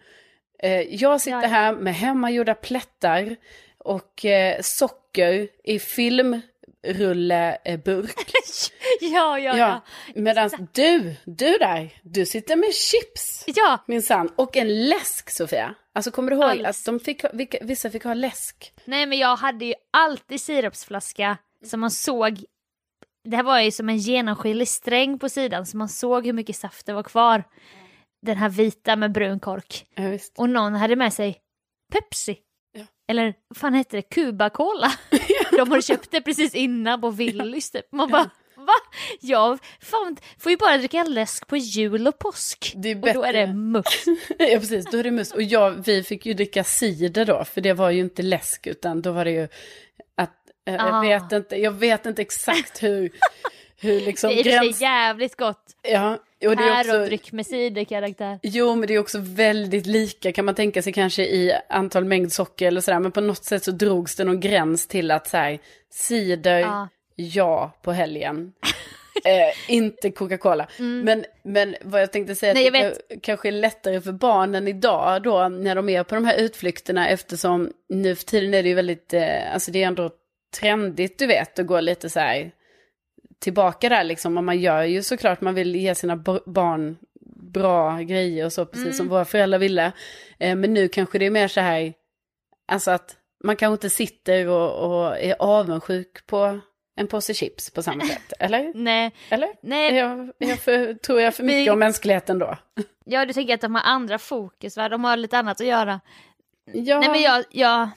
Eh, 0.63 0.81
jag 0.81 1.21
sitter 1.21 1.49
här 1.49 1.73
med 1.73 1.95
hemmagjorda 1.95 2.55
plättar 2.55 3.37
och 3.79 4.25
eh, 4.25 4.61
socker 4.61 5.49
i 5.65 5.79
filmrulleburk. 6.83 8.17
ja, 9.01 9.39
ja, 9.39 9.39
ja. 9.39 9.57
Ja, 9.57 9.81
medan 10.15 10.51
du, 10.73 11.15
du 11.25 11.59
där, 11.59 11.95
du 12.03 12.27
sitter 12.27 12.57
med 12.57 12.75
chips. 12.75 13.45
Ja, 13.47 13.85
Minsann. 13.87 14.29
Och 14.37 14.57
en 14.57 14.89
läsk 14.89 15.31
Sofia. 15.31 15.75
Alltså 15.95 16.11
kommer 16.11 16.31
du 16.31 16.37
ihåg 16.37 16.67
Alls. 16.67 16.79
att 16.79 16.85
de 16.85 17.01
fick, 17.01 17.25
vissa 17.63 17.91
fick 17.91 18.05
ha 18.05 18.15
läsk? 18.15 18.73
nej 18.85 19.07
men 19.07 19.19
jag 19.19 19.37
hade 19.37 19.65
ju 19.65 19.75
alltid 19.91 20.41
sirapsflaska 20.41 21.37
som 21.65 21.81
man 21.81 21.91
såg. 21.91 22.45
Det 23.25 23.37
här 23.37 23.43
var 23.43 23.61
ju 23.61 23.71
som 23.71 23.89
en 23.89 23.99
genomskinlig 23.99 24.69
sträng 24.69 25.19
på 25.19 25.29
sidan 25.29 25.67
så 25.67 25.77
man 25.77 25.89
såg 25.89 26.27
hur 26.27 26.33
mycket 26.33 26.57
saft 26.57 26.87
det 26.87 26.93
var 26.93 27.03
kvar. 27.03 27.45
Den 28.27 28.37
här 28.37 28.49
vita 28.49 28.97
med 28.97 29.13
brun 29.13 29.41
kork. 29.41 29.87
Ja. 29.95 30.19
Och 30.37 30.51
någon 30.51 30.75
hade 30.75 30.97
med 30.97 31.13
sig 31.13 31.39
Pepsi. 31.93 32.39
Ja. 32.73 32.85
Eller 33.09 33.35
vad 33.49 33.57
fan 33.57 33.75
hette 33.75 33.97
det? 33.97 34.03
Cuba 34.03 34.51
Cola. 34.51 34.93
De 35.57 35.71
hade 35.71 35.83
köpt 35.83 36.11
det 36.11 36.21
precis 36.21 36.55
innan 36.55 37.01
på 37.01 37.11
Willys 37.11 37.71
typ. 37.71 37.93
Man 37.93 38.11
bara 38.11 38.31
va? 38.57 38.73
Jag 39.21 39.59
fan, 39.81 40.17
får 40.39 40.51
ju 40.51 40.57
bara 40.57 40.79
dricka 40.79 41.05
läsk 41.05 41.47
på 41.47 41.57
jul 41.57 42.07
och 42.09 42.19
påsk. 42.19 42.73
Och 42.77 43.15
då 43.15 43.23
är 43.25 43.33
det 43.33 43.47
muff. 43.47 44.05
ja 44.39 44.59
precis, 44.59 44.85
då 44.91 44.99
är 44.99 45.03
det 45.05 45.11
mus. 45.11 45.33
Och 45.33 45.43
jag, 45.43 45.71
vi 45.87 46.03
fick 46.03 46.27
ju 46.27 46.35
dricka 46.35 46.65
cider 46.65 47.25
då, 47.25 47.45
för 47.45 47.61
det 47.61 47.73
var 47.73 47.91
ju 47.91 48.01
inte 48.01 48.23
läsk 48.23 48.67
utan 48.67 49.03
då 49.03 49.13
var 49.13 49.25
det 49.25 49.31
ju 49.31 49.49
att, 50.15 50.37
eh, 50.67 50.75
jag, 50.75 50.95
Ah. 50.95 51.01
vet 51.01 51.33
inte, 51.33 51.57
jag 51.57 51.73
vet 51.73 52.07
inte 52.07 52.23
exakt 52.23 52.83
hur, 52.83 53.11
hur 53.81 54.01
liksom 54.07 54.31
Det 54.31 54.41
är 54.41 54.45
gräns... 54.45 54.81
jävligt 54.81 55.37
gott. 55.37 55.65
Ja, 55.83 56.19
och 56.49 56.57
det 56.57 56.63
är 56.63 56.79
också... 56.81 56.91
Pärondryck 56.93 57.33
med 57.33 57.47
ciderkaraktär. 57.47 58.39
Jo, 58.43 58.75
men 58.75 58.87
det 58.89 58.95
är 58.95 58.99
också 58.99 59.19
väldigt 59.21 59.87
lika 59.87 60.33
kan 60.33 60.45
man 60.45 60.55
tänka 60.55 60.83
sig 60.83 60.93
kanske 60.93 61.23
i 61.23 61.53
antal 61.69 62.05
mängd 62.05 62.33
socker 62.33 62.67
eller 62.67 62.81
sådär. 62.81 63.01
Men 63.01 63.13
på 63.13 63.21
något 63.21 63.45
sätt 63.45 63.65
så 63.65 63.71
drogs 63.71 64.17
det 64.17 64.25
någon 64.25 64.41
gräns 64.41 64.87
till 64.87 65.11
att 65.11 65.29
så 65.29 65.37
här, 65.37 65.59
cider, 65.91 66.59
Ja. 66.61 66.89
ja 67.17 67.73
på 67.83 67.93
helgen. 67.93 68.53
eh, 69.25 69.75
inte 69.75 70.11
Coca-Cola. 70.11 70.67
Men, 70.79 71.25
men 71.43 71.77
vad 71.83 72.01
jag 72.03 72.13
tänkte 72.13 72.35
säga, 72.35 72.53
Mm. 72.53 72.73
Nej, 72.73 72.87
att 72.87 73.01
det 73.09 73.15
ka- 73.15 73.21
kanske 73.23 73.49
är 73.49 73.53
lättare 73.53 74.01
för 74.01 74.13
barnen 74.13 74.69
idag 74.69 75.23
då 75.23 75.49
när 75.49 75.75
de 75.75 75.89
är 75.89 76.03
på 76.05 76.15
de 76.15 76.25
här 76.25 76.37
utflykterna 76.39 77.09
eftersom 77.09 77.73
nu 77.89 78.17
för 78.17 78.25
tiden 78.25 78.55
är 78.55 78.63
det 78.63 78.69
ju 78.69 78.75
väldigt, 78.75 79.15
eh, 79.15 79.55
alltså 79.55 79.71
det 79.71 79.83
är 79.83 79.87
ändå 79.87 80.11
trendigt 80.61 81.19
du 81.19 81.27
vet 81.27 81.59
att 81.59 81.67
gå 81.67 81.81
lite 81.81 82.11
så 82.11 82.21
här 82.21 82.51
tillbaka 83.43 83.89
där 83.89 84.05
liksom. 84.05 84.37
Och 84.37 84.45
man 84.45 84.61
gör 84.61 84.83
ju 84.83 85.03
såklart, 85.03 85.41
man 85.41 85.55
vill 85.55 85.77
ge 85.77 85.95
sina 85.95 86.17
barn 86.47 86.99
bra 87.53 87.99
grejer 87.99 88.45
och 88.45 88.53
så, 88.53 88.67
precis 88.67 88.97
som 88.97 89.09
våra 89.09 89.25
föräldrar 89.25 89.59
ville. 89.59 89.93
Eh, 90.39 90.57
men 90.57 90.75
nu 90.75 90.89
kanske 90.89 91.19
det 91.19 91.27
är 91.27 91.31
mer 91.31 91.49
så 91.49 91.61
här, 91.61 91.93
alltså 92.69 92.91
att 92.91 93.17
man 93.45 93.57
kanske 93.57 93.73
inte 93.73 93.91
sitter 93.91 94.49
och, 94.49 94.73
och 94.85 95.19
är 95.19 95.37
avundsjuk 95.39 96.27
på 96.27 96.61
en 96.97 97.07
påse 97.07 97.35
chips 97.35 97.71
på 97.71 97.83
samma 97.83 98.05
sätt, 98.05 98.33
eller? 98.39 98.73
Nej, 98.75 99.13
Eller? 99.29 99.49
Nej, 99.63 99.95
jag, 99.95 100.33
jag 100.39 100.59
för, 100.59 100.95
tror 100.95 101.21
jag 101.21 101.35
för 101.35 101.43
mycket 101.43 101.73
om 101.73 101.79
mänskligheten 101.79 102.39
då? 102.39 102.57
ja 103.05 103.27
du 103.27 103.33
tänker 103.33 103.55
att 103.55 103.61
de 103.61 103.75
har 103.75 103.83
andra 103.83 104.19
fokus 104.19 104.77
va? 104.77 104.89
De 104.89 105.05
har 105.05 105.17
lite 105.17 105.39
annat 105.39 105.61
att 105.61 105.67
göra. 105.67 106.01
Ja, 106.73 107.01
Nej 107.01 107.09
men 107.09 107.23
jag, 107.23 107.45
jag, 107.51 107.91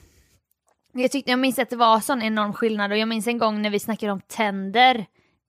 jag 0.92 1.10
tyckte, 1.10 1.30
jag 1.30 1.38
minns 1.38 1.58
att 1.58 1.70
det 1.70 1.76
var 1.76 2.00
sån 2.00 2.22
enorm 2.22 2.52
skillnad 2.52 2.92
och 2.92 2.98
jag 2.98 3.08
minns 3.08 3.26
en 3.26 3.38
gång 3.38 3.62
när 3.62 3.70
vi 3.70 3.80
snackade 3.80 4.12
om 4.12 4.20
tänder 4.20 5.06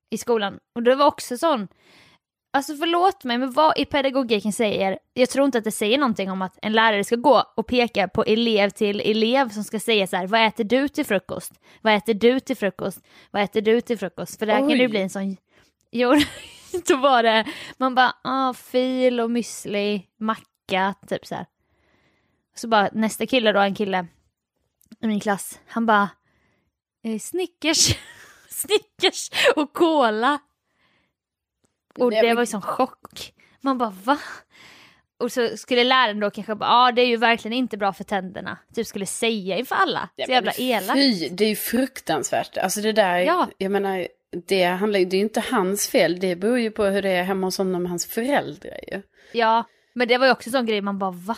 i 0.09 0.17
skolan 0.17 0.59
och 0.75 0.83
det 0.83 0.95
var 0.95 1.05
också 1.05 1.37
sån, 1.37 1.67
alltså 2.53 2.75
förlåt 2.75 3.23
mig 3.23 3.37
men 3.37 3.51
vad 3.51 3.77
i 3.77 3.85
pedagogiken 3.85 4.53
säger, 4.53 4.99
jag 5.13 5.29
tror 5.29 5.45
inte 5.45 5.57
att 5.57 5.63
det 5.63 5.71
säger 5.71 5.97
någonting 5.97 6.31
om 6.31 6.41
att 6.41 6.57
en 6.61 6.73
lärare 6.73 7.03
ska 7.03 7.15
gå 7.15 7.43
och 7.55 7.67
peka 7.67 8.07
på 8.07 8.23
elev 8.23 8.69
till 8.69 9.01
elev 9.01 9.49
som 9.49 9.63
ska 9.63 9.79
säga 9.79 10.07
så 10.07 10.15
här, 10.15 10.27
vad 10.27 10.47
äter 10.47 10.63
du 10.63 10.87
till 10.87 11.05
frukost? 11.05 11.53
Vad 11.81 11.93
äter 11.93 12.13
du 12.13 12.39
till 12.39 12.57
frukost? 12.57 13.01
Vad 13.31 13.43
äter 13.43 13.61
du 13.61 13.81
till 13.81 13.97
frukost? 13.97 14.39
För 14.39 14.45
där 14.45 14.57
kan 14.57 14.67
det 14.67 14.75
ju 14.75 14.81
Oj. 14.81 14.87
bli 14.87 15.01
en 15.01 15.09
sån, 15.09 15.37
jo, 15.91 16.13
då 16.87 16.97
var 16.97 17.23
det, 17.23 17.45
man 17.77 17.95
bara, 17.95 18.15
ah, 18.23 18.53
fil 18.53 19.19
och 19.19 19.29
müsli, 19.29 20.01
macka, 20.17 20.95
typ 21.07 21.25
så 21.25 21.35
här. 21.35 21.45
Så 22.55 22.67
bara 22.67 22.89
nästa 22.93 23.25
kille 23.25 23.51
då, 23.51 23.59
en 23.59 23.75
kille 23.75 24.07
i 24.99 25.07
min 25.07 25.19
klass, 25.19 25.59
han 25.67 25.85
bara 25.85 26.09
eh, 27.03 27.19
Snickers, 27.19 27.95
Snickers 28.57 29.29
och 29.55 29.73
cola. 29.73 30.39
Och 31.99 32.11
det 32.11 32.33
var 32.33 32.41
ju 32.41 32.45
sån 32.45 32.61
chock. 32.61 33.33
Man 33.61 33.77
bara 33.77 33.93
va? 34.03 34.17
Och 35.19 35.31
så 35.31 35.57
skulle 35.57 35.83
läraren 35.83 36.19
då 36.19 36.31
kanske 36.31 36.55
bara, 36.55 36.65
ja 36.69 36.87
ah, 36.87 36.91
det 36.91 37.01
är 37.01 37.05
ju 37.07 37.17
verkligen 37.17 37.57
inte 37.57 37.77
bra 37.77 37.93
för 37.93 38.03
tänderna. 38.03 38.57
Typ 38.75 38.87
skulle 38.87 39.05
säga 39.05 39.57
inför 39.57 39.75
alla. 39.75 40.09
Så 40.25 40.31
jävla 40.31 40.51
elakt. 40.57 40.93
Fy, 40.99 41.29
det 41.29 41.45
är 41.45 41.49
ju 41.49 41.55
fruktansvärt. 41.55 42.57
Alltså 42.57 42.81
det 42.81 42.91
där, 42.91 43.19
Ja. 43.19 43.47
jag 43.57 43.71
menar, 43.71 44.07
det, 44.47 44.63
handlar, 44.63 44.99
det 44.99 45.15
är 45.15 45.17
ju 45.17 45.23
inte 45.23 45.43
hans 45.51 45.87
fel. 45.87 46.19
Det 46.19 46.35
beror 46.35 46.59
ju 46.59 46.71
på 46.71 46.85
hur 46.85 47.01
det 47.01 47.09
är 47.09 47.23
hemma 47.23 47.47
hos 47.47 47.57
honom 47.57 47.83
och 47.83 47.89
hans 47.89 48.05
föräldrar 48.05 48.79
ju. 48.87 49.01
Ja, 49.31 49.63
men 49.93 50.07
det 50.07 50.17
var 50.17 50.25
ju 50.25 50.31
också 50.31 50.49
en 50.49 50.51
sån 50.51 50.65
grej 50.65 50.81
man 50.81 50.99
bara 50.99 51.11
va? 51.11 51.37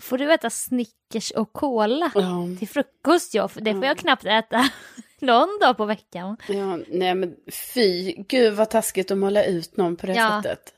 Får 0.00 0.18
du 0.18 0.32
äta 0.32 0.50
Snickers 0.50 1.30
och 1.30 1.52
cola 1.52 2.10
Ja. 2.14 2.46
till 2.58 2.68
frukost? 2.68 3.34
Ja, 3.34 3.48
för 3.48 3.60
det 3.60 3.72
får 3.74 3.84
jag 3.84 3.98
knappt 3.98 4.24
äta 4.24 4.68
någon 5.20 5.58
dag 5.60 5.76
på 5.76 5.84
veckan. 5.84 6.36
Ja, 6.48 6.78
nej 6.88 7.14
men 7.14 7.36
fy, 7.74 8.12
gud 8.28 8.54
vad 8.54 8.70
taskigt 8.70 9.10
att 9.10 9.18
måla 9.18 9.44
ut 9.44 9.76
någon 9.76 9.96
på 9.96 10.06
det 10.06 10.14
Ja. 10.14 10.42
sättet. 10.42 10.74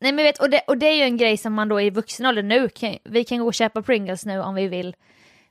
Nej 0.00 0.12
men 0.12 0.24
vet, 0.24 0.40
och 0.40 0.50
det, 0.50 0.60
och 0.66 0.78
det 0.78 0.86
är 0.86 0.94
ju 0.96 1.02
en 1.02 1.16
grej 1.16 1.36
som 1.36 1.52
man 1.54 1.68
då 1.68 1.80
i 1.80 1.90
vuxen 1.90 2.26
ålder 2.26 2.42
nu, 2.42 2.68
kan, 2.68 2.98
vi 3.04 3.24
kan 3.24 3.38
gå 3.38 3.46
och 3.46 3.54
köpa 3.54 3.82
Pringles 3.82 4.24
nu 4.26 4.40
om 4.40 4.54
vi 4.54 4.68
vill. 4.68 4.96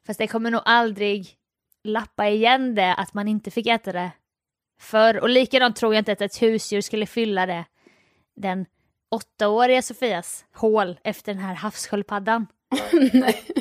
Fast 0.08 0.18
det 0.20 0.28
kommer 0.28 0.52
nog 0.52 0.62
aldrig 0.66 1.36
lappa 1.84 2.30
igen 2.30 2.76
det 2.76 2.94
att 2.96 3.14
man 3.14 3.28
inte 3.28 3.52
fick 3.52 3.68
äta 3.68 3.92
det 3.92 4.12
förr. 4.82 5.20
Och 5.22 5.30
likadant 5.30 5.76
tror 5.76 5.94
jag 5.94 6.02
inte 6.02 6.12
att 6.12 6.22
ett 6.22 6.42
husdjur 6.42 6.82
skulle 6.82 7.06
fylla 7.06 7.46
det, 7.46 7.66
den 8.36 8.66
åttaåriga 9.12 9.82
Sofias 9.82 10.46
hål 10.56 11.00
efter 11.04 11.34
den 11.34 11.44
här 11.44 11.54
havssköldpaddan. 11.56 12.48
Nej. 13.14 13.44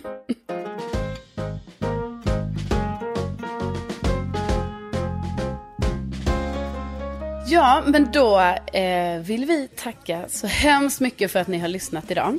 Ja, 7.47 7.83
men 7.87 8.13
då 8.13 8.39
eh, 8.73 9.21
vill 9.21 9.45
vi 9.45 9.69
tacka 9.69 10.29
så 10.29 10.47
hemskt 10.47 11.01
mycket 11.01 11.33
för 11.33 11.41
att 11.41 11.49
ni 11.49 11.59
har 11.59 11.69
lyssnat 11.69 12.11
idag. 12.11 12.39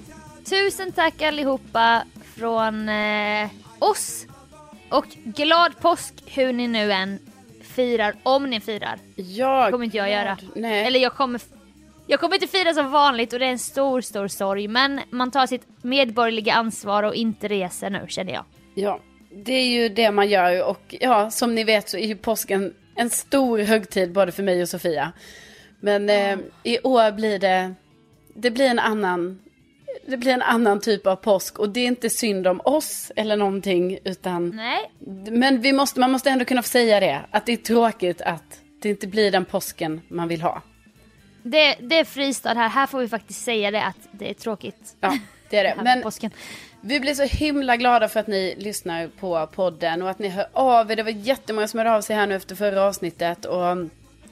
Tusen 0.49 0.91
tack 0.91 1.21
allihopa 1.21 2.03
från 2.35 2.89
eh, 2.89 3.49
oss. 3.79 4.25
Och 4.89 5.05
glad 5.23 5.79
påsk 5.79 6.13
hur 6.25 6.53
ni 6.53 6.67
nu 6.67 6.91
än 6.91 7.19
firar, 7.63 8.15
om 8.23 8.49
ni 8.49 8.59
firar. 8.59 8.97
Ja, 9.15 9.65
Det 9.65 9.71
kommer 9.71 9.85
inte 9.85 9.97
jag 9.97 10.11
göra. 10.11 10.37
Nej. 10.55 10.85
Eller 10.87 10.99
jag 10.99 11.13
kommer, 11.13 11.41
jag 12.11 12.19
kommer 12.19 12.35
inte 12.35 12.47
fira 12.47 12.73
som 12.73 12.91
vanligt 12.91 13.33
och 13.33 13.39
det 13.39 13.45
är 13.45 13.51
en 13.51 13.59
stor, 13.59 14.01
stor 14.01 14.27
sorg. 14.27 14.67
Men 14.67 15.01
man 15.09 15.31
tar 15.31 15.47
sitt 15.47 15.67
medborgerliga 15.81 16.53
ansvar 16.53 17.03
och 17.03 17.15
inte 17.15 17.47
reser 17.47 17.89
nu 17.89 18.05
känner 18.07 18.33
jag. 18.33 18.45
Ja, 18.75 18.99
det 19.31 19.53
är 19.53 19.65
ju 19.65 19.89
det 19.89 20.11
man 20.11 20.29
gör 20.29 20.63
och 20.63 20.95
ja, 20.99 21.31
som 21.31 21.55
ni 21.55 21.63
vet 21.63 21.89
så 21.89 21.97
är 21.97 22.07
ju 22.07 22.15
påsken 22.15 22.73
en 22.95 23.09
stor 23.09 23.59
högtid 23.59 24.11
både 24.11 24.31
för 24.31 24.43
mig 24.43 24.61
och 24.61 24.69
Sofia. 24.69 25.11
Men 25.79 26.09
eh, 26.09 26.37
i 26.63 26.79
år 26.79 27.11
blir 27.11 27.39
det, 27.39 27.73
det 28.35 28.51
blir 28.51 28.65
en 28.65 28.79
annan, 28.79 29.39
det 30.05 30.17
blir 30.17 30.33
en 30.33 30.41
annan 30.41 30.79
typ 30.79 31.07
av 31.07 31.15
påsk 31.15 31.59
och 31.59 31.69
det 31.69 31.79
är 31.79 31.87
inte 31.87 32.09
synd 32.09 32.47
om 32.47 32.61
oss 32.63 33.11
eller 33.15 33.37
någonting 33.37 33.97
utan, 34.03 34.49
Nej, 34.49 34.91
men 35.31 35.61
vi 35.61 35.73
måste, 35.73 35.99
man 35.99 36.11
måste 36.11 36.29
ändå 36.29 36.45
kunna 36.45 36.61
få 36.61 36.69
säga 36.69 36.99
det, 36.99 37.21
att 37.31 37.45
det 37.45 37.51
är 37.53 37.57
tråkigt 37.57 38.21
att 38.21 38.61
det 38.81 38.89
inte 38.89 39.07
blir 39.07 39.31
den 39.31 39.45
påsken 39.45 40.01
man 40.07 40.27
vill 40.27 40.41
ha. 40.41 40.61
Det, 41.43 41.75
det 41.79 41.99
är 41.99 42.05
fristad 42.05 42.53
här. 42.53 42.69
Här 42.69 42.87
får 42.87 42.99
vi 42.99 43.07
faktiskt 43.07 43.43
säga 43.43 43.71
det 43.71 43.83
att 43.83 43.97
det 44.11 44.29
är 44.29 44.33
tråkigt. 44.33 44.95
Ja, 44.99 45.17
det 45.49 45.57
är 45.57 45.63
det. 45.63 45.75
Men 45.83 46.01
påsken. 46.01 46.31
Vi 46.81 46.99
blir 46.99 47.13
så 47.13 47.23
himla 47.23 47.75
glada 47.75 48.09
för 48.09 48.19
att 48.19 48.27
ni 48.27 48.55
lyssnar 48.57 49.07
på 49.07 49.47
podden 49.47 50.01
och 50.01 50.09
att 50.09 50.19
ni 50.19 50.27
hör 50.27 50.47
av 50.53 50.91
er. 50.91 50.95
Det 50.95 51.03
var 51.03 51.11
jättemånga 51.11 51.67
som 51.67 51.77
hörde 51.77 51.91
av 51.93 52.01
sig 52.01 52.15
här 52.15 52.27
nu 52.27 52.35
efter 52.35 52.55
förra 52.55 52.83
avsnittet. 52.83 53.45
Och, 53.45 53.61
ja. 53.61 53.87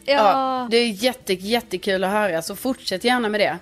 Ja. 0.05 0.67
det 0.71 0.77
är 0.77 0.87
jätte, 0.87 1.33
jättekul 1.33 2.03
att 2.03 2.11
höra, 2.11 2.41
så 2.41 2.55
fortsätt 2.55 3.03
gärna 3.03 3.29
med 3.29 3.39
det. 3.41 3.57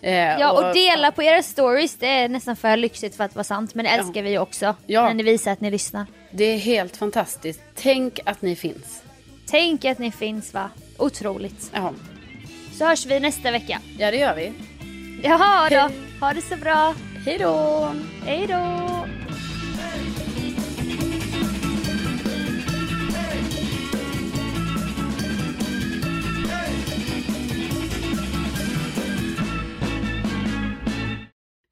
Eh, 0.00 0.40
Ja 0.40 0.52
och 0.52 0.74
dela 0.74 1.12
på 1.12 1.22
era 1.22 1.42
stories, 1.42 1.96
det 1.96 2.06
är 2.06 2.28
nästan 2.28 2.56
för 2.56 2.76
lyxigt 2.76 3.16
för 3.16 3.24
att 3.24 3.34
vara 3.34 3.44
sant. 3.44 3.74
Men 3.74 3.84
det 3.84 3.90
älskar 3.90 4.22
vi 4.22 4.30
ju 4.30 4.38
också. 4.38 4.74
Ja. 4.86 5.02
När 5.02 5.14
ni 5.14 5.22
visar 5.22 5.52
att 5.52 5.60
ni 5.60 5.70
lyssnar. 5.70 6.06
Det 6.30 6.44
är 6.44 6.58
helt 6.58 6.96
fantastiskt. 6.96 7.60
Tänk 7.74 8.20
att 8.24 8.42
ni 8.42 8.56
finns. 8.56 9.02
Tänk 9.46 9.84
att 9.84 9.98
ni 9.98 10.12
finns 10.12 10.54
va. 10.54 10.70
Otroligt. 10.98 11.70
Ja, 11.74 11.92
Så 12.78 12.84
hörs 12.84 13.06
vi 13.06 13.20
nästa 13.20 13.50
vecka. 13.50 13.80
ja 13.98 14.10
det 14.10 14.16
gör 14.16 14.36
vi. 14.36 14.52
Jaha 15.22 15.68
då, 15.70 15.90
ha 16.20 16.32
det 16.32 16.42
så 16.42 16.56
bra. 16.56 16.94
Hej 17.24 17.38
då! 17.38 17.94
Hej 18.24 18.46
då! 18.46 19.06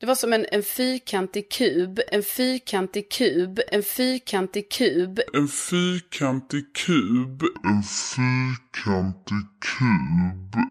Det 0.01 0.07
var 0.07 0.15
som 0.15 0.33
en, 0.33 0.47
en 0.53 0.63
fyrkantig 0.63 1.51
kub, 1.53 2.01
en 2.13 2.23
fyrkantig 2.23 3.13
kub, 3.13 3.61
en 3.73 3.83
fyrkantig 3.83 4.73
kub. 4.73 5.21
En 5.35 5.49
fyrkantig 5.49 6.65
kub. 6.75 7.43
En 7.65 7.83
fyrkantig 7.83 9.47
kub. 9.61 10.65